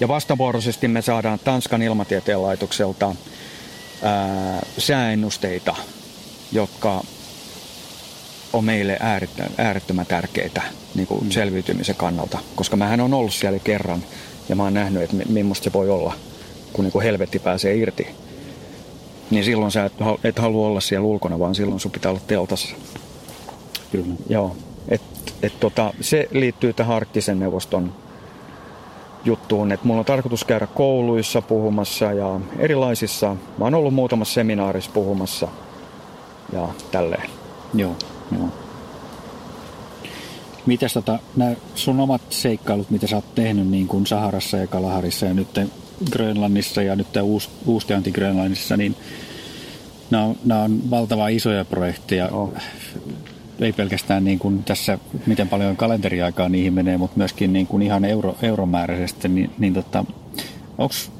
Ja 0.00 0.08
vastavuoroisesti 0.08 0.88
me 0.88 1.02
saadaan 1.02 1.38
Tanskan 1.38 1.82
ilmatieteen 1.82 2.42
laitokselta 2.42 3.14
ää, 4.02 4.66
sääennusteita, 4.78 5.76
jotka 6.52 7.04
on 8.54 8.64
meille 8.64 8.98
äärettömän 9.58 10.06
tärkeitä 10.06 10.62
niin 10.94 11.06
kuin 11.06 11.24
mm. 11.24 11.30
selviytymisen 11.30 11.96
kannalta. 11.96 12.38
Koska 12.54 12.76
mähän 12.76 13.00
on 13.00 13.14
ollut 13.14 13.34
siellä 13.34 13.58
kerran 13.58 14.04
ja 14.48 14.56
mä 14.56 14.62
oon 14.62 14.74
nähnyt, 14.74 15.02
että 15.02 15.16
millaista 15.28 15.64
se 15.64 15.72
voi 15.72 15.90
olla, 15.90 16.14
kun 16.72 16.84
niin 16.84 16.92
kuin 16.92 17.02
helvetti 17.02 17.38
pääsee 17.38 17.76
irti. 17.76 18.06
Niin 19.30 19.44
silloin 19.44 19.72
sä 19.72 19.84
et, 19.84 19.92
et 20.24 20.38
halua 20.38 20.66
olla 20.66 20.80
siellä 20.80 21.06
ulkona, 21.06 21.38
vaan 21.38 21.54
silloin 21.54 21.80
sun 21.80 21.90
pitää 21.90 22.10
olla 22.10 22.20
teltassa. 22.26 22.76
Kyllä. 23.92 24.14
Joo. 24.28 24.56
Et, 24.88 25.02
et 25.42 25.60
tota, 25.60 25.94
se 26.00 26.28
liittyy 26.30 26.72
tähän 26.72 26.96
arktisen 26.96 27.38
neuvoston 27.38 27.92
juttuun, 29.24 29.72
että 29.72 29.86
mulla 29.86 29.98
on 29.98 30.04
tarkoitus 30.04 30.44
käydä 30.44 30.66
kouluissa 30.66 31.42
puhumassa 31.42 32.12
ja 32.12 32.40
erilaisissa. 32.58 33.36
Mä 33.58 33.64
oon 33.64 33.74
ollut 33.74 33.94
muutamassa 33.94 34.34
seminaarissa 34.34 34.90
puhumassa 34.94 35.48
ja 36.52 36.68
tälleen. 36.90 37.30
Joo. 37.74 37.96
Joo. 38.34 38.48
Mitäs 40.66 40.92
tota, 40.92 41.18
nämä 41.36 41.54
sun 41.74 42.00
omat 42.00 42.22
seikkailut, 42.30 42.90
mitä 42.90 43.06
sä 43.06 43.16
oot 43.16 43.34
tehnyt 43.34 43.68
niin 43.68 43.88
kuin 43.88 44.06
Saharassa 44.06 44.56
ja 44.56 44.66
Kalaharissa 44.66 45.26
ja 45.26 45.34
nyt 45.34 45.60
Grönlannissa 46.10 46.82
ja 46.82 46.96
nyt 46.96 47.16
Uus, 47.22 47.50
Uustianti 47.66 48.12
Grönlannissa, 48.12 48.76
niin 48.76 48.96
nämä 50.10 50.24
on, 50.24 50.36
nämä 50.44 50.62
on 50.62 50.90
valtava 50.90 51.28
isoja 51.28 51.64
projekteja. 51.64 52.28
Oh. 52.28 52.52
Ei 53.60 53.72
pelkästään 53.72 54.24
niin 54.24 54.38
kuin 54.38 54.64
tässä, 54.64 54.98
miten 55.26 55.48
paljon 55.48 55.76
kalenteriaikaa 55.76 56.48
niihin 56.48 56.72
menee, 56.72 56.96
mutta 56.96 57.18
myöskin 57.18 57.52
niin 57.52 57.66
kuin 57.66 57.82
ihan 57.82 58.04
euro, 58.04 58.36
euromääräisesti. 58.42 59.28
Niin, 59.28 59.50
niin 59.58 59.74
tota, 59.74 60.04
Onks, 60.78 61.10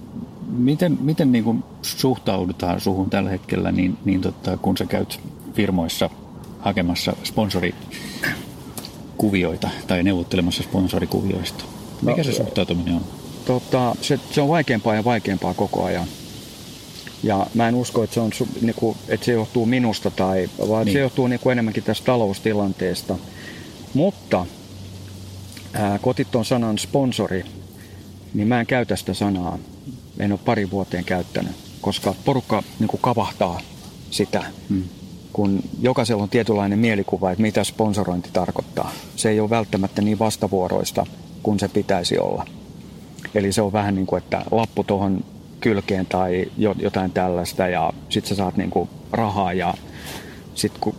miten 0.47 0.99
miten 1.01 1.33
niin 1.33 1.45
kuin 1.45 1.65
suhtaudutaan 1.83 2.81
suhun 2.81 3.11
tällä 3.11 3.31
hetkellä, 3.31 3.73
niin, 3.73 3.99
niin 4.05 4.21
tota, 4.21 4.57
kun 4.57 4.77
sä 4.77 4.85
käyt 4.85 5.21
firmoissa 5.53 6.11
hakemassa 6.65 7.17
sponsorikuvioita 7.25 9.69
tai 9.87 10.03
neuvottelemassa 10.03 10.63
sponsorikuvioista? 10.63 11.65
Mikä 12.03 12.17
no, 12.17 12.25
se 12.25 12.33
suhtautuminen 12.33 12.95
on? 12.95 13.05
Tota, 13.45 13.97
se, 14.01 14.21
se 14.31 14.41
on 14.41 14.49
vaikeampaa 14.49 14.95
ja 14.95 15.05
vaikeampaa 15.05 15.55
koko 15.55 15.85
ajan. 15.85 16.07
Ja 17.23 17.47
mä 17.55 17.69
en 17.69 17.75
usko, 17.75 18.03
että 18.03 18.15
se, 18.15 18.21
on, 18.21 18.31
niin 18.61 18.75
kuin, 18.75 18.97
että 19.09 19.27
se 19.27 19.33
johtuu 19.33 19.67
minusta, 19.67 20.11
tai, 20.11 20.51
vaan 20.69 20.85
niin. 20.85 20.93
se 20.93 21.01
johtuu 21.01 21.27
niin 21.27 21.41
kuin 21.41 21.53
enemmänkin 21.53 21.83
tästä 21.83 22.07
taloustilanteesta. 22.07 23.17
Mutta 23.95 24.47
ää, 25.73 25.99
kotit 25.99 26.31
tuon 26.31 26.45
sanan 26.45 26.79
sponsori, 26.79 27.45
niin 28.35 28.49
mä 28.49 28.61
en 28.61 28.67
käytä 28.67 28.97
sitä 28.97 29.15
sanaa. 29.15 29.59
En 30.19 30.33
ole 30.33 30.41
pari 30.45 30.71
vuoteen 30.71 31.05
käyttänyt, 31.05 31.53
koska 31.81 32.15
porukka 32.25 32.63
niin 32.79 32.89
kuin 32.89 33.01
kavahtaa 33.01 33.61
sitä, 34.11 34.45
hmm. 34.69 34.85
Kun 35.35 35.63
jokaisella 35.81 36.23
on 36.23 36.29
tietynlainen 36.29 36.79
mielikuva, 36.79 37.31
että 37.31 37.43
mitä 37.43 37.65
sponsorointi 37.65 38.29
tarkoittaa. 38.33 38.93
Se 39.17 39.31
ei 39.31 39.41
ole 39.41 39.51
välttämättä 39.51 40.03
niin 40.03 40.19
vastavuoroista 40.19 41.07
kuin 41.43 41.59
se 41.59 41.69
pitäisi 41.69 42.19
olla. 42.19 42.47
Eli 43.35 43.53
se 43.53 43.63
on 43.63 43.73
vähän 43.73 43.95
niin 43.95 44.07
kuin, 44.07 44.23
että 44.23 44.45
lappu 44.51 44.85
tuohon 44.85 45.25
kylkeen 45.61 46.07
tai 46.07 46.47
jotain 46.79 47.11
tällaista 47.11 47.69
ja 47.69 47.93
sit 48.09 48.27
sä 48.27 48.35
saat 48.35 48.57
niin 48.57 48.71
kuin 48.71 48.89
rahaa 49.13 49.53
ja 49.53 49.75
sit 50.55 50.73
kun, 50.81 50.95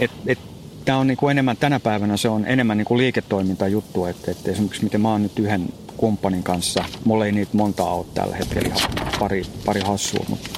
et, 0.00 0.10
et, 0.26 0.38
Tämä 0.84 0.98
on 0.98 1.06
niin 1.06 1.16
kuin 1.16 1.30
enemmän, 1.30 1.56
tänä 1.56 1.80
päivänä 1.80 2.16
se 2.16 2.28
on 2.28 2.46
enemmän 2.46 2.78
niin 2.78 2.86
kuin 2.86 2.98
liiketoimintajuttu, 2.98 4.04
että, 4.04 4.30
että 4.30 4.50
esimerkiksi 4.50 4.84
miten 4.84 5.00
mä 5.00 5.10
oon 5.10 5.22
nyt 5.22 5.38
yhden 5.38 5.68
kumppanin 5.96 6.42
kanssa, 6.42 6.84
mulla 7.04 7.26
ei 7.26 7.32
niitä 7.32 7.56
monta 7.56 7.84
ole 7.84 8.06
tällä 8.14 8.36
hetkellä, 8.36 8.68
ihan 8.68 8.90
pari, 9.18 9.42
pari 9.64 9.80
hassua, 9.80 10.24
mutta 10.28 10.50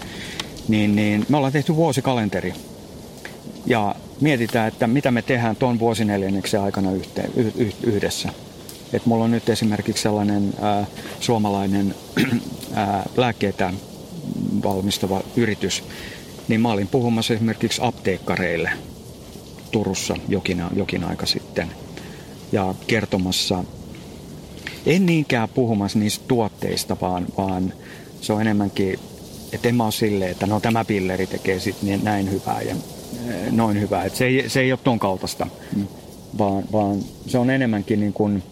niin, 0.69 0.97
niin 0.97 1.27
me 1.29 1.37
ollaan 1.37 1.53
tehty 1.53 1.77
vuosikalenteri 1.77 2.55
ja 3.67 3.95
mietitään, 4.21 4.69
että 4.69 4.87
mitä 4.87 5.11
me 5.11 5.23
tehdään 5.23 5.57
tuon 5.57 5.79
vuosineljänneksen 5.79 6.61
aikana 6.61 6.93
yhteen, 6.93 7.31
yhdessä. 7.83 8.29
Et 8.93 9.07
mulla 9.07 9.25
on 9.25 9.31
nyt 9.31 9.49
esimerkiksi 9.49 10.03
sellainen 10.03 10.55
ää, 10.61 10.87
suomalainen 11.21 11.95
ää, 12.75 13.07
lääkkeitä 13.17 13.73
valmistava 14.65 15.21
yritys, 15.37 15.85
niin 16.49 16.61
mä 16.61 16.73
olin 16.73 16.89
puhumassa 16.89 17.35
esimerkiksi 17.35 17.81
apteekkareille 17.85 18.71
Turussa 19.71 20.17
jokin, 20.29 20.63
jokin 20.77 21.05
aika 21.05 21.27
sitten 21.27 21.71
ja 22.53 22.75
kertomassa, 22.87 23.65
en 24.87 25.07
niinkään 25.07 25.49
puhumassa 25.49 25.99
niistä 25.99 26.25
tuotteista, 26.29 26.97
vaan, 27.01 27.27
vaan 27.37 27.73
se 28.21 28.33
on 28.33 28.41
enemmänkin, 28.41 28.99
että 29.53 29.69
en 29.69 29.75
mä 29.75 29.85
ole 29.85 29.93
silleen, 29.93 30.31
että 30.31 30.47
no 30.47 30.61
tämä 30.61 30.85
pilleri 30.85 31.27
tekee 31.27 31.61
sitten 31.61 32.05
näin 32.05 32.31
hyvää 32.31 32.63
ja 32.63 32.77
noin 33.51 33.81
hyvää. 33.81 34.05
Et 34.05 34.15
se, 34.15 34.27
ei, 34.27 34.49
se 34.49 34.61
ei 34.61 34.73
ole 34.73 34.81
ton 34.85 34.99
kaltaista, 34.99 35.47
mm. 35.77 35.87
vaan, 36.39 36.65
vaan 36.73 36.99
se 37.27 37.39
on 37.39 37.51
enemmänkin 37.51 38.01
niin 38.01 38.13
kuin, 38.13 38.43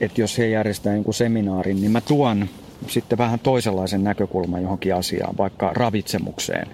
että 0.00 0.20
jos 0.20 0.38
he 0.38 0.46
järjestää 0.46 0.94
jonkun 0.94 1.14
seminaarin, 1.14 1.80
niin 1.80 1.90
mä 1.90 2.00
tuon 2.00 2.48
sitten 2.86 3.18
vähän 3.18 3.38
toisenlaisen 3.38 4.04
näkökulman 4.04 4.62
johonkin 4.62 4.94
asiaan, 4.94 5.36
vaikka 5.38 5.72
ravitsemukseen, 5.74 6.68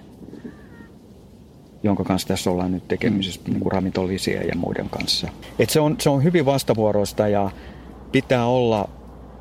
jonka 1.83 2.03
kanssa 2.03 2.27
tässä 2.27 2.51
ollaan 2.51 2.71
nyt 2.71 2.87
tekemisissä 2.87 3.41
mm. 3.45 3.51
niin 3.51 3.61
kuin 3.61 3.71
ravintolisien 3.71 4.47
ja 4.47 4.55
muiden 4.55 4.89
kanssa. 4.89 5.27
Et 5.59 5.69
se, 5.69 5.79
on, 5.79 5.95
se 5.99 6.09
on 6.09 6.23
hyvin 6.23 6.45
vastavuoroista 6.45 7.27
ja 7.27 7.51
pitää 8.11 8.45
olla 8.45 8.89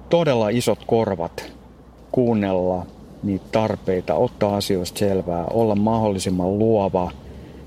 todella 0.08 0.48
isot 0.48 0.84
korvat 0.86 1.52
kuunnella 2.12 2.86
niitä 3.26 3.44
tarpeita, 3.52 4.14
ottaa 4.14 4.56
asioista 4.56 4.98
selvää, 4.98 5.44
olla 5.44 5.74
mahdollisimman 5.74 6.58
luova 6.58 7.10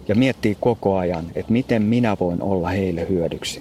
ja 0.08 0.16
miettiä 0.16 0.56
koko 0.60 0.98
ajan, 0.98 1.26
että 1.36 1.52
miten 1.52 1.82
minä 1.82 2.18
voin 2.20 2.42
olla 2.42 2.70
heille 2.70 3.06
hyödyksi 3.10 3.60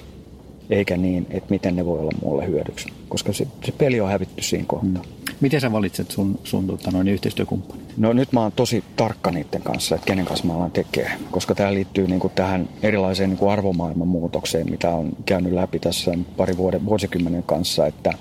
eikä 0.70 0.96
niin, 0.96 1.26
että 1.30 1.50
miten 1.50 1.76
ne 1.76 1.86
voi 1.86 1.98
olla 1.98 2.12
mulle 2.24 2.46
hyödyksi, 2.46 2.88
koska 3.08 3.32
se, 3.32 3.46
se 3.64 3.72
peli 3.72 4.00
on 4.00 4.10
hävitty 4.10 4.42
siinä 4.42 4.64
kohtaa. 4.66 5.02
Mm. 5.02 5.28
Miten 5.40 5.60
sä 5.60 5.72
valitset 5.72 6.10
sun, 6.10 6.38
sun 6.44 6.66
tota, 6.66 6.90
noin 6.90 7.08
yhteistyökumppanin? 7.08 7.86
No 7.96 8.12
nyt 8.12 8.32
mä 8.32 8.42
oon 8.42 8.52
tosi 8.52 8.84
tarkka 8.96 9.30
niiden 9.30 9.62
kanssa, 9.62 9.94
että 9.94 10.06
kenen 10.06 10.24
kanssa 10.24 10.46
mä 10.46 10.54
alan 10.54 10.70
tekee, 10.70 11.10
koska 11.30 11.54
tämä 11.54 11.74
liittyy 11.74 12.06
niin 12.06 12.20
kuin 12.20 12.32
tähän 12.34 12.68
erilaiseen 12.82 13.30
niin 13.30 13.38
kuin 13.38 13.50
arvomaailman 13.50 14.08
muutokseen, 14.08 14.70
mitä 14.70 14.90
on 14.90 15.12
käynyt 15.26 15.52
läpi 15.52 15.78
tässä 15.78 16.18
pari 16.36 16.56
vuoden, 16.56 16.86
vuosikymmenen 16.86 17.42
kanssa, 17.42 17.86
että, 17.86 18.12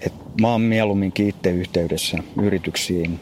että 0.00 0.18
mä 0.40 0.48
oon 0.48 0.60
mieluumminkin 0.60 1.28
itse 1.28 1.50
yhteydessä 1.50 2.18
yrityksiin, 2.42 3.20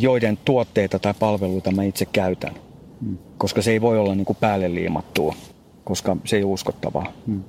joiden 0.00 0.38
tuotteita 0.44 0.98
tai 0.98 1.14
palveluita 1.18 1.70
mä 1.70 1.82
itse 1.82 2.06
käytän, 2.12 2.54
mm. 3.00 3.18
koska 3.38 3.62
se 3.62 3.70
ei 3.70 3.80
voi 3.80 3.98
olla 3.98 4.14
niin 4.14 4.24
kuin 4.24 4.38
päälle 4.40 4.74
liimattua 4.74 5.34
koska 5.84 6.16
se 6.24 6.36
ei 6.36 6.44
ole 6.44 6.52
uskottavaa. 6.52 7.12
Hmm. 7.26 7.42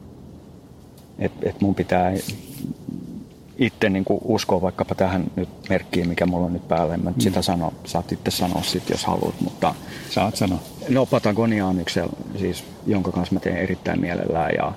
Et, 1.19 1.31
et 1.41 1.61
mun 1.61 1.75
pitää 1.75 2.13
itse 3.57 3.89
niin 3.89 4.05
kuin 4.05 4.19
uskoa 4.23 4.61
vaikkapa 4.61 4.95
tähän 4.95 5.23
nyt 5.35 5.49
merkkiin, 5.69 6.07
mikä 6.07 6.25
mulla 6.25 6.45
on 6.45 6.53
nyt 6.53 6.67
päällä. 6.67 6.97
Mä 6.97 7.11
hmm. 7.11 7.21
sitä 7.21 7.41
sano, 7.41 7.73
saat 7.85 8.11
itse 8.11 8.31
sanoa 8.31 8.63
sit, 8.63 8.89
jos 8.89 9.05
haluat. 9.05 9.41
Mutta, 9.41 9.75
Saat 10.09 10.35
sanoa. 10.35 10.59
No 10.89 11.05
Patagonia 11.05 11.67
on 11.67 11.79
yksi, 11.79 11.99
siis, 12.39 12.63
jonka 12.87 13.11
kanssa 13.11 13.33
mä 13.33 13.39
teen 13.39 13.57
erittäin 13.57 14.01
mielellään. 14.01 14.51
Ja 14.57 14.73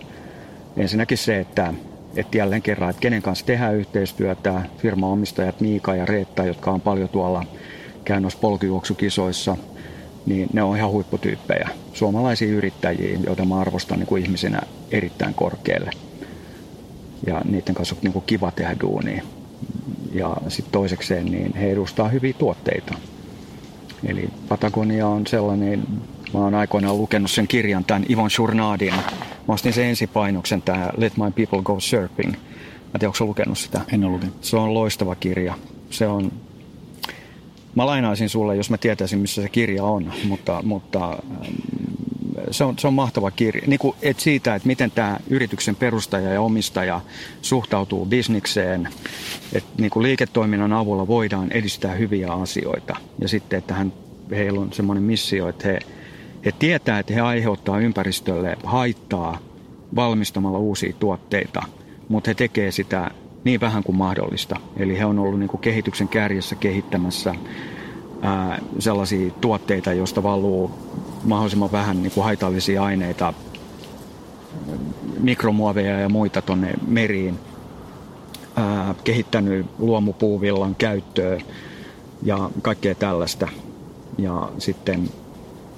ensinnäkin 0.77 1.19
se, 1.19 1.39
että, 1.39 1.75
että 2.17 2.39
jälleen 2.39 2.63
kerran, 2.63 2.91
että 2.91 3.01
kenen 3.01 3.23
kanssa 3.23 3.47
tehdään 3.47 3.77
yhteistyötä. 3.77 4.63
Firmaomistajat 4.79 5.61
Miika 5.61 5.95
ja 5.95 6.07
Reetta, 6.07 6.45
jotka 6.45 6.71
on 6.71 6.81
paljon 6.81 7.09
tuolla 7.09 7.45
käynyt 8.05 8.39
polkujuoksukisoissa– 8.41 9.57
niin 10.27 10.49
ne 10.53 10.63
on 10.63 10.77
ihan 10.77 10.91
huipputyyppejä. 10.91 11.69
Suomalaisia 11.93 12.49
yrittäjiä, 12.49 13.19
joita 13.27 13.45
mä 13.45 13.61
arvostan 13.61 13.99
niin 13.99 14.07
kuin 14.07 14.23
ihmisinä 14.23 14.61
erittäin 14.91 15.35
korkealle. 15.35 15.91
Ja 17.27 17.43
niiden 17.45 17.75
kanssa 17.75 17.95
on 17.95 18.01
niin 18.03 18.13
kuin 18.13 18.25
kiva 18.27 18.51
tehdä 18.51 18.77
duunia. 18.81 19.23
Ja 20.13 20.37
sitten 20.49 20.73
toisekseen, 20.73 21.25
niin 21.25 21.55
he 21.55 21.71
edustaa 21.71 22.09
hyviä 22.09 22.33
tuotteita. 22.33 22.95
Eli 24.07 24.29
Patagonia 24.49 25.07
on 25.07 25.27
sellainen, 25.27 25.85
mä 26.35 26.41
oon 26.41 26.55
aikoinaan 26.55 26.99
lukenut 26.99 27.31
sen 27.31 27.49
kirjan, 27.49 27.85
tämän 27.85 28.07
Ivon 28.11 28.31
Shurnadin. 28.31 28.95
Mä 29.49 29.55
ostin 29.55 29.73
sen 29.73 29.85
ensipainoksen, 29.85 30.63
tämä 30.63 30.91
Let 30.97 31.17
My 31.17 31.31
People 31.31 31.63
Go 31.63 31.81
Surfing. 31.81 32.33
Mä 32.33 32.99
tiedä, 32.99 33.07
onko 33.07 33.25
lukenut 33.25 33.59
sitä? 33.59 33.81
En 33.93 34.05
ole 34.05 34.13
lukenut. 34.13 34.45
Se 34.45 34.57
on 34.57 34.75
loistava 34.75 35.15
kirja. 35.15 35.55
Se 35.91 36.07
on 36.07 36.33
Mä 37.77 37.87
lainaisin 37.87 38.29
sulle, 38.29 38.57
jos 38.57 38.71
mä 38.71 38.79
tietäisin, 38.79 39.19
missä 39.19 39.43
se 39.43 39.49
kirja 39.49 39.85
on, 39.85 40.13
mutta, 40.25 40.63
mutta 40.63 41.11
ähm, 41.11 41.55
se 42.51 42.65
on, 42.65 42.79
se 42.79 42.87
on 42.87 42.95
mahtava 42.95 43.31
kirja. 43.31 43.63
Niin 43.67 43.79
kuin, 43.79 43.97
et 44.03 44.21
siitä, 44.21 44.55
että 44.55 44.67
miten 44.67 44.91
tämä 44.91 45.19
yrityksen 45.29 45.77
perustaja 45.77 46.33
ja 46.33 46.41
omistaja 46.41 47.01
suhtautuu 47.43 48.07
bisnikseen, 48.07 48.89
että 49.53 49.71
niin 49.79 49.91
kuin 49.91 50.03
liiketoiminnan 50.03 50.73
avulla 50.73 51.07
voidaan 51.07 51.53
edistää 51.53 51.95
hyviä 51.95 52.33
asioita. 52.33 52.97
Ja 53.19 53.29
sitten, 53.29 53.59
että 53.59 53.75
hän, 53.75 53.93
heillä 54.31 54.61
on 54.61 54.73
semmoinen 54.73 55.05
missio, 55.05 55.49
että 55.49 55.69
he, 55.69 55.79
he 56.45 56.53
tietää, 56.53 56.99
että 56.99 57.15
he 57.15 57.21
aiheuttaa 57.21 57.79
ympäristölle 57.79 58.57
haittaa 58.65 59.39
valmistamalla 59.97 60.59
uusia 60.59 60.93
tuotteita, 60.99 61.63
mutta 62.09 62.31
he 62.31 62.35
tekee 62.35 62.71
sitä 62.71 63.11
niin 63.45 63.61
vähän 63.61 63.83
kuin 63.83 63.97
mahdollista. 63.97 64.57
Eli 64.77 64.99
he 64.99 65.05
on 65.05 65.19
ollut 65.19 65.39
niin 65.39 65.49
kuin 65.49 65.61
kehityksen 65.61 66.09
kärjessä 66.09 66.55
kehittämässä 66.57 67.35
ää, 68.23 68.59
sellaisia 68.79 69.31
tuotteita, 69.31 69.93
joista 69.93 70.23
valuu 70.23 70.71
mahdollisimman 71.25 71.73
vähän 71.73 72.03
niin 72.03 72.13
kuin 72.13 72.25
haitallisia 72.25 72.85
aineita, 72.85 73.35
mikromuoveja 75.21 76.01
ja 76.01 76.09
muita 76.09 76.43
tuonne 76.43 76.75
meriin. 76.87 77.39
Ää, 78.57 78.95
kehittänyt 79.05 79.67
luomupuuvillan 79.79 80.75
käyttöä 80.75 81.41
ja 82.23 82.51
kaikkea 82.63 82.95
tällaista. 82.95 83.49
Ja 84.19 84.49
sitten, 84.59 85.09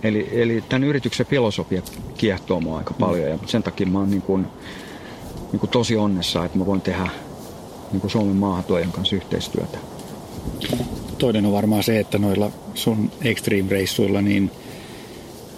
eli, 0.02 0.28
eli 0.32 0.64
tämän 0.68 0.88
yrityksen 0.88 1.26
filosofia 1.26 1.82
kiehtoo 2.16 2.60
mua 2.60 2.78
aika 2.78 2.94
paljon 2.94 3.30
ja 3.30 3.38
sen 3.46 3.62
takia 3.62 3.86
mä 3.86 3.98
oon 3.98 4.10
niin 4.10 4.22
kuin, 4.22 4.46
niin 5.52 5.60
kuin 5.60 5.70
tosi 5.70 5.96
onnessa, 5.96 6.44
että 6.44 6.58
mä 6.58 6.66
voin 6.66 6.80
tehdä 6.80 7.08
niin 7.92 8.00
kuin 8.00 8.10
Suomen 8.10 8.36
maahantuojan 8.36 8.92
kanssa 8.92 9.16
yhteistyötä. 9.16 9.78
Toinen 11.18 11.46
on 11.46 11.52
varmaan 11.52 11.82
se, 11.82 11.98
että 11.98 12.18
noilla 12.18 12.50
sun 12.74 13.10
extreme-reissuilla 13.24 14.22
niin 14.22 14.50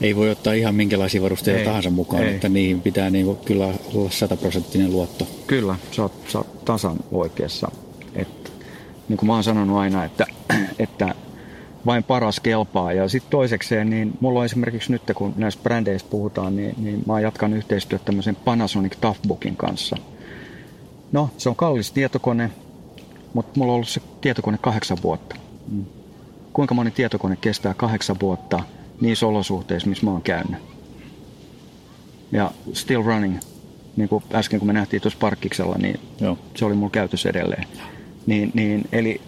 ei 0.00 0.16
voi 0.16 0.30
ottaa 0.30 0.52
ihan 0.52 0.74
minkälaisia 0.74 1.22
varusteita 1.22 1.60
ei, 1.60 1.66
tahansa 1.66 1.90
mukaan, 1.90 2.22
ei. 2.22 2.34
että 2.34 2.48
niihin 2.48 2.80
pitää 2.80 3.10
niin 3.10 3.26
kuin 3.26 3.38
kyllä 3.44 3.74
olla 3.94 4.10
sataprosenttinen 4.10 4.92
luotto. 4.92 5.26
Kyllä, 5.46 5.76
sä 5.90 6.02
oot, 6.02 6.12
sä 6.28 6.38
oot 6.38 6.64
tasan 6.64 6.96
oikeassa. 7.12 7.70
Et, 8.14 8.52
niin 9.08 9.16
kuin 9.16 9.26
mä 9.26 9.34
oon 9.34 9.44
sanonut 9.44 9.78
aina, 9.78 10.04
että, 10.04 10.26
että 10.78 11.14
vain 11.86 12.04
paras 12.04 12.40
kelpaa. 12.40 12.92
Ja 12.92 13.08
sitten 13.08 13.30
toisekseen, 13.30 13.90
niin 13.90 14.12
mulla 14.20 14.38
on 14.38 14.44
esimerkiksi 14.44 14.92
nyt, 14.92 15.02
kun 15.14 15.34
näistä 15.36 15.62
brändeistä 15.62 16.10
puhutaan, 16.10 16.56
niin, 16.56 16.74
niin 16.78 17.02
mä 17.06 17.20
jatkan 17.20 17.54
yhteistyötä 17.54 18.04
tämmöisen 18.04 18.36
Panasonic 18.36 18.96
Toughbookin 19.00 19.56
kanssa– 19.56 19.96
No, 21.12 21.30
se 21.36 21.48
on 21.48 21.56
kallis 21.56 21.92
tietokone, 21.92 22.50
mutta 23.34 23.58
mulla 23.58 23.72
on 23.72 23.74
ollut 23.74 23.88
se 23.88 24.00
tietokone 24.20 24.58
kahdeksan 24.58 24.98
vuotta. 25.02 25.36
Mm. 25.68 25.84
Kuinka 26.52 26.74
moni 26.74 26.90
tietokone 26.90 27.36
kestää 27.36 27.74
kahdeksan 27.74 28.16
vuotta 28.20 28.60
niissä 29.00 29.26
olosuhteissa, 29.26 29.88
missä 29.88 30.06
mä 30.06 30.10
oon 30.10 30.22
käynyt? 30.22 30.60
Ja 32.32 32.50
still 32.72 33.02
running, 33.02 33.38
niin 33.96 34.08
kuin 34.08 34.24
äsken 34.34 34.60
kun 34.60 34.66
me 34.66 34.72
nähtiin 34.72 35.02
tuossa 35.02 35.18
parkkiksella, 35.18 35.76
niin 35.78 36.00
Joo. 36.20 36.38
se 36.56 36.64
oli 36.64 36.74
mulla 36.74 36.90
käytössä 36.90 37.28
edelleen. 37.28 37.64
Niin, 38.26 38.50
niin, 38.54 38.88
eli 38.92 39.20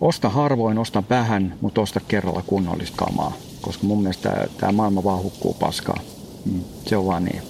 osta 0.00 0.28
harvoin, 0.28 0.78
osta 0.78 1.02
vähän, 1.10 1.54
mutta 1.60 1.80
osta 1.80 2.00
kerralla 2.08 2.42
kunnollista 2.46 2.96
kamaa. 2.96 3.32
Koska 3.60 3.86
mun 3.86 4.02
mielestä 4.02 4.48
tämä 4.58 4.72
maailma 4.72 5.04
vaan 5.04 5.22
hukkuu 5.22 5.54
paskaa. 5.54 6.00
Mm. 6.44 6.60
Se 6.86 6.96
on 6.96 7.06
vaan 7.06 7.24
niin. 7.24 7.42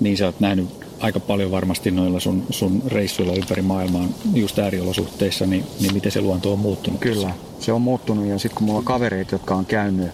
Niin 0.00 0.16
sä 0.16 0.26
oot 0.26 0.40
nähnyt 0.40 0.68
aika 1.00 1.20
paljon 1.20 1.50
varmasti 1.50 1.90
noilla 1.90 2.20
sun, 2.20 2.46
sun 2.50 2.82
reissuilla 2.86 3.34
ympäri 3.34 3.62
maailmaa 3.62 4.08
just 4.34 4.58
ääriolosuhteissa, 4.58 5.46
niin, 5.46 5.64
niin 5.80 5.94
miten 5.94 6.12
se 6.12 6.20
luonto 6.20 6.52
on 6.52 6.58
muuttunut? 6.58 7.00
Kyllä, 7.00 7.30
se 7.60 7.72
on 7.72 7.82
muuttunut 7.82 8.26
ja 8.26 8.38
sitten 8.38 8.56
kun 8.56 8.66
mulla 8.66 8.78
on 8.78 8.84
kavereita, 8.84 9.34
jotka 9.34 9.54
on 9.54 9.66
käynyt 9.66 10.08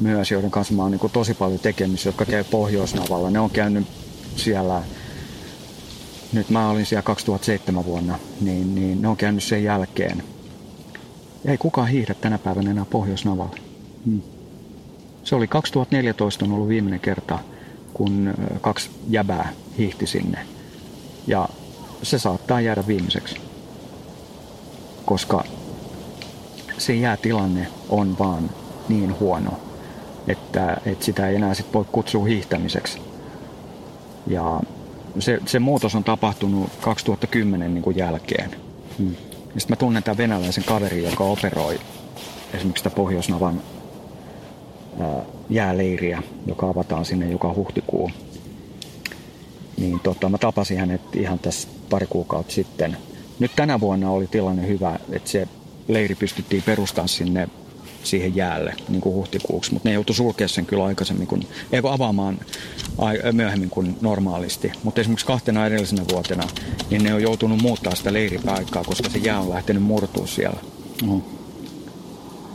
myös, 0.00 0.30
joiden 0.30 0.50
kanssa 0.50 0.74
mä 0.74 0.82
oon 0.82 0.90
niin 0.90 1.10
tosi 1.12 1.34
paljon 1.34 1.60
tekemisissä, 1.60 2.08
jotka 2.08 2.24
käy 2.24 2.44
Pohjoisnavalla, 2.44 3.30
ne 3.30 3.40
on 3.40 3.50
käynyt 3.50 3.86
siellä, 4.36 4.82
nyt 6.32 6.50
mä 6.50 6.70
olin 6.70 6.86
siellä 6.86 7.02
2007 7.02 7.84
vuonna, 7.84 8.18
niin, 8.40 8.74
niin 8.74 9.02
ne 9.02 9.08
on 9.08 9.16
käynyt 9.16 9.44
sen 9.44 9.64
jälkeen. 9.64 10.22
Ei 11.44 11.58
kukaan 11.58 11.88
hiihdä 11.88 12.14
tänä 12.14 12.38
päivänä 12.38 12.70
enää 12.70 12.84
Pohjoisnavalla. 12.84 13.56
Hmm. 14.06 14.22
Se 15.24 15.34
oli 15.34 15.46
2014 15.46 16.44
on 16.44 16.52
ollut 16.52 16.68
viimeinen 16.68 17.00
kerta, 17.00 17.38
kun 17.94 18.34
kaksi 18.60 18.90
jäbää 19.08 19.52
hiihti 19.78 20.06
sinne. 20.06 20.38
Ja 21.26 21.48
se 22.02 22.18
saattaa 22.18 22.60
jäädä 22.60 22.86
viimeiseksi, 22.86 23.36
koska 25.04 25.44
se 26.78 26.94
jäätilanne 26.94 27.66
on 27.88 28.18
vaan 28.18 28.50
niin 28.88 29.18
huono, 29.20 29.52
että, 30.28 30.76
että 30.86 31.04
sitä 31.04 31.28
ei 31.28 31.36
enää 31.36 31.54
sit 31.54 31.74
voi 31.74 31.84
kutsua 31.92 32.24
hiihtämiseksi. 32.24 32.98
Ja 34.26 34.60
se, 35.18 35.38
se 35.46 35.58
muutos 35.58 35.94
on 35.94 36.04
tapahtunut 36.04 36.70
2010 36.80 37.74
niin 37.74 37.82
kuin 37.82 37.96
jälkeen. 37.96 38.50
Hmm. 38.98 39.16
Sitten 39.58 39.72
mä 39.72 39.76
tunnen 39.76 40.02
tämän 40.02 40.18
venäläisen 40.18 40.64
kaverin, 40.64 41.04
joka 41.04 41.24
operoi 41.24 41.80
esimerkiksi 42.54 42.80
sitä 42.80 42.96
Pohjoisnavan 42.96 43.62
jääleiriä, 45.50 46.22
joka 46.46 46.68
avataan 46.68 47.04
sinne 47.04 47.30
joka 47.30 47.54
huhtikuu. 47.54 48.10
Niin 49.76 50.00
tota, 50.00 50.28
mä 50.28 50.38
tapasin 50.38 50.78
hänet 50.78 51.16
ihan 51.16 51.38
tässä 51.38 51.68
pari 51.90 52.06
kuukautta 52.06 52.52
sitten. 52.52 52.96
Nyt 53.38 53.50
tänä 53.56 53.80
vuonna 53.80 54.10
oli 54.10 54.26
tilanne 54.26 54.68
hyvä, 54.68 54.98
että 55.12 55.30
se 55.30 55.48
leiri 55.88 56.14
pystyttiin 56.14 56.62
perustamaan 56.62 57.08
sinne 57.08 57.48
siihen 58.02 58.36
jäälle 58.36 58.74
niin 58.88 59.00
kuin 59.00 59.14
huhtikuuksi, 59.14 59.72
mutta 59.72 59.88
ne 59.88 59.92
joutui 59.94 60.14
sulkea 60.14 60.48
sen 60.48 60.66
kyllä 60.66 60.84
aikaisemmin, 60.84 61.26
kun, 61.26 61.42
ei 61.72 61.82
kun 61.82 61.92
avaamaan 61.92 62.38
myöhemmin 63.32 63.70
kuin 63.70 63.96
normaalisti. 64.00 64.72
Mutta 64.82 65.00
esimerkiksi 65.00 65.26
kahtena 65.26 65.66
edellisenä 65.66 66.04
vuotena, 66.12 66.48
niin 66.90 67.02
ne 67.02 67.14
on 67.14 67.22
joutunut 67.22 67.62
muuttaa 67.62 67.94
sitä 67.94 68.12
leiripaikkaa, 68.12 68.84
koska 68.84 69.10
se 69.10 69.18
jää 69.18 69.40
on 69.40 69.50
lähtenyt 69.50 69.82
murtua 69.82 70.26
siellä. 70.26 70.60
Mm. 71.02 71.22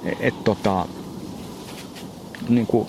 Et, 0.06 0.18
et, 0.20 0.44
tota, 0.44 0.86
niin 2.50 2.68
kuin, 2.68 2.88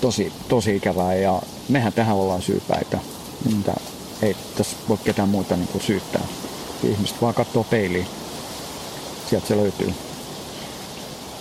tosi, 0.00 0.32
tosi 0.48 0.76
ikävää 0.76 1.14
ja 1.14 1.42
mehän 1.68 1.92
tähän 1.92 2.16
ollaan 2.16 2.42
syypäitä. 2.42 2.98
Mm. 3.44 3.58
Että 3.58 3.80
ei 4.22 4.36
tässä 4.56 4.76
voi 4.88 4.98
ketään 5.04 5.28
muuta 5.28 5.56
niin 5.56 5.68
kuin 5.68 5.82
syyttää. 5.82 6.26
Ihmiset 6.84 7.22
vaan 7.22 7.34
katsoo 7.34 7.64
peiliin. 7.64 8.06
Sieltä 9.30 9.46
se 9.46 9.56
löytyy. 9.56 9.94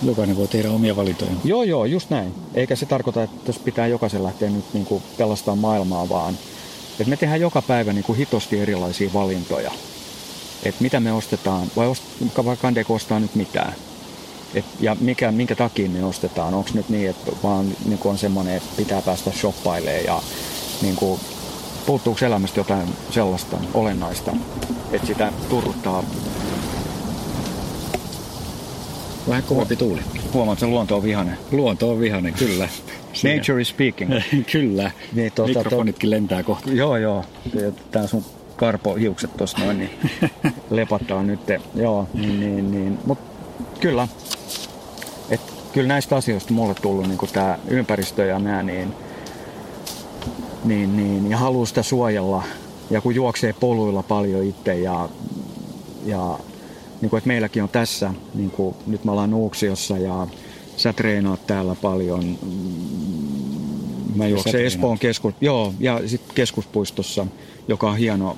Jokainen 0.03 0.37
voi 0.37 0.47
tehdä 0.47 0.71
omia 0.71 0.95
valintoja. 0.95 1.31
Joo, 1.43 1.63
joo, 1.63 1.85
just 1.85 2.09
näin. 2.09 2.33
Eikä 2.53 2.75
se 2.75 2.85
tarkoita, 2.85 3.23
että 3.23 3.45
tässä 3.45 3.61
pitää 3.65 3.87
jokaisen 3.87 4.23
lähteä 4.23 4.49
nyt 4.49 4.65
niin 4.73 4.85
kuin 4.85 5.03
pelastaa 5.17 5.55
maailmaa, 5.55 6.09
vaan 6.09 6.37
että 6.91 7.09
me 7.09 7.17
tehdään 7.17 7.41
joka 7.41 7.61
päivä 7.61 7.93
niin 7.93 8.03
kuin 8.03 8.17
hitosti 8.17 8.59
erilaisia 8.59 9.09
valintoja. 9.13 9.71
Että 10.63 10.83
mitä 10.83 10.99
me 10.99 11.11
ostetaan, 11.11 11.67
vai 11.75 11.87
ost, 11.87 12.03
kandeeko 12.61 12.93
ostaa 12.93 13.19
nyt 13.19 13.35
mitään. 13.35 13.73
Et, 14.53 14.65
ja 14.79 14.95
mikä, 14.99 15.31
minkä 15.31 15.55
takia 15.55 15.89
me 15.89 16.03
ostetaan? 16.03 16.53
Onko 16.53 16.69
nyt 16.73 16.89
niin, 16.89 17.09
että 17.09 17.31
vaan 17.43 17.75
niin 17.85 17.99
on 18.05 18.17
semmoinen, 18.17 18.55
että 18.55 18.69
pitää 18.77 19.01
päästä 19.01 19.31
shoppailemaan 19.31 20.03
ja 20.03 20.21
niin 20.81 20.95
kuin, 20.95 21.19
puuttuuko 21.85 22.25
elämästä 22.25 22.59
jotain 22.59 22.89
sellaista 23.11 23.57
olennaista, 23.73 24.31
että 24.91 25.07
sitä 25.07 25.33
turruttaa 25.49 26.03
Vähän 29.29 29.43
kovempi 29.43 29.75
tuuli. 29.75 30.01
Huomaat, 30.33 30.57
että 30.57 30.67
luonto 30.67 30.95
on 30.95 31.03
vihainen. 31.03 31.37
Luonto 31.51 31.91
on 31.91 31.99
vihainen, 31.99 32.33
kyllä. 32.33 32.69
Nature 33.23 33.61
is 33.61 33.69
speaking. 33.69 34.11
kyllä. 34.51 34.91
Niin, 35.13 35.31
tuota, 35.31 35.59
Mikrofonitkin 35.59 36.09
lentää 36.09 36.43
kohta. 36.43 36.71
Joo, 36.71 36.97
joo. 36.97 37.25
Tää 37.91 38.07
sun 38.07 38.23
karpohiukset 38.55 39.37
tuossa 39.37 39.57
noin, 39.57 39.77
niin 39.77 39.89
lepattaa 40.69 41.23
nyt. 41.23 41.39
Joo, 41.75 42.07
niin, 42.13 42.39
niin, 42.39 42.71
niin. 42.71 42.99
Mut 43.05 43.19
kyllä, 43.79 44.07
et 45.29 45.41
kyllä 45.73 45.87
näistä 45.87 46.15
asioista 46.15 46.53
mulle 46.53 46.75
tullut 46.75 47.07
niin 47.07 47.19
tämä 47.33 47.59
ympäristö 47.67 48.25
ja 48.25 48.39
nämä, 48.39 48.63
niin, 48.63 48.93
niin, 50.63 50.97
niin, 50.97 51.29
ja 51.29 51.37
haluaa 51.37 51.65
sitä 51.65 51.83
suojella. 51.83 52.43
Ja 52.89 53.01
kun 53.01 53.15
juoksee 53.15 53.53
poluilla 53.53 54.03
paljon 54.03 54.43
itse 54.43 54.75
ja, 54.75 55.09
ja 56.05 56.39
niin 57.01 57.09
kuin, 57.09 57.17
että 57.17 57.27
meilläkin 57.27 57.63
on 57.63 57.69
tässä, 57.69 58.13
niin 58.33 58.51
kuin, 58.51 58.75
nyt 58.87 59.03
me 59.05 59.11
ollaan 59.11 59.31
Nuuksiossa 59.31 59.97
ja 59.97 60.27
sä 60.77 60.93
treenaat 60.93 61.47
täällä 61.47 61.75
paljon. 61.75 62.39
Mä 64.15 64.27
juoksen 64.27 64.65
Espoon 64.65 64.99
keskus, 64.99 65.33
joo, 65.41 65.73
ja 65.79 66.01
sitten 66.05 66.35
keskuspuistossa, 66.35 67.27
joka 67.67 67.89
on 67.89 67.97
hieno 67.97 68.37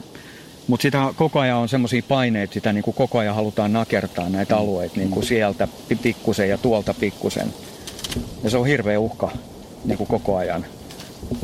mutta 0.68 0.82
sitä 0.82 1.14
koko 1.16 1.40
ajan 1.40 1.58
on 1.58 1.70
semmoisia 1.70 2.02
paineita, 2.08 2.54
sitä 2.54 2.74
niin 2.74 2.84
kuin 2.84 2.96
koko 2.96 3.18
ajan 3.18 3.36
halutaan 3.36 3.74
nakertaa 3.74 4.30
näitä 4.30 4.56
mm. 4.56 4.62
alueita 4.62 4.98
niin 4.98 5.10
kuin 5.10 5.26
sieltä 5.26 5.68
pikkusen 6.02 6.50
ja 6.50 6.58
tuolta 6.58 6.94
pikkusen. 6.94 7.54
Ja 8.44 8.50
se 8.50 8.58
on 8.58 8.66
hirveä 8.66 9.00
uhka 9.00 9.32
niin 9.86 9.98
kuin 9.98 10.08
koko 10.08 10.38
ajan. 10.38 10.66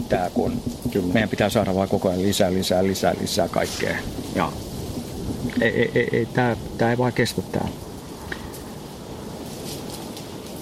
Tää, 0.09 0.30
kun 0.30 0.61
Kyllä. 0.91 1.13
meidän 1.13 1.30
pitää 1.30 1.49
saada 1.49 1.76
vaan 1.76 1.89
koko 1.89 2.09
ajan 2.09 2.22
lisää, 2.22 2.53
lisää, 2.53 2.84
lisää, 2.84 3.13
lisää 3.22 3.47
kaikkea. 3.47 3.97
Ja 4.36 4.51
ei, 5.61 5.91
ei, 5.95 6.09
ei, 6.11 6.25
tää, 6.25 6.55
tää 6.77 6.91
ei 6.91 6.97
vaan 6.97 7.13
kestä 7.13 7.41
tää. 7.41 7.67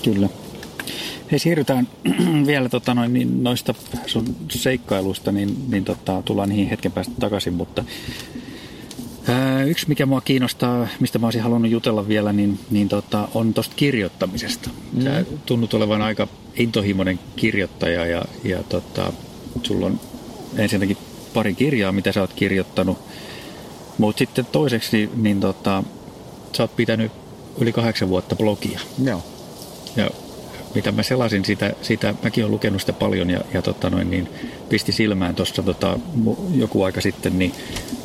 Kyllä. 0.04 0.30
Hei, 1.32 1.40
siirrytään 1.40 1.88
vielä 2.48 2.70
tota, 2.70 2.94
noin, 2.94 3.14
niin, 3.14 3.44
noista 3.44 3.74
sun 4.06 4.36
seikkailusta, 4.50 5.32
niin, 5.32 5.56
niin 5.68 5.86
tota, 5.86 6.22
tullaan 6.26 6.50
niihin 6.50 6.70
hetken 6.70 6.92
päästä 6.92 7.14
takaisin, 7.20 7.54
mutta 7.54 7.84
ää, 9.28 9.64
yksi 9.64 9.88
mikä 9.88 10.06
mua 10.06 10.22
kiinnostaa, 10.22 10.88
mistä 11.00 11.20
mä 11.20 11.28
olisin 11.28 11.42
halunnut 11.42 11.72
jutella 11.72 12.08
vielä, 12.08 12.34
niin, 12.34 12.60
niin 12.72 12.90
tota, 12.90 13.28
on 13.34 13.54
tuosta 13.54 13.76
kirjoittamisesta. 13.76 14.70
Mm. 14.94 15.04
Sä 15.04 15.26
tunnut 15.46 15.74
olevan 15.74 16.02
aika 16.02 16.28
intohimoinen 16.56 17.20
kirjoittaja 17.36 18.06
ja, 18.06 18.26
ja 18.44 18.64
tota, 18.64 19.14
sulla 19.64 19.86
on 19.86 20.00
ensinnäkin 20.58 20.98
pari 21.34 21.54
kirjaa, 21.54 21.92
mitä 21.92 22.12
sä 22.12 22.22
oot 22.22 22.34
kirjoittanut, 22.34 22.98
mutta 23.98 24.20
sitten 24.20 24.46
toiseksi, 24.46 24.98
niin, 24.98 25.10
niin 25.16 25.40
tota, 25.40 25.84
sä 26.58 26.64
oot 26.64 26.76
pitänyt 26.76 27.12
yli 27.58 27.72
kahdeksan 27.72 28.10
vuotta 28.10 28.36
blogia. 28.36 28.80
Joo. 29.04 29.24
Ja 29.96 30.10
mitä 30.76 30.92
mä 30.92 31.04
selasin 31.04 31.46
sitä, 31.46 31.74
sitä 31.82 32.14
mäkin 32.24 32.44
olen 32.44 32.52
lukenut 32.52 32.82
sitä 32.82 32.94
paljon 32.94 33.30
ja, 33.30 33.40
ja 33.54 33.62
tota 33.62 33.90
noin, 33.90 34.10
niin 34.10 34.30
pisti 34.70 34.92
silmään 34.92 35.36
tuossa 35.36 35.64
tota, 35.64 36.00
joku 36.56 36.84
aika 36.84 37.02
sitten, 37.02 37.40
niin 37.40 37.54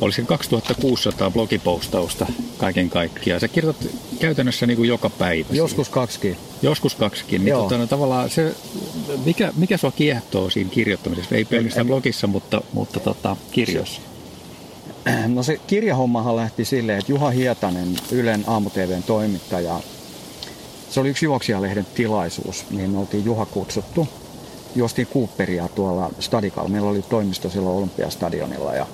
olisi 0.01 0.21
2600 0.21 1.31
blogipostausta 1.31 2.25
kaiken 2.57 2.89
kaikkiaan. 2.89 3.41
Sä 3.41 3.47
kirjoitat 3.47 3.87
käytännössä 4.19 4.65
niin 4.65 4.77
kuin 4.77 4.89
joka 4.89 5.09
päivä. 5.09 5.49
Joskus 5.51 5.87
siihen. 5.87 6.01
kaksikin. 6.01 6.37
Joskus 6.61 6.95
kaksikin. 6.95 7.45
Niin 7.45 7.55
tota, 7.55 7.77
no, 7.77 7.87
tavallaan 7.87 8.29
se, 8.29 8.55
mikä, 9.25 9.53
mikä 9.57 9.77
sua 9.77 9.91
kiehtoo 9.91 10.49
siinä 10.49 10.69
kirjoittamisessa? 10.69 11.35
Ei 11.35 11.45
pelkästään 11.45 11.87
blogissa, 11.87 12.27
mutta, 12.27 12.61
mutta 12.73 12.99
tota, 12.99 13.35
kirjoissa. 13.51 14.01
No 15.27 15.43
se 15.43 15.59
kirjahommahan 15.67 16.35
lähti 16.35 16.65
silleen, 16.65 16.99
että 16.99 17.11
Juha 17.11 17.29
Hietanen, 17.29 17.95
Ylen 18.11 18.43
aamu-TVn 18.47 19.03
toimittaja, 19.03 19.79
se 20.89 20.99
oli 20.99 21.09
yksi 21.09 21.25
juoksijalehden 21.25 21.87
tilaisuus, 21.95 22.65
mihin 22.69 22.95
oltiin 22.95 23.25
Juha 23.25 23.45
kutsuttu. 23.45 24.07
Juostiin 24.75 25.07
Cooperia 25.07 25.67
tuolla 25.67 26.11
Stadikalla. 26.19 26.69
Meillä 26.69 26.89
oli 26.89 27.01
toimisto 27.01 27.49
silloin 27.49 27.77
Olympiastadionilla 27.77 28.73
ja 28.75 28.85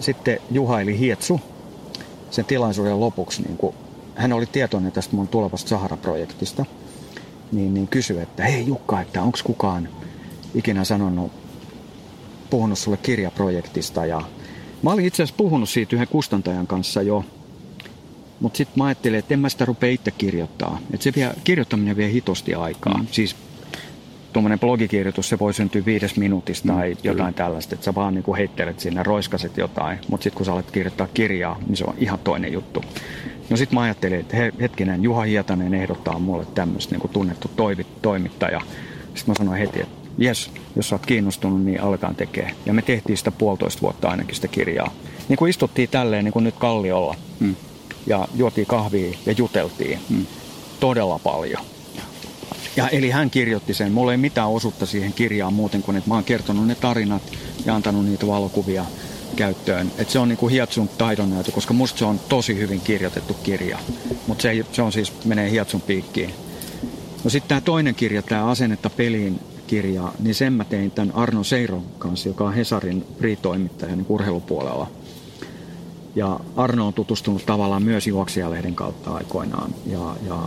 sitten 0.00 0.38
Juha 0.50 0.80
eli 0.80 0.98
Hietsu 0.98 1.40
sen 2.30 2.44
tilaisuuden 2.44 3.00
lopuksi, 3.00 3.42
niin 3.42 3.56
kun 3.56 3.74
hän 4.14 4.32
oli 4.32 4.46
tietoinen 4.46 4.92
tästä 4.92 5.16
mun 5.16 5.28
tulevasta 5.28 5.68
Sahara-projektista, 5.68 6.64
niin, 7.52 7.74
niin 7.74 7.88
kysyi, 7.88 8.18
että 8.18 8.44
hei 8.44 8.66
Jukka, 8.66 9.00
että 9.00 9.22
onko 9.22 9.38
kukaan 9.44 9.88
ikinä 10.54 10.84
sanonut 10.84 11.32
puhunut 12.50 12.78
sulle 12.78 12.96
kirjaprojektista 12.96 14.06
ja 14.06 14.22
mä 14.84 14.90
olin 14.90 15.06
itse 15.06 15.22
asiassa 15.22 15.36
puhunut 15.36 15.68
siitä 15.68 15.96
yhden 15.96 16.08
kustantajan 16.08 16.66
kanssa 16.66 17.02
jo, 17.02 17.24
mutta 18.40 18.56
sitten 18.56 18.78
mä 18.78 18.84
ajattelin, 18.84 19.18
että 19.18 19.34
en 19.34 19.40
mä 19.40 19.48
sitä 19.48 19.64
rupea 19.64 19.90
itse 19.90 20.10
kirjoittaa. 20.10 20.78
Että 20.92 21.04
se 21.04 21.12
vie, 21.16 21.30
kirjoittaminen 21.44 21.96
vie 21.96 22.12
hitosti 22.12 22.54
aikaa. 22.54 22.98
Mm. 22.98 23.06
Siis 23.10 23.36
tuommoinen 24.32 24.58
blogikirjoitus, 24.58 25.28
se 25.28 25.38
voi 25.38 25.54
syntyä 25.54 25.84
viides 25.84 26.16
minuutista 26.16 26.68
tai 26.68 26.90
mm, 26.90 26.96
jotain 27.02 27.34
kyllä. 27.34 27.46
tällaista, 27.46 27.74
että 27.74 27.84
sä 27.84 27.94
vaan 27.94 28.14
niin 28.14 28.36
heittelet 28.36 28.80
sinne, 28.80 29.02
roiskaset 29.02 29.56
jotain, 29.56 29.98
mutta 30.08 30.24
sitten 30.24 30.36
kun 30.36 30.46
sä 30.46 30.52
alet 30.52 30.70
kirjoittaa 30.70 31.08
kirjaa, 31.14 31.58
niin 31.66 31.76
se 31.76 31.84
on 31.84 31.94
ihan 31.98 32.18
toinen 32.18 32.52
juttu. 32.52 32.84
No 33.50 33.56
sitten 33.56 33.74
mä 33.74 33.82
ajattelin, 33.82 34.20
että 34.20 34.36
he, 34.36 34.52
hetkinen, 34.60 35.02
Juha 35.02 35.22
Hietanen 35.22 35.74
ehdottaa 35.74 36.18
mulle 36.18 36.46
tämmöistä 36.54 36.96
niin 36.96 37.10
tunnettu 37.10 37.50
toimittaja. 38.02 38.60
Sitten 39.14 39.24
mä 39.26 39.34
sanoin 39.34 39.58
heti, 39.58 39.80
että 39.80 40.03
jes, 40.18 40.50
jos 40.76 40.88
sä 40.88 40.94
oot 40.94 41.06
kiinnostunut, 41.06 41.64
niin 41.64 41.80
aletaan 41.80 42.16
tekemään. 42.16 42.54
Ja 42.66 42.72
me 42.72 42.82
tehtiin 42.82 43.18
sitä 43.18 43.30
puolitoista 43.30 43.82
vuotta 43.82 44.08
ainakin 44.08 44.34
sitä 44.34 44.48
kirjaa. 44.48 44.92
Niin 45.28 45.36
kuin 45.36 45.50
istuttiin 45.50 45.88
tälleen 45.88 46.24
niin 46.24 46.32
kuin 46.32 46.44
nyt 46.44 46.54
kalliolla 46.58 47.14
mm. 47.40 47.56
ja 48.06 48.28
juotiin 48.34 48.66
kahvia 48.66 49.16
ja 49.26 49.32
juteltiin 49.32 49.98
mm. 50.08 50.26
todella 50.80 51.18
paljon. 51.18 51.64
Ja 52.76 52.88
eli 52.88 53.10
hän 53.10 53.30
kirjoitti 53.30 53.74
sen. 53.74 53.92
Mulla 53.92 54.12
ei 54.12 54.18
mitään 54.18 54.48
osuutta 54.48 54.86
siihen 54.86 55.12
kirjaan 55.12 55.52
muuten 55.52 55.82
kuin, 55.82 55.96
että 55.96 56.10
mä 56.10 56.14
oon 56.14 56.24
kertonut 56.24 56.66
ne 56.66 56.74
tarinat 56.74 57.22
ja 57.66 57.74
antanut 57.74 58.06
niitä 58.06 58.26
valokuvia 58.26 58.84
käyttöön. 59.36 59.92
Et 59.98 60.10
se 60.10 60.18
on 60.18 60.28
niinku 60.28 60.48
Hiatsun 60.48 60.88
taidonnäytö, 60.88 61.52
koska 61.52 61.74
musta 61.74 61.98
se 61.98 62.04
on 62.04 62.20
tosi 62.28 62.56
hyvin 62.56 62.80
kirjoitettu 62.80 63.34
kirja. 63.34 63.78
Mutta 64.26 64.42
se, 64.42 64.64
se 64.72 64.82
on 64.82 64.92
siis, 64.92 65.12
menee 65.24 65.50
Hiatsun 65.50 65.80
piikkiin. 65.80 66.34
No 67.24 67.30
sitten 67.30 67.48
tämä 67.48 67.60
toinen 67.60 67.94
kirja, 67.94 68.22
tämä 68.22 68.46
Asennetta 68.46 68.90
peliin 68.90 69.40
kirja, 69.66 70.12
niin 70.18 70.34
sen 70.34 70.52
mä 70.52 70.64
tein 70.64 70.90
tämän 70.90 71.14
Arno 71.14 71.44
Seiron 71.44 71.82
kanssa, 71.98 72.28
joka 72.28 72.44
on 72.44 72.54
Hesarin 72.54 73.04
free-toimittaja 73.18 73.96
niin 73.96 74.06
urheilupuolella. 74.08 74.90
Ja 76.14 76.40
Arno 76.56 76.86
on 76.86 76.94
tutustunut 76.94 77.46
tavallaan 77.46 77.82
myös 77.82 78.06
Juoksijalehden 78.06 78.74
kautta 78.74 79.14
aikoinaan 79.14 79.74
ja, 79.86 80.16
ja 80.26 80.38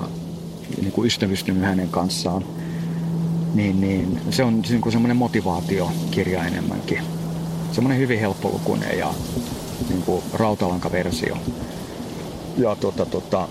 niin 0.82 0.91
kuin 0.91 1.07
ystävystynyt 1.07 1.63
hänen 1.63 1.89
kanssaan. 1.89 2.45
Niin, 3.53 3.82
niin 3.82 4.20
se 4.30 4.43
on 4.43 4.61
niin 4.61 4.82
kuin 4.82 4.93
semmoinen 4.93 5.18
motivaatiokirja 5.18 6.45
enemmänkin. 6.45 7.03
Semmoinen 7.72 7.99
hyvin 7.99 8.20
helppolukuinen 8.20 8.97
ja 8.97 9.13
niin 9.89 10.01
kuin 10.01 10.24
rautalankaversio. 10.34 11.38
Ja 12.57 12.76
tota, 12.76 13.05
tota, 13.05 13.47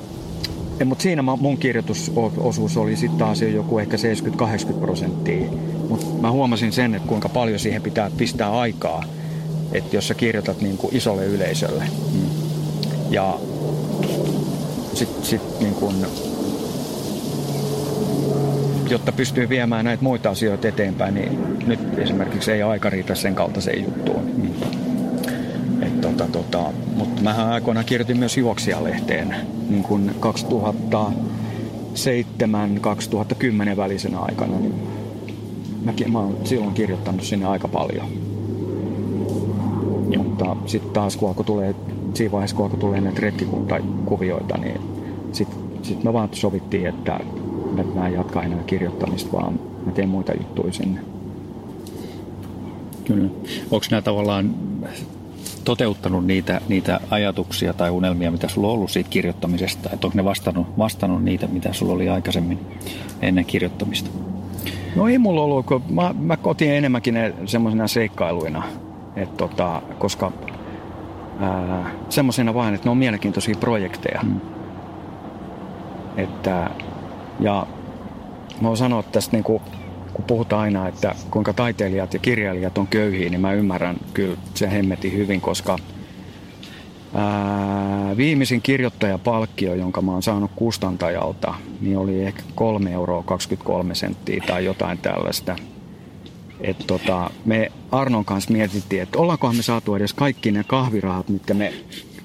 mutta 0.85 1.03
siinä 1.03 1.23
mun 1.23 1.59
kirjoitusosuus 1.59 2.77
oli 2.77 2.97
sitten 2.97 3.19
taas 3.19 3.43
jo 3.43 3.49
joku 3.49 3.79
ehkä 3.79 3.97
70-80 3.97 4.73
prosenttia. 4.81 5.51
Mutta 5.89 6.07
mä 6.21 6.31
huomasin 6.31 6.73
sen, 6.73 6.95
että 6.95 7.09
kuinka 7.09 7.29
paljon 7.29 7.59
siihen 7.59 7.83
pitää 7.83 8.11
pistää 8.17 8.59
aikaa, 8.59 9.05
että 9.73 9.97
jos 9.97 10.09
sä 10.09 10.15
kirjoitat 10.15 10.61
niin 10.61 10.77
kuin 10.77 10.97
isolle 10.97 11.27
yleisölle. 11.27 11.85
Mm. 12.13 12.27
Ja 13.11 13.39
sitten 14.95 15.25
sit 15.25 15.61
niin 15.61 15.75
kuin, 15.75 15.95
jotta 18.89 19.13
pystyy 19.13 19.49
viemään 19.49 19.85
näitä 19.85 20.03
muita 20.03 20.31
asioita 20.31 20.69
eteenpäin, 20.69 21.15
niin 21.15 21.59
nyt 21.67 21.99
esimerkiksi 21.99 22.53
ei 22.53 22.63
aika 22.63 22.91
riitä 22.91 23.15
sen 23.15 23.35
kaltaiseen 23.35 23.85
juttuun. 23.85 24.31
Mm. 24.37 24.76
Et 26.25 26.33
tota, 26.33 26.73
mutta 26.97 27.23
mä 27.23 27.49
aikoinaan 27.53 27.87
kirjoitin 27.87 28.19
myös 28.19 28.37
juoksijalehteen 28.37 29.37
niin 29.69 29.83
kuin 29.83 30.11
2007-2010 33.73 33.77
välisenä 33.77 34.19
aikana. 34.19 34.59
Niin 34.59 34.75
mäkin, 35.85 36.13
mä 36.13 36.19
oon 36.19 36.37
silloin 36.45 36.75
kirjoittanut 36.75 37.23
sinne 37.23 37.47
aika 37.47 37.69
paljon. 37.69 38.07
Ja. 40.11 40.19
Mutta 40.19 40.57
sitten 40.67 40.93
taas 40.93 41.17
kun 41.17 41.29
alkoi 41.29 41.45
tulee, 41.45 41.75
siinä 42.15 42.33
vaiheessa 42.33 42.57
kun 42.57 42.65
alkoi 42.65 42.81
tulee 42.81 43.01
näitä 43.01 43.21
retkikuntakuvioita, 43.21 44.59
niin 44.59 44.81
sitten 45.33 45.59
sit 45.83 46.05
me 46.05 46.13
vaan 46.13 46.29
sovittiin, 46.33 46.87
että 46.87 47.21
mä 47.95 48.07
en 48.07 48.15
jatka 48.15 48.43
enää 48.43 48.63
kirjoittamista, 48.67 49.33
vaan 49.33 49.61
mä 49.87 49.93
teen 49.93 50.09
muita 50.09 50.33
juttuja 50.33 50.73
sinne. 50.73 51.01
Kyllä. 53.05 53.29
Onko 53.71 53.87
nämä 53.91 54.03
tavallaan 54.03 54.55
toteuttanut 55.67 56.27
niitä, 56.27 56.61
niitä 56.69 57.01
ajatuksia 57.11 57.73
tai 57.73 57.91
unelmia, 57.91 58.31
mitä 58.31 58.49
sulla 58.49 58.69
on 58.69 58.75
ollut 58.75 58.91
siitä 58.91 59.11
kirjoittamisesta? 59.11 59.91
Että 59.93 60.07
onko 60.07 60.17
ne 60.17 60.25
vastannut, 60.25 60.67
vastannut 60.79 61.25
niitä, 61.25 61.47
mitä 61.47 61.73
sulla 61.73 61.93
oli 61.93 62.09
aikaisemmin 62.09 62.61
ennen 63.23 63.45
kirjoittamista? 63.45 64.11
No 64.97 65.09
ei 65.09 65.19
mulla 65.19 65.43
ollut, 65.43 65.67
kun 65.67 65.83
mä, 65.91 66.15
mä 66.19 66.37
kotin 66.37 66.73
enemmänkin 66.73 67.15
ne 67.15 67.35
semmoisena 67.47 67.89
seikkailuina, 67.89 68.63
että 69.17 69.37
tota, 69.37 69.83
koska 69.99 70.33
semmoisena 72.09 72.55
vain, 72.55 72.75
että 72.75 72.87
ne 72.87 72.91
on 72.91 72.97
mielenkiintoisia 72.97 73.55
projekteja. 73.61 74.21
Mm. 74.23 74.41
Että, 76.17 76.71
ja 77.41 77.67
mä 78.61 78.69
voin 78.69 78.77
sanoa 78.77 79.03
tästä 79.03 79.37
niin 79.37 79.45
kuin 79.45 79.63
kun 80.17 80.25
puhutaan 80.25 80.63
aina, 80.63 80.89
että 80.89 81.15
kuinka 81.31 81.53
taiteilijat 81.53 82.15
ja 82.15 82.19
kirjailijat 82.19 82.79
on 82.79 82.87
köyhiä, 82.87 83.31
niin 83.31 83.41
mä 83.41 83.53
ymmärrän 83.53 83.97
kyllä 84.15 84.37
se 84.55 84.71
hemmeti 84.71 85.13
hyvin, 85.13 85.41
koska 85.41 85.79
ää, 87.15 88.17
viimeisin 88.17 88.63
kirjoittajapalkkio, 88.63 89.75
jonka 89.75 90.03
mä 90.03 90.13
oon 90.13 90.23
saanut 90.23 90.51
kustantajalta, 90.57 91.55
niin 91.81 91.99
oli 91.99 92.23
ehkä 92.23 92.43
3 92.55 92.93
euroa 92.93 93.23
23 93.23 93.95
senttiä 93.95 94.45
tai 94.47 94.65
jotain 94.65 94.99
tällaista. 94.99 95.57
Et 96.61 96.85
tota, 96.87 97.31
me 97.45 97.73
Arnon 97.93 98.25
kanssa 98.25 98.53
mietittiin, 98.53 99.03
että 99.03 99.19
ollaankohan 99.19 99.57
me 99.57 99.63
saatu 99.63 99.95
edes 99.95 100.15
kaikki 100.15 100.53
ne 100.53 100.65
kahvirahat, 100.65 101.29
mitkä 101.29 101.55
me 101.55 101.73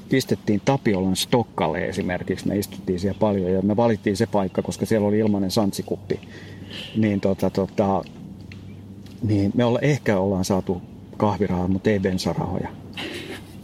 pistettiin 0.10 0.62
Tapiolan 0.66 1.16
Stokkalle 1.16 1.86
esimerkiksi. 1.86 2.48
Me 2.48 2.58
istuttiin 2.58 3.00
siellä 3.00 3.20
paljon 3.20 3.52
ja 3.52 3.62
me 3.62 3.78
valittiin 3.78 4.18
se 4.18 4.26
paikka, 4.28 4.62
koska 4.62 4.86
siellä 4.86 5.08
oli 5.08 5.20
ilmainen 5.20 5.52
santsikuppi 5.52 6.20
niin, 6.96 7.22
tota, 7.22 7.50
tota, 7.50 8.02
niin 9.22 9.52
me 9.56 9.66
olla, 9.66 9.80
ehkä 9.80 10.20
ollaan 10.20 10.46
saatu 10.46 10.82
kahvirahaa, 11.18 11.68
mutta 11.68 11.90
ei 11.90 12.00
bensarahoja. 12.00 12.70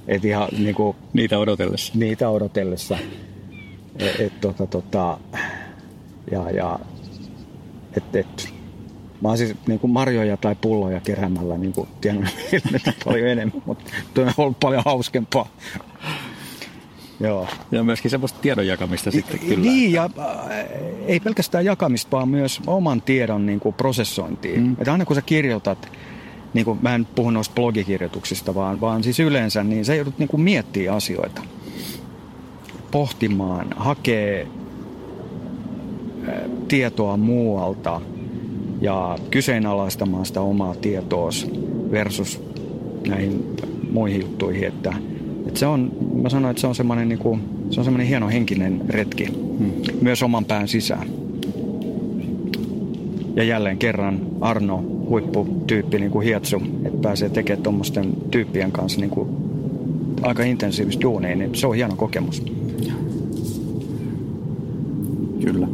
Et 0.08 0.26
ihan, 0.26 0.48
niin 0.58 0.76
kuin, 0.76 0.98
niitä 1.14 1.40
odotellessa. 1.40 1.94
Niitä 1.96 2.30
odotellessa. 2.30 2.98
Et, 4.00 4.20
et, 4.20 4.42
tota, 4.42 4.68
tota, 4.68 5.18
ja, 6.32 6.52
ja, 6.52 6.80
et, 7.98 8.16
et, 8.16 8.54
mä 9.22 9.28
oon 9.28 9.38
siis 9.38 9.56
niin 9.68 9.80
kuin 9.80 9.92
marjoja 9.92 10.38
tai 10.38 10.56
pulloja 10.56 11.00
keräämällä 11.00 11.58
niin 11.58 11.74
kuin, 11.74 11.88
tiennyt 12.02 12.30
paljon 13.06 13.28
enemmän, 13.28 13.62
mutta 13.66 13.92
tuo 14.14 14.24
on 14.24 14.34
ollut 14.38 14.60
paljon 14.60 14.84
hauskempaa. 14.86 15.50
Joo. 17.20 17.48
Ja 17.72 17.84
myöskin 17.84 18.12
semmoista 18.12 18.40
tiedon 18.42 18.68
jakamista 18.68 19.12
sitten 19.12 19.40
kyllä. 19.40 19.62
Niin, 19.62 19.92
ja 19.92 20.10
äh, 20.20 20.28
ei 21.08 21.20
pelkästään 21.20 21.66
jakamista, 21.66 22.12
vaan 22.12 22.30
myös 22.30 22.60
oman 22.68 23.02
tiedon 23.02 23.46
niin 23.46 23.60
kuin 23.60 23.76
prosessointiin. 23.76 24.62
Mm. 24.62 24.72
Että 24.72 24.92
aina 24.92 25.06
kun 25.06 25.16
sä 25.16 25.22
kirjoitat, 25.22 25.92
niin 26.54 26.66
kuin, 26.66 26.80
mä 26.82 26.96
en 26.96 27.06
puhu 27.06 27.30
noista 27.30 27.56
blogikirjoituksista, 27.56 28.56
vaan, 28.56 28.82
vaan 28.82 29.04
siis 29.04 29.20
yleensä, 29.20 29.64
niin 29.64 29.86
sä 29.86 29.96
joudut 29.96 30.20
niin 30.20 30.30
kuin 30.30 30.42
miettimään 30.42 30.98
asioita. 30.98 31.42
Pohtimaan, 32.92 33.68
hakee 33.76 34.48
äh, 36.28 36.34
tietoa 36.68 37.18
muualta 37.18 38.02
ja 38.82 39.18
kyseenalaistamaan 39.32 40.26
sitä 40.26 40.42
omaa 40.42 40.76
tietoa 40.76 41.30
versus 41.92 42.42
näihin 43.08 43.56
muihin 43.92 44.22
juttuihin, 44.22 44.68
että– 44.68 44.94
et 45.48 45.58
se 45.58 45.66
on, 45.66 45.92
mä 46.22 46.30
sanoin, 46.30 46.52
että 46.52 46.62
se 46.62 46.68
on 46.68 46.76
semmoinen 46.76 47.10
niin 47.10 47.20
kuin, 47.20 47.42
se 47.70 47.80
on 47.80 47.84
semmoinen 47.84 48.08
hieno 48.08 48.28
henkinen 48.28 48.82
retki, 48.90 49.26
hmm. 49.26 49.72
myös 50.02 50.24
oman 50.24 50.46
pään 50.46 50.68
sisään. 50.68 51.08
Ja 53.36 53.44
jälleen 53.44 53.78
kerran 53.78 54.22
Arno, 54.42 54.84
huipputyyppi 55.10 56.00
niin 56.00 56.12
kuin 56.12 56.26
Hietsu, 56.26 56.62
että 56.86 57.02
pääsee 57.02 57.30
tekemään 57.30 57.64
tuommoisten 57.64 58.14
tyyppien 58.32 58.72
kanssa 58.72 59.00
niin 59.00 59.10
kuin 59.10 59.30
aika 60.22 60.44
intensiivistä 60.44 61.02
duunia, 61.02 61.36
niin 61.36 61.56
se 61.56 61.68
on 61.68 61.76
hieno 61.76 61.96
kokemus. 61.96 62.44
Kyllä. 65.42 65.68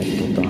Et, 0.00 0.34
tota, 0.34 0.48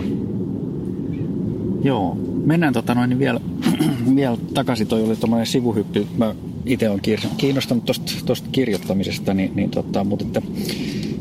joo, 1.85 2.17
mennään 2.45 2.73
tota 2.73 2.95
noin, 2.95 3.11
niin 3.11 3.19
vielä, 3.19 3.41
vielä 4.17 4.37
takaisin. 4.55 4.87
Toi 4.87 5.05
oli 5.05 5.17
tuommoinen 5.17 5.47
sivuhyppy. 5.47 6.07
Mä 6.19 6.35
itse 6.67 6.89
olen 6.89 7.01
kiinnostunut 7.37 7.85
tuosta 8.27 8.49
kirjoittamisesta, 8.53 9.35
niin, 9.35 9.53
niin 9.55 9.71
tota, 9.71 10.05
mutta 10.05 10.25
että 10.25 10.43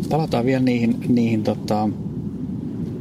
palataan 0.10 0.46
vielä 0.46 0.64
niihin, 0.64 0.96
niihin 1.08 1.44
tota, 1.44 1.90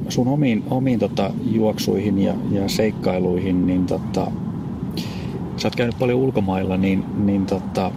sun 0.09 0.29
omiin, 0.29 0.65
omiin 0.71 0.99
tota, 0.99 1.31
juoksuihin 1.51 2.19
ja, 2.19 2.35
ja 2.51 2.69
seikkailuihin, 2.69 3.67
niin 3.67 3.87
tota, 3.87 4.31
sä 5.57 5.69
oot 5.69 5.77
käynyt 5.77 5.99
paljon 5.99 6.21
ulkomailla, 6.21 6.77
niin, 6.77 7.05
niin 7.25 7.47
tota, 7.47 7.93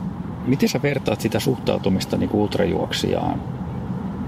miten 0.47 0.69
sä 0.69 0.81
vertaat 0.81 1.21
sitä 1.21 1.39
suhtautumista 1.39 2.17
niin 2.17 2.29
ultrajuoksijaan? 2.33 3.41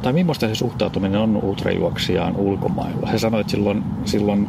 Tai 0.02 0.14
millaista 0.14 0.48
se 0.48 0.56
suhtautuminen 0.56 1.22
on 1.22 1.44
ultrajuoksijaan 1.44 2.36
ulkomailla? 2.36 3.12
Sä 3.12 3.18
sanoit 3.18 3.50
silloin, 3.50 3.84
silloin 4.06 4.48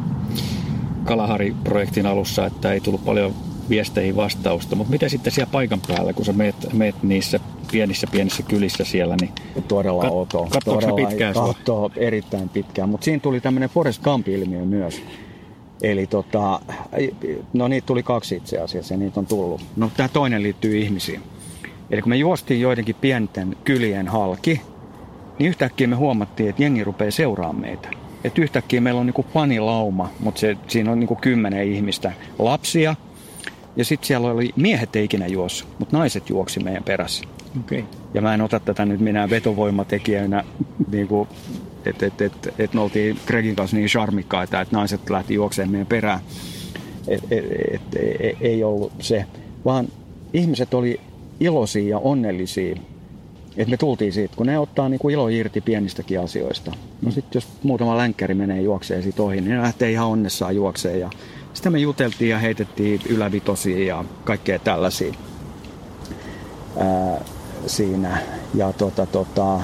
Kalahari-projektin 1.03 2.05
alussa, 2.05 2.45
että 2.45 2.73
ei 2.73 2.81
tullut 2.81 3.05
paljon 3.05 3.33
viesteihin 3.69 4.15
vastausta. 4.15 4.75
Mutta 4.75 4.91
mitä 4.91 5.09
sitten 5.09 5.33
siellä 5.33 5.51
paikan 5.51 5.81
päällä, 5.87 6.13
kun 6.13 6.25
sä 6.25 6.33
meet, 6.33 6.55
meet 6.73 7.03
niissä 7.03 7.39
pienissä 7.71 8.07
pienissä 8.11 8.43
kylissä 8.43 8.83
siellä, 8.83 9.15
niin 9.21 9.31
Todella 9.67 10.03
kat- 10.03 10.53
ne 10.53 10.59
Todella 10.65 10.95
pitkään 10.95 11.33
sua? 11.33 11.53
katsoo 11.53 11.91
erittäin 11.95 12.49
pitkään. 12.49 12.89
Mutta 12.89 13.05
siinä 13.05 13.19
tuli 13.19 13.41
tämmöinen 13.41 13.69
Forest 13.69 14.03
Gump-ilmiö 14.03 14.65
myös. 14.65 15.01
Eli 15.81 16.07
tota, 16.07 16.59
no 17.53 17.67
niitä 17.67 17.85
tuli 17.85 18.03
kaksi 18.03 18.35
itse 18.35 18.59
asiassa 18.59 18.93
ja 18.93 18.97
niitä 18.97 19.19
on 19.19 19.25
tullut. 19.25 19.61
No 19.75 19.91
tämä 19.97 20.09
toinen 20.09 20.43
liittyy 20.43 20.77
ihmisiin. 20.77 21.21
Eli 21.89 22.01
kun 22.01 22.09
me 22.09 22.15
juostiin 22.15 22.61
joidenkin 22.61 22.95
pienten 23.01 23.55
kylien 23.63 24.07
halki, 24.07 24.61
niin 25.39 25.49
yhtäkkiä 25.49 25.87
me 25.87 25.95
huomattiin, 25.95 26.49
että 26.49 26.63
jengi 26.63 26.83
rupeaa 26.83 27.11
seuraamaan 27.11 27.61
meitä. 27.61 27.89
Että 28.23 28.41
yhtäkkiä 28.41 28.81
meillä 28.81 28.99
on 28.99 29.05
niinku 29.05 29.25
panilauma, 29.33 30.09
mutta 30.19 30.39
se, 30.39 30.57
siinä 30.67 30.91
on 30.91 30.99
niinku 30.99 31.15
kymmenen 31.15 31.67
ihmistä, 31.67 32.11
lapsia. 32.39 32.95
Ja 33.77 33.85
sitten 33.85 34.07
siellä 34.07 34.31
oli, 34.31 34.49
miehet 34.55 34.95
ei 34.95 35.03
ikinä 35.03 35.27
juossut, 35.27 35.69
mutta 35.79 35.97
naiset 35.97 36.29
juoksi 36.29 36.59
meidän 36.59 36.83
perässä. 36.83 37.23
Okei. 37.59 37.79
Okay. 37.79 37.91
Ja 38.13 38.21
mä 38.21 38.33
en 38.33 38.41
ota 38.41 38.59
tätä 38.59 38.85
nyt 38.85 38.99
minä 38.99 39.29
vetovoimatekijänä, 39.29 40.43
niin 40.91 41.07
kuin, 41.07 41.29
että 41.85 42.05
et, 42.05 42.21
et, 42.21 42.53
et 42.59 42.73
me 42.73 42.81
oltiin 42.81 43.19
Gregin 43.27 43.55
kanssa 43.55 43.77
niin 43.77 43.89
charmikkaita, 43.89 44.61
että 44.61 44.75
naiset 44.75 45.09
lähti 45.09 45.33
juokseen 45.33 45.71
meidän 45.71 45.87
perään. 45.87 46.19
Et, 47.07 47.23
et, 47.31 47.45
et, 47.73 47.81
et, 48.19 48.37
ei 48.41 48.63
ollut 48.63 48.91
se, 48.99 49.25
vaan 49.65 49.87
ihmiset 50.33 50.73
oli 50.73 50.99
iloisia 51.39 51.89
ja 51.89 51.99
onnellisia, 51.99 52.75
että 53.57 53.71
me 53.71 53.77
tultiin 53.77 54.13
siitä, 54.13 54.35
kun 54.35 54.45
ne 54.45 54.59
ottaa 54.59 54.89
niin 54.89 54.99
kuin 54.99 55.13
ilo 55.13 55.27
irti 55.27 55.61
pienistäkin 55.61 56.19
asioista. 56.19 56.71
No 57.01 57.11
sitten 57.11 57.31
jos 57.33 57.47
muutama 57.63 57.97
länkkäri 57.97 58.33
menee 58.33 58.61
juokseen 58.61 59.03
siitä 59.03 59.23
ohi, 59.23 59.35
niin 59.35 59.49
ne 59.49 59.61
lähtee 59.61 59.91
ihan 59.91 60.07
onnessaan 60.07 60.55
juokseen. 60.55 60.99
Ja 60.99 61.09
sitten 61.55 61.71
me 61.71 61.79
juteltiin 61.79 62.29
ja 62.29 62.39
heitettiin 62.39 63.01
ylävitosia 63.09 63.85
ja 63.85 64.05
kaikkea 64.23 64.59
tällaisia 64.59 65.13
ää, 66.77 67.21
siinä. 67.67 68.17
Ja 68.53 68.73
tota, 68.73 69.05
tota, 69.05 69.61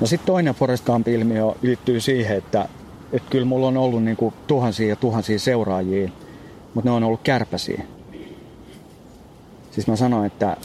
no 0.00 0.06
sitten 0.06 0.26
toinen 0.26 0.54
Forest 0.54 0.84
Gump-ilmiö 0.84 1.52
liittyy 1.62 2.00
siihen, 2.00 2.36
että, 2.36 2.68
että 3.12 3.30
kyllä 3.30 3.44
mulla 3.44 3.66
on 3.66 3.76
ollut 3.76 4.04
niinku 4.04 4.34
tuhansia 4.46 4.88
ja 4.88 4.96
tuhansia 4.96 5.38
seuraajia, 5.38 6.10
mutta 6.74 6.90
ne 6.90 6.96
on 6.96 7.04
ollut 7.04 7.20
kärpäsiä. 7.22 7.82
Siis 9.70 9.86
mä 9.86 9.96
sanoin, 9.96 10.26
että, 10.26 10.56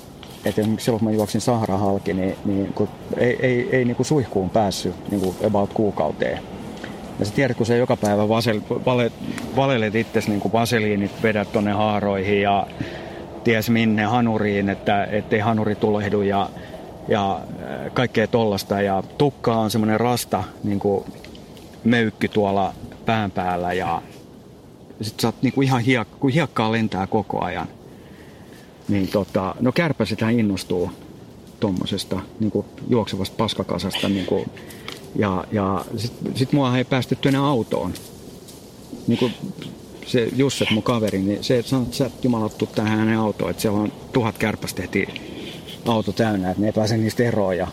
että 0.46 0.62
silloin 0.78 1.00
kun 1.00 1.10
mä 1.10 1.16
juoksin 1.16 1.42
Sahara 1.42 1.78
halki, 1.78 2.14
niin, 2.14 2.36
niin 2.46 2.74
kun 2.74 2.90
ei, 3.18 3.38
ei, 3.42 3.70
ei 3.72 3.86
niinku 3.86 4.04
suihkuun 4.04 4.50
päässyt 4.50 5.12
niinku 5.12 5.36
about 5.48 5.74
kuukauteen. 5.74 6.57
Ja 7.20 7.26
sä 7.26 7.34
tiedät, 7.34 7.58
kun 7.58 7.66
sä 7.66 7.76
joka 7.76 7.98
päivä 7.98 8.30
vasel, 8.30 8.62
vale, 8.86 9.12
valelet 9.56 9.96
itsesi 9.96 10.30
niin 10.30 10.42
vaseliinit, 10.54 11.12
vedät 11.24 11.52
tonne 11.52 11.72
haaroihin 11.72 12.42
ja 12.42 12.68
ties 13.44 13.70
minne 13.70 14.04
hanuriin, 14.04 14.70
että 14.70 15.04
ettei 15.04 15.40
hanuri 15.40 15.76
tulehdu 15.76 16.22
ja, 16.22 16.50
ja 17.08 17.36
äh, 17.36 17.94
kaikkea 17.94 18.28
tollasta. 18.28 18.82
Ja 18.82 19.04
tukka 19.18 19.56
on 19.56 19.72
semmoinen 19.72 20.00
rasta 20.00 20.44
niin 20.64 20.80
kuin 20.80 21.06
möykky 21.84 22.28
tuolla 22.28 22.74
pään 23.06 23.32
päällä 23.32 23.74
ja 23.74 24.02
sit 25.02 25.20
sä 25.20 25.28
oot 25.28 25.36
niin 25.42 25.54
kuin 25.54 25.68
ihan 25.68 25.82
hiek, 25.82 26.08
kun 26.20 26.30
hiekkaa 26.32 26.72
lentää 26.72 27.08
koko 27.08 27.44
ajan. 27.44 27.68
Niin 28.88 29.08
tota, 29.08 29.56
no 29.60 29.72
kärpäsethän 29.72 30.40
innostuu 30.40 30.92
tuommoisesta 31.60 32.20
niin 32.40 32.52
kuin 32.52 32.66
juoksevasta 32.90 33.36
paskakasasta. 33.38 34.10
Niin 34.10 34.26
kuin, 34.26 34.50
ja 35.16 35.44
ja 35.52 35.86
sitten 35.98 36.38
sit 36.38 36.54
mua 36.54 36.78
ei 36.78 36.84
päästetty 36.84 37.30
enää 37.30 37.46
autoon. 37.46 37.94
Niin 39.08 39.20
kuin 39.20 39.34
se 40.06 40.30
Jusset, 40.36 40.72
mun 40.72 40.84
kaveri, 40.84 41.22
niin 41.22 41.44
se 41.44 41.62
sanoi, 41.62 41.86
että 41.86 41.98
sä 41.98 42.10
jumalattu 42.24 42.66
tähän 42.66 43.00
hänen 43.00 43.18
autoon, 43.18 43.52
että 43.52 43.62
siellä 43.62 43.80
on 43.80 43.92
tuhat 44.14 44.38
kärpästä 44.38 44.82
heti 44.82 45.08
auto 45.86 46.12
täynnä, 46.12 46.50
että 46.50 46.62
ne 46.62 46.68
ei 46.68 46.74
pääse 46.74 46.98
niistä 46.98 47.24
eroon 47.24 47.58
ja 47.58 47.68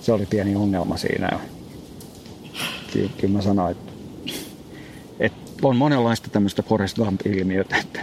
se 0.00 0.12
oli 0.12 0.26
pieni 0.26 0.56
ongelma 0.56 0.96
siinä. 0.96 1.40
Ky- 2.92 3.10
kyllä 3.18 3.34
mä 3.34 3.42
sanoin, 3.42 3.72
että, 3.72 3.92
että 5.20 5.40
on 5.62 5.76
monenlaista 5.76 6.30
tämmöistä 6.30 6.62
Forest 6.62 6.96
Gump-ilmiötä, 6.96 7.76
että 7.76 8.00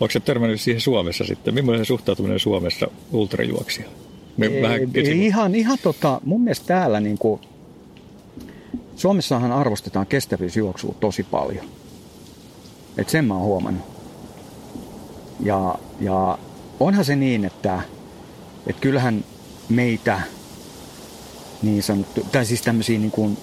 Onko 0.00 0.12
se 0.12 0.20
törmännyt 0.20 0.60
siihen 0.60 0.80
Suomessa 0.80 1.24
sitten? 1.24 1.54
Millainen 1.54 1.86
suhtautuminen 1.86 2.38
Suomessa 2.40 2.86
ultrajuoksia? 3.12 3.88
Me 4.36 4.46
ei, 4.46 4.62
vähän 4.62 4.80
ei, 4.94 5.26
ihan, 5.26 5.54
ihan 5.54 5.78
tota, 5.82 6.20
mun 6.24 6.40
mielestä 6.40 6.66
täällä 6.66 7.00
niin 7.00 7.18
kuin, 7.18 7.40
Suomessahan 8.96 9.52
arvostetaan 9.52 10.06
kestävyysjuoksua 10.06 10.94
tosi 11.00 11.22
paljon. 11.22 11.64
Et 12.98 13.08
sen 13.08 13.24
mä 13.24 13.34
oon 13.34 13.42
huomannut. 13.42 13.84
Ja, 15.40 15.74
ja 16.00 16.38
onhan 16.80 17.04
se 17.04 17.16
niin, 17.16 17.44
että, 17.44 17.82
että 18.66 18.80
kyllähän 18.80 19.24
meitä 19.68 20.20
niin 21.62 21.82
sanottu, 21.82 22.26
tai 22.32 22.46
siis 22.46 22.62
tämmöisiä 22.62 22.98
niin 22.98 23.10
kuin 23.10 23.38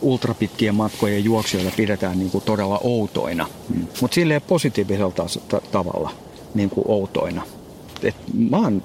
ultrapitkien 0.00 0.74
matkojen 0.74 1.24
juoksijoita 1.24 1.72
pidetään 1.76 2.18
niin 2.18 2.30
kuin 2.30 2.44
todella 2.44 2.80
outoina. 2.82 3.48
Mm. 3.68 3.86
Mutta 4.00 4.14
silleen 4.14 4.42
positiivisella 4.42 5.12
tavalla 5.72 6.10
niin 6.54 6.70
kuin 6.70 6.84
outoina. 6.88 7.42
Et 8.02 8.14
mä 8.34 8.56
oon 8.56 8.82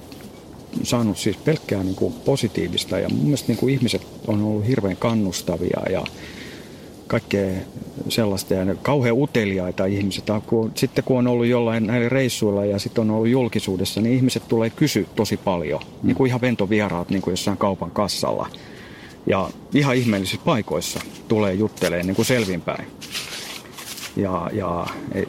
saanut 0.83 1.17
siis 1.17 1.37
pelkkää 1.37 1.83
niin 1.83 1.95
kuin 1.95 2.13
positiivista 2.13 2.99
ja 2.99 3.09
mun 3.09 3.23
mielestä 3.23 3.47
niin 3.47 3.57
kuin 3.57 3.73
ihmiset 3.73 4.07
on 4.27 4.43
ollut 4.43 4.67
hirveän 4.67 4.97
kannustavia 4.97 5.81
ja 5.89 6.03
kaikkea 7.07 7.51
sellaista 8.09 8.53
ja 8.53 8.75
kauhean 8.75 9.17
uteliaita 9.17 9.85
ihmiset. 9.85 10.23
Sitten 10.75 11.03
kun 11.03 11.17
on 11.17 11.27
ollut 11.27 11.45
jollain 11.45 11.87
näillä 11.87 12.09
reissuilla 12.09 12.65
ja 12.65 12.79
sitten 12.79 13.01
on 13.01 13.11
ollut 13.11 13.29
julkisuudessa, 13.29 14.01
niin 14.01 14.15
ihmiset 14.15 14.47
tulee 14.47 14.69
kysyä 14.69 15.03
tosi 15.15 15.37
paljon. 15.37 15.81
Mm. 15.81 16.07
Niin 16.07 16.15
kuin 16.15 16.27
ihan 16.27 16.41
ventovieraat 16.41 17.09
niin 17.09 17.21
kuin 17.21 17.31
jossain 17.31 17.57
kaupan 17.57 17.91
kassalla. 17.91 18.49
Ja 19.27 19.49
ihan 19.73 19.95
ihmeellisissä 19.95 20.41
paikoissa 20.45 20.99
tulee 21.27 21.53
juttelee 21.53 22.03
niin 22.03 22.15
kuin 22.15 22.25
selvinpäin. 22.25 22.87
Ja, 24.15 24.49
ja 24.53 24.87
e, 25.11 25.23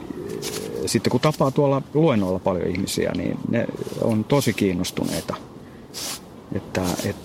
sitten 0.86 1.10
kun 1.10 1.20
tapaa 1.20 1.50
tuolla 1.50 1.82
luennolla 1.94 2.38
paljon 2.38 2.70
ihmisiä, 2.70 3.12
niin 3.16 3.38
ne 3.48 3.66
on 4.02 4.24
tosi 4.24 4.52
kiinnostuneita. 4.52 5.36
Että, 6.54 6.82
et, 7.04 7.16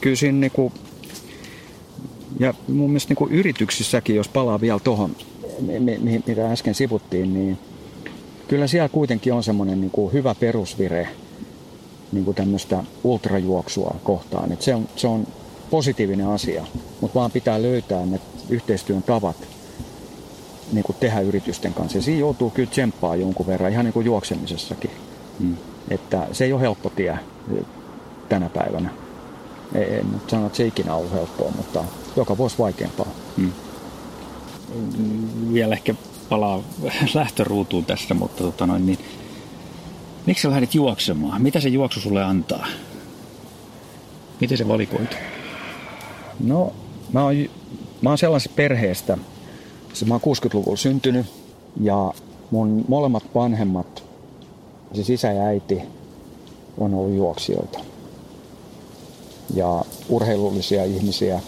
kyllä 0.00 0.16
siinä 0.16 0.38
niin 0.38 0.50
kuin, 0.50 0.72
ja 2.38 2.54
mun 2.68 2.90
mielestä 2.90 3.14
kuin 3.14 3.32
yrityksissäkin, 3.32 4.16
jos 4.16 4.28
palaa 4.28 4.60
vielä 4.60 4.80
tuohon, 4.84 5.16
mitä 6.26 6.52
äsken 6.52 6.74
sivuttiin, 6.74 7.34
niin 7.34 7.58
kyllä 8.48 8.66
siellä 8.66 8.88
kuitenkin 8.88 9.32
on 9.32 9.42
semmoinen 9.42 9.80
niin 9.80 9.90
kuin 9.90 10.12
hyvä 10.12 10.34
perusvire 10.34 11.08
kuin 12.24 12.34
tämmöistä 12.34 12.84
ultrajuoksua 13.04 13.94
kohtaan. 14.04 14.52
Et 14.52 14.62
se, 14.62 14.74
on, 14.74 14.88
se 14.96 15.08
on 15.08 15.26
positiivinen 15.70 16.26
asia, 16.26 16.66
mutta 17.00 17.14
vaan 17.14 17.30
pitää 17.30 17.62
löytää 17.62 18.06
ne 18.06 18.20
yhteistyön 18.50 19.02
tavat 19.02 19.36
niin 20.72 20.84
kuin 20.84 20.96
tehdä 21.00 21.20
yritysten 21.20 21.74
kanssa. 21.74 21.98
Ja 21.98 22.02
siinä 22.02 22.20
joutuu 22.20 22.50
kyllä 22.50 22.70
tsemppaa 22.70 23.16
jonkun 23.16 23.46
verran, 23.46 23.72
ihan 23.72 23.84
niin 23.84 23.92
kuin 23.92 24.06
juoksemisessakin. 24.06 24.90
Mm. 25.38 25.56
Että 25.90 26.26
se 26.32 26.44
ei 26.44 26.52
ole 26.52 26.60
helppo 26.60 26.90
tie 26.90 27.18
tänä 28.28 28.48
päivänä. 28.48 28.90
Ei, 29.74 29.94
en 29.94 30.12
nyt 30.12 30.30
sano, 30.30 30.46
että 30.46 30.56
se 30.56 30.66
ikinä 30.66 30.92
on 30.94 30.98
ollut 30.98 31.12
helppoa, 31.12 31.52
mutta 31.56 31.84
joka 32.16 32.36
vuosi 32.36 32.58
vaikeampaa. 32.58 33.08
Mm. 33.36 33.52
Vielä 35.52 35.74
ehkä 35.74 35.94
palaa 36.28 36.62
lähtöruutuun 37.14 37.84
tässä, 37.84 38.14
mutta 38.14 38.42
tota 38.44 38.66
noin, 38.66 38.86
niin, 38.86 38.98
miksi 40.26 40.42
sä 40.42 40.50
lähdit 40.50 40.74
juoksemaan? 40.74 41.42
Mitä 41.42 41.60
se 41.60 41.68
juoksu 41.68 42.00
sulle 42.00 42.24
antaa? 42.24 42.66
Miten 44.40 44.58
se 44.58 44.68
valikoitu? 44.68 45.16
No, 46.40 46.72
mä 47.12 47.22
oon, 47.22 47.34
mä 48.02 48.08
oon 48.10 48.18
sellaisesta 48.18 48.56
perheestä, 48.56 49.18
siis 49.98 50.08
mä 50.08 50.14
oon 50.14 50.36
60-luvulla 50.36 50.76
syntynyt 50.76 51.26
ja 51.80 52.12
mun 52.50 52.84
molemmat 52.88 53.24
vanhemmat, 53.34 54.04
siis 54.92 55.10
isä 55.10 55.32
ja 55.32 55.42
äiti, 55.42 55.82
on 56.78 56.94
ollut 56.94 57.16
juoksijoita. 57.16 57.78
Ja 59.54 59.84
urheilullisia 60.08 60.84
ihmisiä. 60.84 61.40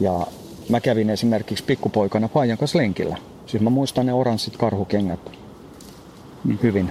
Ja 0.00 0.26
mä 0.68 0.80
kävin 0.80 1.10
esimerkiksi 1.10 1.64
pikkupoikana 1.64 2.28
Paijan 2.28 2.58
kanssa 2.58 2.78
lenkillä. 2.78 3.16
Siis 3.46 3.62
mä 3.62 3.70
muistan 3.70 4.06
ne 4.06 4.12
oranssit 4.12 4.56
karhukengät 4.56 5.20
hyvin. 6.62 6.90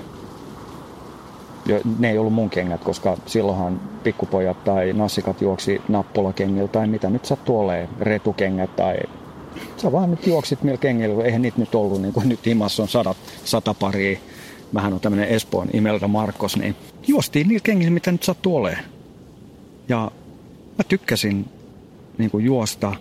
Jo, 1.65 1.79
ne 1.99 2.11
ei 2.11 2.17
ollut 2.17 2.33
mun 2.33 2.49
kengät, 2.49 2.83
koska 2.83 3.17
silloinhan 3.25 3.81
pikkupojat 4.03 4.63
tai 4.63 4.93
nassikat 4.93 5.41
juoksi 5.41 5.81
nappulakengillä 5.87 6.67
tai 6.67 6.87
mitä 6.87 7.09
nyt 7.09 7.25
sattuu 7.25 7.59
olemaan, 7.59 7.89
retukengät 7.99 8.75
tai 8.75 8.97
sä 9.77 9.91
vaan 9.91 10.11
nyt 10.11 10.27
juoksit 10.27 10.63
millä 10.63 10.77
kengillä, 10.77 11.23
eihän 11.23 11.41
niitä 11.41 11.59
nyt 11.59 11.75
ollut, 11.75 12.01
niin 12.01 12.13
kuin 12.13 12.29
nyt 12.29 12.45
himassa 12.45 12.83
on 12.83 12.89
sadat, 12.89 13.17
sata 13.45 13.73
paria. 13.73 14.19
Mähän 14.71 14.93
on 14.93 14.99
tämmönen 14.99 15.27
Espoon 15.27 15.67
Imelda 15.73 16.07
Markos, 16.07 16.57
niin 16.57 16.75
juostiin 17.07 17.47
niillä 17.47 17.63
kengillä, 17.63 17.91
mitä 17.91 18.11
nyt 18.11 18.23
sattuu 18.23 18.55
olemaan. 18.55 18.83
Ja 19.89 20.11
mä 20.77 20.83
tykkäsin 20.87 21.45
niin 22.17 22.31
kuin 22.31 22.45
juosta. 22.45 22.95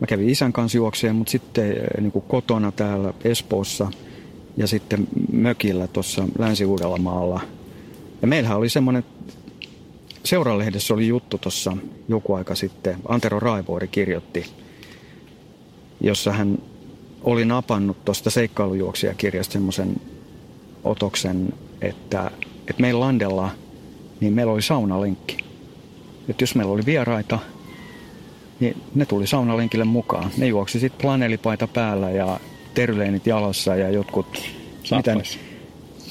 Mä 0.00 0.06
kävin 0.06 0.30
isän 0.30 0.52
kanssa 0.52 0.78
juokseen, 0.78 1.16
mutta 1.16 1.30
sitten 1.30 1.74
niin 2.00 2.12
kuin 2.12 2.24
kotona 2.28 2.72
täällä 2.72 3.14
Espoossa, 3.24 3.90
ja 4.56 4.66
sitten 4.66 5.08
mökillä 5.32 5.86
tuossa 5.86 6.24
Länsi-Uudellamaalla. 6.38 7.40
Ja 8.22 8.28
meillähän 8.28 8.58
oli 8.58 8.68
semmoinen, 8.68 9.04
seuralehdessä 10.24 10.94
oli 10.94 11.08
juttu 11.08 11.38
tuossa 11.38 11.76
joku 12.08 12.34
aika 12.34 12.54
sitten, 12.54 12.96
Antero 13.08 13.40
Raivuori 13.40 13.88
kirjoitti, 13.88 14.46
jossa 16.00 16.32
hän 16.32 16.58
oli 17.22 17.44
napannut 17.44 18.04
tuosta 18.04 18.30
seikkailujuoksijakirjasta 18.30 19.52
semmoisen 19.52 19.96
otoksen, 20.84 21.54
että, 21.80 22.30
että 22.68 22.82
meillä 22.82 23.00
Landella, 23.00 23.50
niin 24.20 24.32
meillä 24.32 24.52
oli 24.52 24.62
saunalenkki. 24.62 25.36
Että 26.28 26.42
jos 26.42 26.54
meillä 26.54 26.72
oli 26.72 26.86
vieraita, 26.86 27.38
niin 28.60 28.82
ne 28.94 29.06
tuli 29.06 29.26
saunalenkille 29.26 29.84
mukaan. 29.84 30.30
Ne 30.36 30.46
juoksi 30.46 30.80
sitten 30.80 31.00
planelipaita 31.02 31.66
päällä 31.66 32.10
ja 32.10 32.40
terveenit 32.74 33.26
jalassa 33.26 33.76
ja 33.76 33.90
jotkut... 33.90 34.42
Mitä, 34.96 35.14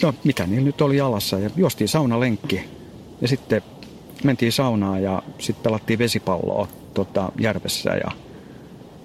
no, 0.03 0.13
mitä 0.23 0.47
niillä 0.47 0.65
nyt 0.65 0.81
oli 0.81 0.97
jalassa 0.97 1.39
ja 1.39 1.49
juostiin 1.55 1.87
saunalenkki. 1.87 2.61
Ja 3.21 3.27
sitten 3.27 3.61
mentiin 4.23 4.51
saunaan 4.51 5.03
ja 5.03 5.23
sitten 5.39 5.63
pelattiin 5.63 5.99
vesipalloa 5.99 6.67
tota, 6.93 7.31
järvessä 7.39 7.89
ja, 7.89 8.11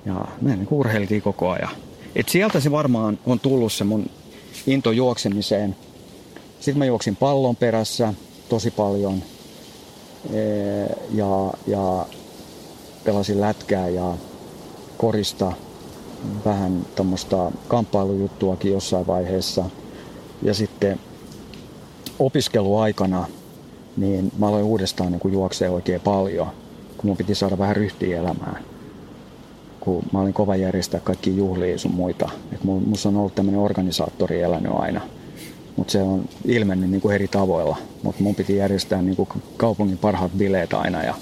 ja 0.06 0.24
me 0.40 0.56
niin 0.56 0.68
urheiltiin 0.70 1.22
koko 1.22 1.50
ajan. 1.50 1.70
Et 2.16 2.28
sieltä 2.28 2.60
se 2.60 2.70
varmaan 2.70 3.18
on 3.26 3.40
tullut 3.40 3.72
se 3.72 3.84
mun 3.84 4.10
into 4.66 4.92
juoksemiseen. 4.92 5.76
Sitten 6.60 6.78
mä 6.78 6.84
juoksin 6.84 7.16
pallon 7.16 7.56
perässä 7.56 8.14
tosi 8.48 8.70
paljon 8.70 9.22
ja, 11.10 11.52
ja 11.66 12.06
pelasin 13.04 13.40
lätkää 13.40 13.88
ja 13.88 14.14
korista 14.98 15.52
vähän 16.44 16.86
tuommoista 16.96 17.52
kamppailujuttuakin 17.68 18.72
jossain 18.72 19.06
vaiheessa. 19.06 19.64
Ja 20.42 20.54
sitten 20.54 21.00
opiskeluaikana 22.18 23.26
niin 23.96 24.32
mä 24.38 24.48
aloin 24.48 24.64
uudestaan 24.64 25.12
niin 25.12 25.32
juoksee 25.32 25.70
oikein 25.70 26.00
paljon, 26.00 26.46
kun 26.96 27.06
mun 27.06 27.16
piti 27.16 27.34
saada 27.34 27.58
vähän 27.58 27.76
ryhtiä 27.76 28.18
elämään. 28.18 28.71
Kun 29.84 30.02
mä 30.12 30.20
olin 30.20 30.32
kova 30.32 30.56
järjestää 30.56 31.00
kaikki 31.00 31.36
juhlia 31.36 31.78
sun 31.78 31.94
muita. 31.94 32.30
Et 32.52 32.64
musta 32.64 33.08
on 33.08 33.16
ollut 33.16 33.34
tämmöinen 33.34 33.60
organisaattori 33.60 34.40
elänyt 34.40 34.72
aina. 34.74 35.00
Mutta 35.76 35.92
se 35.92 36.02
on 36.02 36.28
ilmennyt 36.44 36.90
niin 36.90 37.00
kuin 37.00 37.14
eri 37.14 37.28
tavoilla. 37.28 37.76
Mutta 38.02 38.22
mun 38.22 38.34
piti 38.34 38.56
järjestää 38.56 39.02
niin 39.02 39.16
kuin 39.16 39.28
kaupungin 39.56 39.98
parhaat 39.98 40.32
bileet 40.32 40.74
aina 40.74 41.02
ja 41.02 41.14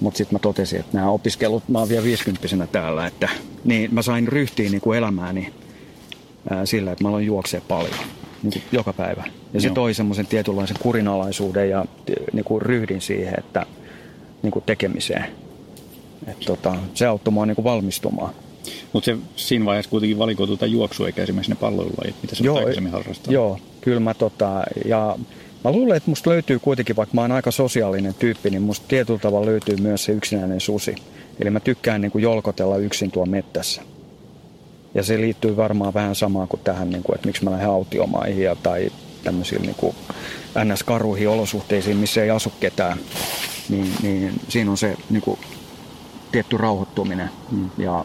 mutta 0.00 0.18
sitten 0.18 0.34
mä 0.34 0.38
totesin, 0.38 0.80
että 0.80 0.96
nämä 0.96 1.10
opiskelut, 1.10 1.68
mä 1.68 1.78
oon 1.78 1.88
vielä 1.88 2.04
50 2.04 2.66
täällä, 2.72 3.06
että 3.06 3.28
niin 3.64 3.94
mä 3.94 4.02
sain 4.02 4.28
ryhtiin 4.28 4.70
niin 4.70 4.80
kuin 4.80 4.98
elämääni 4.98 5.52
ää, 6.50 6.66
sillä, 6.66 6.92
että 6.92 7.04
mä 7.04 7.08
aloin 7.08 7.26
juoksee 7.26 7.62
paljon 7.68 7.94
niin 8.42 8.52
kuin 8.52 8.62
joka 8.72 8.92
päivä. 8.92 9.24
Ja 9.52 9.60
se 9.60 9.70
toi 9.70 9.94
semmoisen 9.94 10.26
tietynlaisen 10.26 10.76
kurinalaisuuden 10.80 11.70
ja 11.70 11.84
niin 12.32 12.44
kuin 12.44 12.62
ryhdin 12.62 13.00
siihen, 13.00 13.34
että 13.38 13.66
niin 14.42 14.50
kuin 14.50 14.64
tekemiseen. 14.66 15.41
Et 16.26 16.40
tota, 16.40 16.74
se 16.94 17.06
auttoi 17.06 17.32
mua 17.32 17.46
niin 17.46 17.64
valmistumaan. 17.64 18.34
Mutta 18.92 19.04
se 19.04 19.16
siinä 19.36 19.64
vaiheessa 19.64 19.90
kuitenkin 19.90 20.18
valikoitu 20.18 20.56
tai 20.56 20.72
juoksu 20.72 21.04
eikä 21.04 21.22
esimerkiksi 21.22 21.52
ne 21.52 21.56
palloilulajit, 21.60 22.16
mitä 22.22 22.34
sä 22.34 22.44
joo, 22.44 22.58
aikaisemmin 22.58 22.92
harrastaa. 22.92 23.32
Joo, 23.32 23.58
kyllä 23.80 24.00
mä 24.00 24.14
tota, 24.14 24.62
ja 24.84 25.18
Mä 25.64 25.72
luulen, 25.72 25.96
että 25.96 26.10
musta 26.10 26.30
löytyy 26.30 26.58
kuitenkin, 26.58 26.96
vaikka 26.96 27.14
mä 27.14 27.20
oon 27.20 27.32
aika 27.32 27.50
sosiaalinen 27.50 28.14
tyyppi, 28.14 28.50
niin 28.50 28.62
musta 28.62 28.86
tietyllä 28.88 29.18
tavalla 29.18 29.46
löytyy 29.46 29.76
myös 29.76 30.04
se 30.04 30.12
yksinäinen 30.12 30.60
susi. 30.60 30.94
Eli 31.40 31.50
mä 31.50 31.60
tykkään 31.60 32.00
niin 32.00 32.12
kuin 32.12 32.22
jolkotella 32.22 32.76
yksin 32.76 33.10
tuon 33.10 33.30
mettässä. 33.30 33.82
Ja 34.94 35.02
se 35.02 35.20
liittyy 35.20 35.56
varmaan 35.56 35.94
vähän 35.94 36.14
samaan 36.14 36.48
kuin 36.48 36.60
tähän, 36.64 36.90
niin 36.90 37.02
kuin, 37.02 37.14
että 37.14 37.26
miksi 37.26 37.44
mä 37.44 37.50
lähden 37.50 37.68
autiomaihin 37.68 38.46
tai 38.62 38.90
tämmöisiin 39.24 39.62
niin 39.62 39.74
kuin 39.74 39.96
NS-karuihin 40.64 41.28
olosuhteisiin, 41.28 41.96
missä 41.96 42.22
ei 42.22 42.30
asu 42.30 42.52
ketään. 42.60 42.98
Niin, 43.68 43.92
niin 44.02 44.32
siinä 44.48 44.70
on 44.70 44.78
se 44.78 44.96
niin 45.10 45.22
kuin, 45.22 45.38
tietty 46.32 46.56
rauhoittuminen 46.56 47.30
mm. 47.50 47.70
ja 47.78 48.04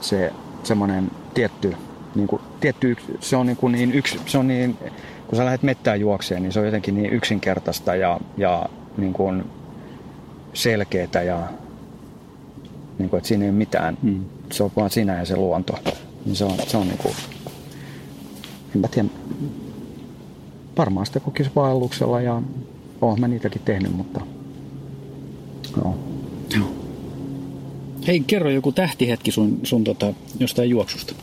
se 0.00 0.32
semmoinen 0.62 1.10
tietty, 1.34 1.76
niin 2.14 2.28
kuin, 2.28 2.42
tietty, 2.60 2.96
se 3.20 3.36
on 3.36 3.46
niin, 3.46 3.56
kuin 3.56 3.72
niin 3.72 3.92
yksi, 3.92 4.20
se 4.26 4.38
on 4.38 4.48
niin 4.48 4.78
kun 5.26 5.36
sä 5.36 5.44
lähdet 5.44 5.62
mettään 5.62 6.00
juokseen, 6.00 6.42
niin 6.42 6.52
se 6.52 6.60
on 6.60 6.66
jotenkin 6.66 6.94
niin 6.94 7.12
yksinkertaista 7.12 7.94
ja, 7.94 8.20
ja 8.36 8.68
niin 8.96 9.12
kuin 9.12 9.44
selkeätä 10.54 11.22
ja 11.22 11.48
niin 12.98 13.10
kuin, 13.10 13.18
että 13.18 13.28
siinä 13.28 13.44
ei 13.44 13.50
ole 13.50 13.58
mitään. 13.58 13.98
Mm. 14.02 14.24
Se 14.52 14.62
on 14.62 14.70
vaan 14.76 14.90
sinä 14.90 15.18
ja 15.18 15.24
se 15.24 15.36
luonto. 15.36 15.78
Niin 16.24 16.36
se 16.36 16.44
on, 16.44 16.54
se 16.66 16.76
on 16.76 16.88
niin 16.88 16.98
kuin, 16.98 17.14
en 18.74 18.80
mä 18.80 18.88
tiedä, 18.88 19.08
varmaan 20.78 21.06
sitä 21.06 21.20
kokisi 21.20 21.50
vaelluksella 21.56 22.20
ja 22.20 22.42
oon 23.00 23.20
mä 23.20 23.28
niitäkin 23.28 23.62
tehnyt, 23.64 23.96
mutta 23.96 24.20
joo. 25.76 25.98
joo. 26.56 26.85
Hei, 28.06 28.20
kerro 28.20 28.50
joku 28.50 28.72
tähtihetki 28.72 29.30
sun, 29.30 29.60
sun 29.62 29.84
tota, 29.84 30.14
jostain 30.40 30.70
juoksusta. 30.70 31.14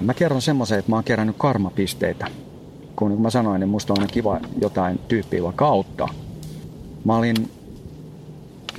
Mä 0.00 0.14
kerron 0.14 0.42
semmoisen, 0.42 0.78
että 0.78 0.90
mä 0.90 0.96
oon 0.96 1.04
kerännyt 1.04 1.36
karmapisteitä. 1.38 2.26
Kun 2.96 3.20
mä 3.20 3.30
sanoin, 3.30 3.60
niin 3.60 3.68
musta 3.68 3.92
on 3.92 4.00
aina 4.00 4.12
kiva 4.12 4.40
jotain 4.60 4.98
tyyppiä 5.08 5.42
vaikka 5.42 5.66
auttaa. 5.66 6.08
Mä 7.04 7.16
olin 7.16 7.50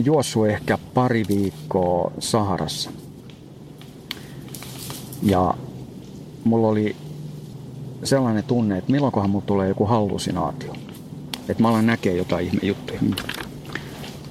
juossut 0.03 0.47
ehkä 0.47 0.77
pari 0.93 1.25
viikkoa 1.27 2.11
Saharassa. 2.19 2.91
Ja 5.23 5.53
mulla 6.43 6.67
oli 6.67 6.95
sellainen 8.03 8.43
tunne, 8.43 8.77
että 8.77 8.91
milloinkohan 8.91 9.29
mulla 9.29 9.45
tulee 9.45 9.67
joku 9.67 9.85
hallusinaatio. 9.85 10.73
Että 11.49 11.63
mä 11.63 11.69
alan 11.69 11.85
näkee 11.85 12.15
jotain 12.15 12.45
ihme 12.45 12.59
juttuja. 12.63 12.99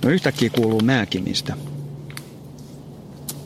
No 0.04 0.10
yhtäkkiä 0.10 0.50
kuuluu 0.50 0.80
määkimistä. 0.80 1.54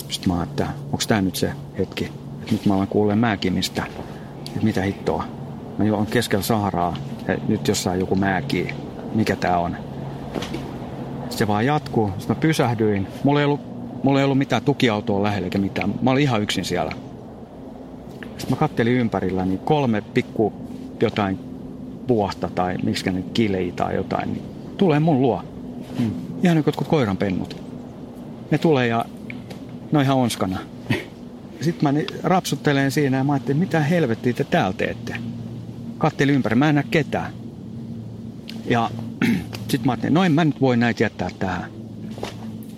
Sitten 0.08 0.32
mä 0.36 0.42
että 0.42 0.66
onko 0.84 1.04
tää 1.08 1.22
nyt 1.22 1.36
se 1.36 1.52
hetki, 1.78 2.12
nyt 2.50 2.66
mä 2.66 2.74
alan 2.74 2.88
kuulee 2.88 3.16
määkimistä, 3.16 3.86
että 4.46 4.64
mitä 4.64 4.82
hittoa. 4.82 5.24
Mä 5.78 5.84
juon 5.84 6.06
keskellä 6.06 6.42
Saharaa, 6.42 6.96
ja 7.28 7.36
nyt 7.48 7.68
jossain 7.68 8.00
joku 8.00 8.14
määkii. 8.14 8.74
Mikä 9.14 9.36
tää 9.36 9.58
on? 9.58 9.76
Se 11.30 11.48
vaan 11.48 11.66
jatkuu. 11.66 12.10
Sitten 12.18 12.36
mä 12.36 12.40
pysähdyin. 12.40 13.06
Mulla 13.24 13.40
ei 13.40 13.44
ollut, 13.46 13.60
mulla 14.02 14.18
ei 14.18 14.24
ollut 14.24 14.38
mitään 14.38 14.62
tukiautoa 14.62 15.22
lähellä 15.22 15.46
eikä 15.46 15.58
mitään. 15.58 15.94
Mä 16.02 16.10
olin 16.10 16.22
ihan 16.22 16.42
yksin 16.42 16.64
siellä. 16.64 16.92
Sitten 18.20 18.50
mä 18.50 18.56
kattelin 18.56 18.92
ympärillä, 18.92 19.44
niin 19.44 19.58
kolme 19.58 20.00
pikku 20.00 20.52
jotain 21.00 21.38
puohta 22.06 22.50
tai 22.54 22.76
miksi 22.84 23.10
ne 23.10 23.24
kilei 23.34 23.72
tai 23.72 23.94
jotain, 23.94 24.32
niin 24.32 24.42
tulee 24.76 25.00
mun 25.00 25.22
luo. 25.22 25.42
Hmm. 25.98 26.31
Ihan 26.42 26.56
niin 26.56 26.64
kuin 26.64 26.86
koiranpennut. 26.86 27.62
Ne 28.50 28.58
tulee 28.58 28.86
ja 28.86 29.04
ne 29.92 29.98
on 29.98 30.04
ihan 30.04 30.16
onskana 30.16 30.58
sitten 31.62 31.94
mä 31.94 32.00
rapsuttelen 32.22 32.90
siinä 32.90 33.16
ja 33.16 33.24
mä 33.24 33.32
ajattelin, 33.32 33.60
mitä 33.60 33.80
helvettiä 33.80 34.32
te 34.32 34.44
täällä 34.44 34.72
teette. 34.72 35.16
Kattelin 35.98 36.34
ympäri, 36.34 36.56
mä 36.56 36.68
en 36.68 36.74
näe 36.74 36.84
ketään. 36.90 37.32
Ja 38.66 38.90
sitten 39.68 39.86
mä 39.86 39.92
ajattelin, 39.92 40.14
no 40.14 40.24
en 40.24 40.32
mä 40.32 40.44
nyt 40.44 40.60
voi 40.60 40.76
näitä 40.76 41.02
jättää 41.02 41.30
tähän. 41.38 41.70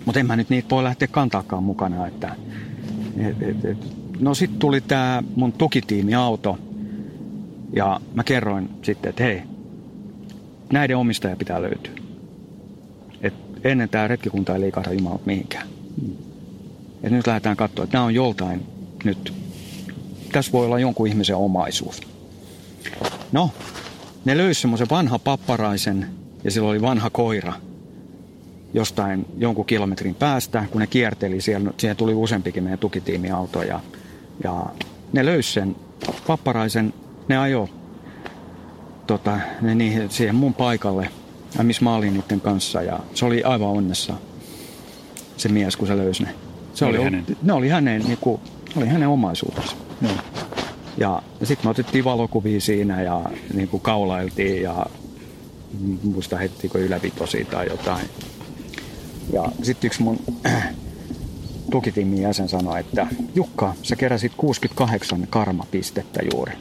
Mutta 0.05 0.19
en 0.19 0.25
mä 0.25 0.35
nyt 0.35 0.49
niitä 0.49 0.69
voi 0.69 0.83
lähteä 0.83 1.07
kantaakaan 1.07 1.63
mukana. 1.63 2.07
Että, 2.07 2.35
et, 3.17 3.43
et, 3.43 3.65
et. 3.65 3.77
No 4.19 4.33
sitten 4.33 4.59
tuli 4.59 4.81
tämä 4.81 5.23
mun 5.35 5.53
tukitiimiauto. 5.53 6.57
Ja 7.73 7.99
mä 8.13 8.23
kerroin 8.23 8.69
sitten, 8.81 9.09
että 9.09 9.23
hei, 9.23 9.41
näiden 10.73 10.97
omistaja 10.97 11.35
pitää 11.35 11.61
löytyä. 11.61 12.04
Ennen 13.65 13.89
tämä 13.89 14.07
retkikunta 14.07 14.55
ei 14.55 14.61
liikahda 14.61 14.93
jumalat 14.93 15.25
mihinkään. 15.25 15.67
Et 17.03 17.11
nyt 17.11 17.27
lähdetään 17.27 17.57
katsoa, 17.57 17.83
että 17.83 17.97
nämä 17.97 18.05
on 18.05 18.13
joltain 18.13 18.65
nyt. 19.03 19.33
Tässä 20.31 20.51
voi 20.51 20.65
olla 20.65 20.79
jonkun 20.79 21.07
ihmisen 21.07 21.35
omaisuus. 21.35 22.01
No, 23.31 23.51
ne 24.25 24.37
löysi 24.37 24.61
semmoisen 24.61 24.89
vanha 24.89 25.19
papparaisen 25.19 26.07
ja 26.43 26.51
sillä 26.51 26.69
oli 26.69 26.81
vanha 26.81 27.09
koira 27.09 27.53
jostain 28.73 29.25
jonkun 29.37 29.65
kilometrin 29.65 30.15
päästä, 30.15 30.65
kun 30.71 30.81
ne 30.81 30.87
kierteli, 30.87 31.41
siellä, 31.41 31.71
siihen 31.77 31.97
tuli 31.97 32.13
useampikin 32.13 32.63
meidän 32.63 32.79
tukitiimiauto 32.79 33.63
ja, 33.63 33.79
ja 34.43 34.65
ne 35.13 35.25
löysi 35.25 35.53
sen 35.53 35.75
papparaisen, 36.27 36.93
ne 37.27 37.37
ajo 37.37 37.69
tota, 39.07 39.39
ne 39.61 39.75
niihin, 39.75 40.09
siihen 40.09 40.35
mun 40.35 40.53
paikalle, 40.53 41.09
missä 41.63 41.83
mä 41.83 41.95
olin 41.95 42.13
niiden 42.13 42.41
kanssa 42.41 42.81
ja 42.81 42.99
se 43.13 43.25
oli 43.25 43.43
aivan 43.43 43.69
onnessa 43.69 44.13
se 45.37 45.49
mies, 45.49 45.75
kun 45.75 45.87
se 45.87 45.97
löysi 45.97 46.23
ne. 46.23 46.29
Se 46.73 46.85
oli, 46.85 46.97
oli 46.97 47.03
hänen. 47.03 47.25
Ne 47.41 47.53
oli 47.53 47.69
hänen 47.69 48.01
niin 48.01 48.17
kuin, 48.21 48.41
oli 48.77 48.87
hänen 48.87 49.07
omaisuutensa. 49.07 49.75
No. 50.01 50.09
Ja, 50.97 51.21
ja 51.39 51.45
sitten 51.45 51.67
me 51.67 51.69
otettiin 51.69 52.03
valokuvia 52.03 52.61
siinä 52.61 53.01
ja 53.01 53.21
niin 53.53 53.67
kuin 53.67 53.81
kaulailtiin 53.81 54.61
ja 54.63 54.85
muista 56.03 56.37
hettikö 56.37 56.79
ylävitosi 56.79 57.45
tai 57.45 57.67
jotain. 57.67 58.09
Ja 59.33 59.51
sitten 59.63 59.87
yksi 59.87 60.03
mun 60.03 60.19
tukitiimin 61.71 62.21
jäsen 62.21 62.49
sanoi, 62.49 62.79
että 62.79 63.07
Jukka, 63.35 63.73
sä 63.83 63.95
keräsit 63.95 64.31
68 64.37 65.27
karmapistettä 65.29 66.21
juuri. 66.31 66.53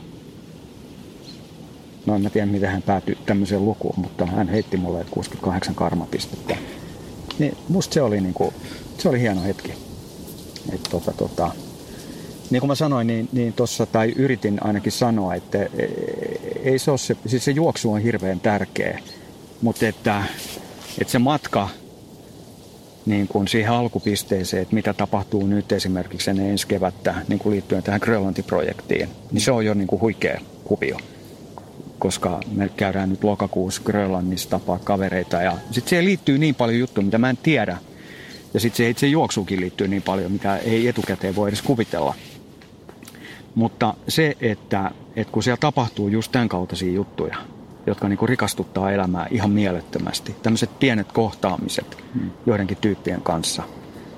No 2.07 2.15
en 2.15 2.23
mä 2.23 2.31
tiedä, 2.31 2.47
miten 2.47 2.71
hän 2.71 2.83
päätyi 2.83 3.19
tämmöiseen 3.27 3.65
lukuun, 3.65 3.95
mutta 3.97 4.27
hän 4.27 4.49
heitti 4.49 4.77
mulle 4.77 5.05
68 5.11 5.75
karmapistettä. 5.75 6.57
Niin 7.39 7.57
musta 7.69 7.95
se 7.95 8.03
oli, 8.03 8.21
niinku, 8.21 8.55
se 8.99 9.09
oli 9.09 9.21
hieno 9.21 9.43
hetki. 9.43 9.73
Et 10.73 10.83
tota, 10.91 11.13
tota, 11.13 11.51
niin 12.51 12.61
kuin 12.61 12.69
mä 12.69 12.75
sanoin, 12.75 13.07
niin, 13.07 13.29
niin 13.33 13.53
tuossa, 13.53 13.87
tai 13.87 14.13
yritin 14.17 14.59
ainakin 14.65 14.93
sanoa, 14.93 15.35
että 15.35 15.63
e, 15.63 15.69
ei 16.63 16.79
se 16.79 16.93
se, 16.97 17.17
siis 17.27 17.45
se 17.45 17.51
juoksu 17.51 17.93
on 17.93 18.01
hirveän 18.01 18.41
tärkeä, 18.41 18.99
mutta 19.63 19.87
että, 19.87 20.23
että 21.01 21.13
se 21.13 21.19
matka 21.19 21.69
niin 23.07 23.29
kuin 23.29 23.49
siihen 23.49 23.73
alkupisteeseen, 23.73 24.63
että 24.63 24.75
mitä 24.75 24.93
tapahtuu 24.93 25.47
nyt 25.47 25.73
esimerkiksi 25.73 26.31
ennen 26.31 26.51
ensi 26.51 26.67
kevättä 26.67 27.15
niin 27.29 27.39
kuin 27.39 27.53
liittyen 27.53 27.83
tähän 27.83 28.01
Grönlanti-projektiin, 28.01 29.09
niin 29.33 29.41
se 29.41 29.53
on 29.53 29.67
jo 29.67 29.75
niin 29.75 29.87
kuin 29.87 30.01
huikea 30.01 30.41
kuvio. 30.65 30.99
Koska 31.99 32.41
me 32.53 32.69
käydään 32.77 33.11
nyt 33.11 33.25
lokakuussa 33.25 33.83
Grönlannissa 33.85 34.51
tapaa 34.51 34.79
kavereita 34.79 35.43
ja 35.43 35.53
sitten 35.71 35.89
siihen 35.89 36.05
liittyy 36.05 36.39
niin 36.39 36.55
paljon 36.55 36.79
juttuja, 36.79 37.05
mitä 37.05 37.19
mä 37.19 37.31
en 37.31 37.37
tiedä. 37.37 37.79
Ja 38.55 38.61
sitten 38.61 38.77
se 38.77 38.91
itse 38.91 39.07
juoksuukin 39.07 39.61
liittyy 39.61 39.89
niin 39.89 40.03
paljon, 40.03 40.33
mitä 40.33 40.57
ei 40.57 40.89
etukäteen 40.89 41.37
voi 41.37 41.49
edes 41.49 41.63
kuvitella. 41.63 42.15
Mutta 43.55 43.95
se, 44.09 44.37
että, 44.41 44.91
että 45.17 45.33
kun 45.33 45.43
siellä 45.43 45.61
tapahtuu 45.61 46.09
just 46.09 46.33
tämän 46.33 46.49
kaltaisia 46.49 46.93
juttuja, 46.93 47.37
jotka 47.87 48.09
niin 48.09 48.19
kuin 48.19 48.29
rikastuttaa 48.29 48.93
elämää 48.93 49.27
ihan 49.31 49.51
mielettömästi. 49.51 50.37
Tämmöiset 50.43 50.79
pienet 50.79 51.13
kohtaamiset 51.13 51.97
hmm. 52.15 52.31
joidenkin 52.47 52.77
tyyppien 52.81 53.21
kanssa, 53.23 53.63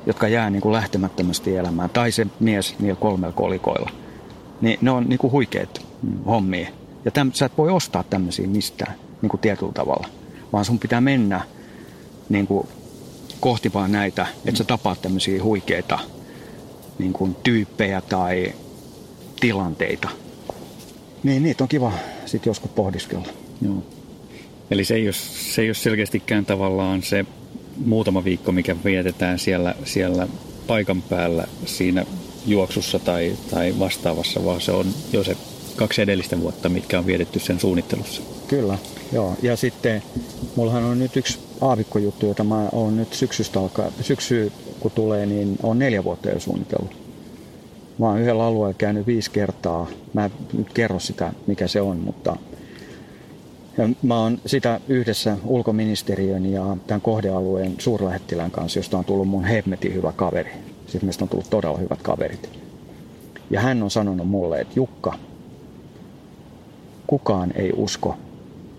jotka 0.07 0.29
jää 0.29 0.51
niin 0.51 0.62
kuin 0.62 0.72
lähtemättömästi 0.72 1.57
elämään. 1.57 1.91
Tai 1.91 2.12
se 2.12 2.27
mies 2.41 2.79
niillä 2.79 3.01
kolmella 3.01 3.33
kolikoilla. 3.33 3.91
Niin 4.61 4.79
ne 4.81 4.91
on 4.91 5.05
niin 5.09 5.18
kuin 5.18 5.33
huikeat 5.33 5.87
hmm. 6.03 6.24
hommia. 6.24 6.68
Ja 7.07 7.13
täm, 7.13 7.31
sä 7.33 7.47
et 7.47 7.59
voi 7.59 7.71
ostaa 7.71 8.03
tämmöisiä 8.03 8.47
mistään 8.47 8.95
niin 9.23 9.31
kuin 9.31 9.41
tietyllä 9.41 9.73
tavalla. 9.73 10.09
Vaan 10.53 10.65
sun 10.65 10.79
pitää 10.79 11.01
mennä 11.01 11.41
niin 12.29 12.47
kuin 12.47 12.69
kohti 13.41 13.73
vaan 13.73 13.93
näitä, 13.93 14.27
että 14.45 14.59
sä 14.59 14.65
tapaat 14.65 15.03
tämmöisiä 15.03 15.43
huikeita 15.43 15.99
niin 16.99 17.13
kuin 17.13 17.35
tyyppejä 17.35 18.01
tai 18.01 18.55
tilanteita. 19.41 20.09
Niin, 21.23 21.43
niitä 21.43 21.65
on 21.65 21.69
kiva 21.69 21.93
sitten 22.27 22.51
joskus 22.51 22.71
pohdiskella. 22.71 23.29
Joo. 23.63 23.83
Eli 24.71 24.85
se 24.85 24.95
ei, 24.95 25.07
ole, 25.07 25.13
se 25.53 25.63
ei 25.63 25.69
ole 25.69 25.75
selkeästikään 25.75 26.47
tavallaan 26.47 27.03
se 27.03 27.25
muutama 27.85 28.25
viikko, 28.25 28.53
mikä 28.53 28.77
vietetään 28.85 29.39
siellä, 29.39 29.75
siellä 29.85 30.29
paikan 30.67 31.03
päällä 31.03 31.47
siinä 31.67 32.07
juoksussa 32.47 32.99
tai, 32.99 33.37
tai 33.51 33.75
vastaavassa, 33.79 34.45
vaan 34.45 34.61
se 34.61 34.73
on 34.73 34.87
jo 35.13 35.25
se 35.25 35.37
kaksi 35.77 36.03
edellistä 36.03 36.41
vuotta, 36.41 36.68
mitkä 36.68 36.99
on 36.99 37.07
vietetty 37.07 37.39
sen 37.39 37.61
suunnittelussa. 37.61 38.22
Kyllä, 38.49 38.79
joo. 39.12 39.35
Ja 39.43 39.57
sitten 39.57 40.03
mullahan 40.57 40.85
on 40.85 40.99
nyt 40.99 41.16
yksi 41.16 41.39
aavikkojuttu, 41.61 42.27
jota 42.27 42.45
mä 42.45 42.68
oon 42.72 42.97
nyt 42.97 43.12
syksystä 43.12 43.61
alkaa, 43.61 43.93
syksy 44.01 44.53
kun 44.81 44.91
tulee, 44.91 45.27
niin 45.27 45.59
on 45.62 45.79
neljä 45.79 46.05
vuotta 46.05 46.29
jo 46.29 46.41
suunnitellut. 46.41 46.97
Mä 47.99 48.07
oon 48.07 48.20
yhdellä 48.20 48.45
alueella 48.45 48.74
käynyt 48.74 49.07
viisi 49.07 49.31
kertaa. 49.31 49.87
Mä 50.14 50.24
en 50.24 50.31
nyt 50.53 50.72
kerro 50.72 50.99
sitä, 50.99 51.33
mikä 51.47 51.68
se 51.68 51.81
on, 51.81 51.97
mutta 51.97 52.37
ja 53.79 53.89
mä 54.03 54.20
oon 54.20 54.39
sitä 54.47 54.81
yhdessä 54.89 55.37
ulkoministeriön 55.45 56.47
ja 56.47 56.77
tämän 56.87 57.01
kohdealueen 57.01 57.74
suurlähettilän 57.79 58.51
kanssa, 58.51 58.79
josta 58.79 58.99
on 58.99 59.05
tullut 59.05 59.29
mun 59.29 59.45
hemmetin 59.45 59.95
hyvä 59.95 60.12
kaveri. 60.12 60.51
Sitten 60.87 61.07
meistä 61.07 61.24
on 61.24 61.29
tullut 61.29 61.51
todella 61.51 61.79
hyvät 61.79 62.03
kaverit. 62.03 62.51
Ja 63.51 63.61
hän 63.61 63.83
on 63.83 63.91
sanonut 63.91 64.29
mulle, 64.29 64.61
että 64.61 64.72
Jukka, 64.77 65.14
kukaan 67.07 67.53
ei 67.55 67.73
usko, 67.77 68.17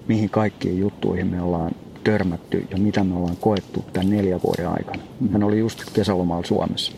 mihin 0.08 0.30
kaikkiin 0.30 0.80
juttuihin 0.80 1.28
me 1.28 1.42
ollaan 1.42 1.72
törmätty 2.04 2.68
ja 2.72 2.78
mitä 2.78 3.04
me 3.04 3.16
ollaan 3.16 3.38
koettu 3.38 3.86
tämän 3.94 4.10
neljän 4.10 4.40
vuoden 4.44 4.68
aikana. 4.68 5.04
Hän 5.32 5.44
oli 5.44 5.60
just 5.60 5.84
kesälomalla 5.94 6.46
Suomessa, 6.46 6.92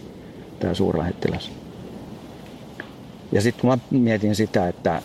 tämä 0.60 0.74
suurlähettiläs. 0.74 1.52
Ja 3.32 3.42
sitten 3.42 3.70
mä 3.70 3.78
mietin 3.92 4.36
sitä, 4.36 4.68
että 4.68 5.02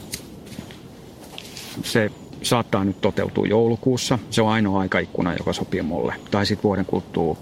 se 1.82 2.10
saattaa 2.42 2.84
nyt 2.84 3.00
toteutua 3.00 3.46
joulukuussa. 3.46 4.18
Se 4.30 4.42
on 4.42 4.48
ainoa 4.48 4.80
aikaikkuna, 4.80 5.34
joka 5.34 5.52
sopii 5.52 5.82
mulle. 5.82 6.14
Tai 6.30 6.46
sitten 6.46 6.62
vuoden 6.62 6.84
kuluttua 6.84 7.36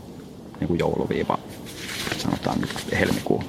niin 0.61 0.69
kuin 0.69 0.79
jouluviiva, 0.79 1.39
sanotaan 2.19 2.61
nyt 2.61 2.71
helmikuu. 3.01 3.43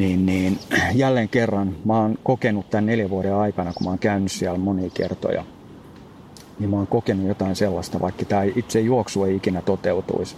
Niin, 0.00 0.26
niin. 0.26 0.58
Jälleen 0.94 1.28
kerran. 1.28 1.76
Mä 1.84 2.00
oon 2.00 2.18
kokenut 2.22 2.70
tämän 2.70 2.86
neljän 2.86 3.10
vuoden 3.10 3.34
aikana, 3.34 3.72
kun 3.72 3.86
mä 3.86 3.90
oon 3.90 3.98
käynyt 3.98 4.32
siellä 4.32 4.58
monia 4.58 4.90
kertoja, 4.94 5.44
niin 6.58 6.70
mä 6.70 6.76
oon 6.76 6.86
kokenut 6.86 7.28
jotain 7.28 7.56
sellaista, 7.56 8.00
vaikka 8.00 8.24
tämä 8.24 8.42
itse 8.42 8.80
juoksu 8.80 9.24
ei 9.24 9.36
ikinä 9.36 9.62
toteutuisi, 9.62 10.36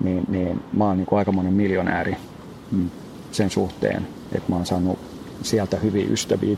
niin, 0.00 0.24
niin 0.28 0.60
mä 0.72 0.84
oon 0.84 0.96
niin 0.96 1.06
aikamoinen 1.10 1.54
miljonääri 1.54 2.16
mm, 2.70 2.90
sen 3.32 3.50
suhteen, 3.50 4.06
että 4.32 4.48
mä 4.48 4.56
oon 4.56 4.66
saanut 4.66 4.98
sieltä 5.42 5.76
hyviä 5.76 6.06
ystäviä. 6.10 6.56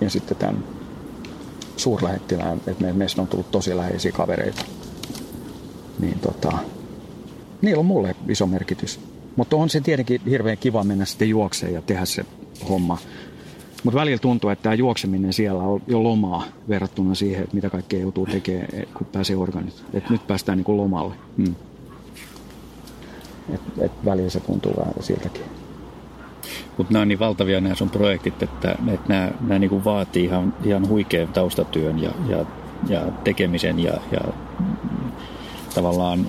Ja 0.00 0.10
sitten 0.10 0.36
tämän 0.36 0.64
suurlähettilään, 1.76 2.60
että 2.66 2.84
me, 2.84 2.92
meistä 2.92 3.22
on 3.22 3.28
tullut 3.28 3.50
tosi 3.50 3.76
läheisiä 3.76 4.12
kavereita. 4.12 4.64
Niin 5.98 6.18
tota, 6.18 6.58
niillä 7.62 7.80
on 7.80 7.86
mulle 7.86 8.16
iso 8.28 8.46
merkitys. 8.46 9.13
Mutta 9.36 9.56
on 9.56 9.70
se 9.70 9.80
tietenkin 9.80 10.20
hirveän 10.30 10.58
kiva 10.58 10.84
mennä 10.84 11.04
sitten 11.04 11.28
juokseen 11.28 11.74
ja 11.74 11.82
tehdä 11.82 12.04
se 12.04 12.24
homma. 12.68 12.98
Mutta 13.84 14.00
välillä 14.00 14.18
tuntuu, 14.18 14.50
että 14.50 14.62
tämä 14.62 14.74
juokseminen 14.74 15.32
siellä 15.32 15.62
on 15.62 15.82
jo 15.86 16.02
lomaa 16.02 16.44
verrattuna 16.68 17.14
siihen, 17.14 17.44
että 17.44 17.54
mitä 17.54 17.70
kaikkea 17.70 18.00
joutuu 18.00 18.26
tekemään, 18.26 18.68
kun 18.94 19.06
pääsee 19.06 19.36
organit. 19.36 19.84
Että 19.92 20.12
nyt 20.12 20.26
päästään 20.26 20.58
niin 20.58 20.64
kuin 20.64 20.76
lomalle. 20.76 21.14
Hmm. 21.36 21.54
Et, 23.54 23.60
et 23.80 23.92
välillä 24.04 24.30
se 24.30 24.40
tuntuu 24.40 24.72
vähän 24.78 24.94
siltäkin. 25.00 25.42
Mutta 26.78 26.92
nämä 26.92 27.02
on 27.02 27.08
niin 27.08 27.18
valtavia 27.18 27.60
nämä 27.60 27.74
sun 27.74 27.90
projektit, 27.90 28.42
että, 28.42 28.70
että 28.92 29.08
nämä, 29.08 29.30
nämä 29.40 29.58
niin 29.58 29.70
kuin 29.70 29.84
vaatii 29.84 30.24
ihan, 30.24 30.54
ihan 30.64 30.88
huikean 30.88 31.28
taustatyön 31.28 32.02
ja, 32.02 32.10
ja, 32.28 32.46
ja 32.88 33.00
tekemisen 33.24 33.78
ja, 33.78 33.92
ja 34.12 34.20
tavallaan 35.74 36.26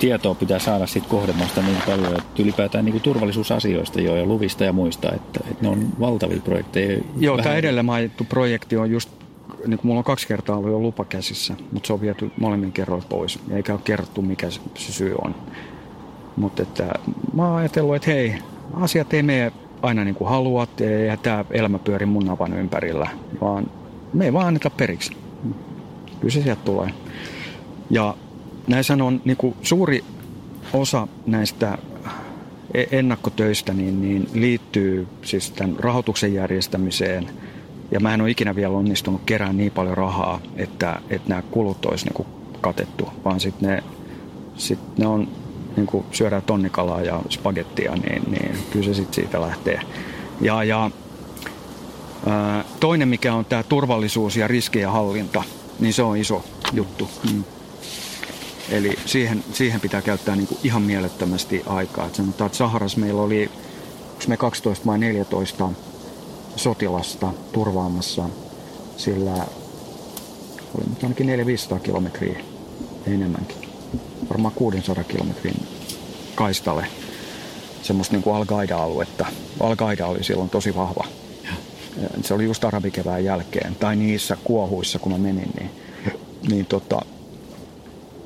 tietoa 0.00 0.34
pitää 0.34 0.58
saada 0.58 0.86
siitä 0.86 1.08
kohdemaasta 1.08 1.62
niin 1.62 1.82
paljon, 1.86 2.16
että 2.16 2.42
ylipäätään 2.42 2.84
niin 2.84 2.92
kuin 2.92 3.02
turvallisuusasioista 3.02 4.00
jo 4.00 4.16
ja 4.16 4.26
luvista 4.26 4.64
ja 4.64 4.72
muista, 4.72 5.12
että, 5.12 5.40
että 5.50 5.62
ne 5.64 5.68
on 5.68 5.86
valtavia 6.00 6.40
projekteja. 6.40 6.98
Joo, 7.16 7.36
vähän... 7.36 7.44
tämä 7.44 7.56
edellä 7.56 7.82
mainittu 7.82 8.24
projekti 8.24 8.76
on 8.76 8.90
just, 8.90 9.10
niin 9.66 9.78
kuin 9.78 9.86
mulla 9.86 9.98
on 9.98 10.04
kaksi 10.04 10.28
kertaa 10.28 10.56
ollut 10.56 10.70
jo 10.70 10.78
lupa 10.78 11.04
käsissä, 11.04 11.54
mutta 11.72 11.86
se 11.86 11.92
on 11.92 12.00
viety 12.00 12.30
molemmin 12.40 12.72
kerroin 12.72 13.02
pois, 13.08 13.38
eikä 13.50 13.72
ole 13.72 13.80
kerrottu 13.84 14.22
mikä 14.22 14.50
se 14.50 14.92
syy 14.92 15.14
on. 15.24 15.34
Mutta 16.36 16.62
että 16.62 16.92
mä 17.34 17.46
oon 17.48 17.56
ajatellut, 17.56 17.96
että 17.96 18.10
hei, 18.10 18.34
asiat 18.74 19.14
ei 19.14 19.22
mene 19.22 19.52
aina 19.82 20.04
niin 20.04 20.14
kuin 20.14 20.30
haluat 20.30 20.80
ja 21.08 21.16
tämä 21.16 21.44
elämä 21.50 21.78
pyöri 21.78 22.06
mun 22.06 22.26
napan 22.26 22.58
ympärillä, 22.58 23.10
vaan 23.40 23.70
me 24.12 24.24
ei 24.24 24.32
vaan 24.32 24.46
anneta 24.46 24.70
periksi. 24.70 25.12
Kyllä 26.20 26.32
se 26.32 26.42
sieltä 26.42 26.62
tulee. 26.64 26.90
Ja 27.90 28.14
näissä 28.66 28.94
on 28.94 29.20
niin 29.24 29.36
kuin 29.36 29.56
suuri 29.62 30.04
osa 30.72 31.08
näistä 31.26 31.78
e- 32.74 32.84
ennakkotöistä 32.90 33.72
niin, 33.72 34.00
niin 34.00 34.28
liittyy 34.34 35.06
siis 35.22 35.50
tämän 35.50 35.76
rahoituksen 35.78 36.34
järjestämiseen. 36.34 37.30
Ja 37.90 38.00
mä 38.00 38.14
en 38.14 38.20
ole 38.20 38.30
ikinä 38.30 38.56
vielä 38.56 38.74
onnistunut 38.74 39.20
kerään 39.26 39.56
niin 39.56 39.72
paljon 39.72 39.96
rahaa, 39.96 40.40
että, 40.56 41.00
että 41.10 41.28
nämä 41.28 41.42
kulut 41.42 41.86
olisi 41.86 42.04
niin 42.04 42.14
kuin 42.14 42.28
katettu, 42.60 43.08
vaan 43.24 43.40
sitten 43.40 43.70
ne, 43.70 43.82
sit 44.56 44.78
ne 44.98 45.06
on 45.06 45.28
niin 45.76 45.86
kuin 45.86 46.04
syödään 46.12 46.42
tonnikalaa 46.42 47.02
ja 47.02 47.20
spagettia, 47.28 47.96
niin, 47.96 48.22
niin 48.30 48.56
kyllä 48.70 48.84
se 48.84 48.94
sitten 48.94 49.14
siitä 49.14 49.40
lähtee. 49.40 49.80
Ja, 50.40 50.64
ja 50.64 50.90
ää, 52.26 52.64
toinen, 52.80 53.08
mikä 53.08 53.34
on 53.34 53.44
tämä 53.44 53.62
turvallisuus 53.62 54.36
ja 54.36 54.48
riskien 54.48 54.90
hallinta, 54.90 55.42
niin 55.80 55.94
se 55.94 56.02
on 56.02 56.16
iso 56.16 56.44
juttu. 56.72 57.08
Mm. 57.32 57.44
Eli 58.70 58.98
siihen, 59.06 59.44
siihen 59.52 59.80
pitää 59.80 60.02
käyttää 60.02 60.36
niin 60.36 60.46
kuin 60.46 60.58
ihan 60.64 60.82
mielettömästi 60.82 61.62
aikaa. 61.66 62.06
Et 62.06 62.14
sanotaan, 62.14 62.46
että 62.46 62.58
Saharas 62.58 62.96
meillä 62.96 63.22
oli 63.22 63.50
me 64.28 64.36
12 64.36 64.86
vai 64.86 64.98
14 64.98 65.68
sotilasta 66.56 67.32
turvaamassa, 67.52 68.24
sillä 68.96 69.32
oli 70.74 70.84
nyt 70.90 71.02
ainakin 71.02 71.28
400-500 71.76 71.80
kilometriä 71.80 72.40
enemmänkin 73.06 73.68
varmaan 74.28 74.54
600 74.54 75.04
kilometrin 75.04 75.66
kaistalle 76.34 76.86
semmoista 77.82 78.16
niin 78.16 78.34
Al-Qaida-aluetta. 78.34 79.26
Al-Qaida 79.60 80.06
oli 80.06 80.24
silloin 80.24 80.50
tosi 80.50 80.74
vahva. 80.74 81.04
Se 82.22 82.34
oli 82.34 82.44
just 82.44 82.64
arabikevään 82.64 83.24
jälkeen, 83.24 83.74
tai 83.74 83.96
niissä 83.96 84.36
kuohuissa, 84.44 84.98
kun 84.98 85.12
mä 85.12 85.18
menin, 85.18 85.50
niin, 85.58 85.70
niin 86.50 86.66
tota, 86.66 87.00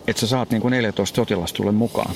että 0.07 0.21
sä 0.21 0.27
saat 0.27 0.51
niin 0.51 0.63
kuin 0.63 0.73
14 0.73 1.17
sotilasta 1.17 1.57
tulle 1.57 1.73
mukaan. 1.73 2.15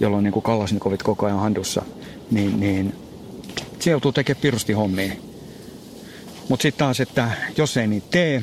jolloin 0.00 0.24
niin 0.24 0.32
kuin 0.32 0.42
kallasnikovit 0.42 1.02
koko 1.02 1.26
ajan 1.26 1.40
handussa, 1.40 1.82
niin, 2.30 2.60
niin 2.60 2.94
se 3.78 3.90
joutuu 3.90 4.12
tekemään 4.12 4.42
pirusti 4.42 4.72
hommia. 4.72 5.12
Mutta 6.48 6.62
sitten 6.62 6.78
taas, 6.78 7.00
että 7.00 7.30
jos 7.56 7.76
ei 7.76 7.86
niitä 7.86 8.06
tee, 8.10 8.42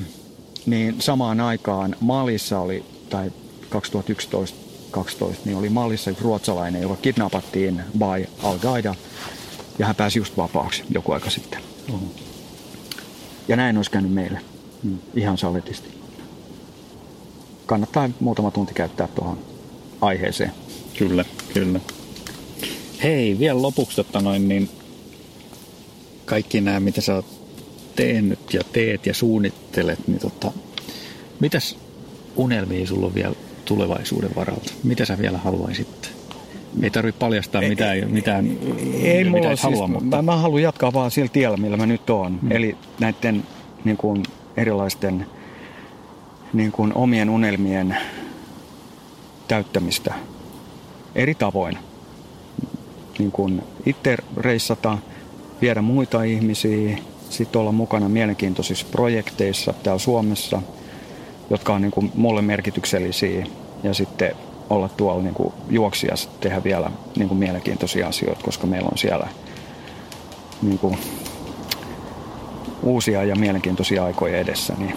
niin 0.65 1.01
samaan 1.01 1.41
aikaan 1.41 1.95
Malissa 1.99 2.59
oli, 2.59 2.85
tai 3.09 3.31
2011 3.69 4.67
12, 4.91 5.45
niin 5.45 5.57
oli 5.57 5.69
Malissa 5.69 6.11
yksi 6.11 6.23
ruotsalainen, 6.23 6.81
joka 6.81 6.95
kidnappattiin 6.95 7.81
by 7.93 8.27
Al-Qaida, 8.43 8.95
ja 9.79 9.85
hän 9.85 9.95
pääsi 9.95 10.19
just 10.19 10.37
vapaaksi 10.37 10.83
joku 10.89 11.11
aika 11.11 11.29
sitten. 11.29 11.61
Mm. 11.91 12.09
Ja 13.47 13.55
näin 13.55 13.77
olisi 13.77 13.91
käynyt 13.91 14.11
meille. 14.11 14.41
Mm. 14.83 14.97
Ihan 15.15 15.37
saletisti. 15.37 15.89
Kannattaa 17.67 18.09
muutama 18.19 18.51
tunti 18.51 18.73
käyttää 18.73 19.07
tuohon 19.07 19.37
aiheeseen. 20.01 20.51
Kyllä, 20.97 21.25
kyllä. 21.53 21.79
Hei, 23.03 23.39
vielä 23.39 23.61
lopuksi 23.61 23.95
totta 23.95 24.21
noin, 24.21 24.47
niin 24.47 24.69
kaikki 26.25 26.61
nämä, 26.61 26.79
mitä 26.79 27.01
sä 27.01 27.15
oot 27.15 27.25
tehnyt 27.95 28.53
ja 28.53 28.61
teet 28.71 29.05
ja 29.05 29.13
suunnittelet, 29.13 30.07
niin 30.07 30.19
tota, 30.19 30.51
mitäs 31.39 31.77
unelmia 32.35 32.87
sulla 32.87 33.05
on 33.05 33.15
vielä 33.15 33.35
tulevaisuuden 33.65 34.35
varalta? 34.35 34.73
Mitä 34.83 35.05
sä 35.05 35.17
vielä 35.17 35.37
haluaisit? 35.37 36.17
Ei 36.83 36.89
tarvitse 36.89 37.19
paljastaa 37.19 37.61
mitään, 37.61 37.95
ei, 37.95 38.05
mitään 38.05 38.57
ei 39.03 39.23
mitä 39.23 39.29
mulla, 39.29 39.55
halua, 39.61 39.87
siis, 39.87 39.89
mutta... 39.89 40.15
Mä, 40.15 40.21
mä 40.21 40.37
haluan 40.37 40.61
jatkaa 40.61 40.93
vaan 40.93 41.11
sillä 41.11 41.29
tiellä, 41.33 41.57
millä 41.57 41.77
mä 41.77 41.85
nyt 41.85 42.09
oon. 42.09 42.41
Hmm. 42.41 42.51
Eli 42.51 42.77
näiden 42.99 43.43
niin 43.85 43.97
kuin, 43.97 44.23
erilaisten 44.57 45.25
niin 46.53 46.71
kuin, 46.71 46.91
omien 46.95 47.29
unelmien 47.29 47.97
täyttämistä 49.47 50.13
eri 51.15 51.35
tavoin. 51.35 51.77
Niin 53.19 53.31
kuin 53.31 53.63
itse 53.85 54.17
reissata, 54.37 54.97
viedä 55.61 55.81
muita 55.81 56.23
ihmisiä, 56.23 56.97
sitten 57.29 57.61
olla 57.61 57.71
mukana 57.71 58.09
mielenkiintoisissa 58.09 58.87
projekteissa 58.91 59.73
täällä 59.83 59.99
Suomessa, 59.99 60.61
jotka 61.49 61.73
on 61.73 61.81
niin 61.81 61.91
kuin 61.91 62.11
mulle 62.15 62.41
merkityksellisiä. 62.41 63.45
Ja 63.83 63.93
sitten 63.93 64.31
olla 64.69 64.89
tuolla 64.89 65.23
niin 65.23 65.33
kuin 65.33 65.53
juoksijassa, 65.69 66.29
tehdä 66.39 66.63
vielä 66.63 66.91
niin 67.15 67.27
kuin 67.27 67.37
mielenkiintoisia 67.37 68.07
asioita, 68.07 68.43
koska 68.43 68.67
meillä 68.67 68.89
on 68.91 68.97
siellä 68.97 69.27
niin 70.61 70.79
kuin 70.79 70.97
uusia 72.83 73.23
ja 73.23 73.35
mielenkiintoisia 73.35 74.05
aikoja 74.05 74.37
edessä. 74.37 74.73
Niin, 74.77 74.95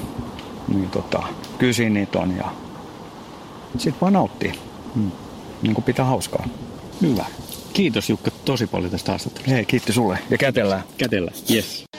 niin 0.70 0.90
tota, 0.90 1.22
kyllä 1.58 1.88
niitä 1.90 2.18
on 2.18 2.36
ja 2.36 2.52
sitten 3.78 4.00
vaan 4.00 4.12
nauttii. 4.12 4.52
Hmm. 4.94 5.10
Niin 5.62 5.74
kuin 5.74 5.84
pitää 5.84 6.04
hauskaa. 6.04 6.48
Hyvä. 7.02 7.24
Kiitos 7.72 8.10
Jukka 8.10 8.30
tosi 8.44 8.66
paljon 8.66 8.90
tästä 8.90 9.12
haastattelusta. 9.12 9.50
Hei, 9.54 9.64
kiitti 9.64 9.92
sulle. 9.92 10.18
Ja 10.30 10.38
kätellään. 10.38 10.82
Kätellään, 10.98 11.36
yes. 11.50 11.89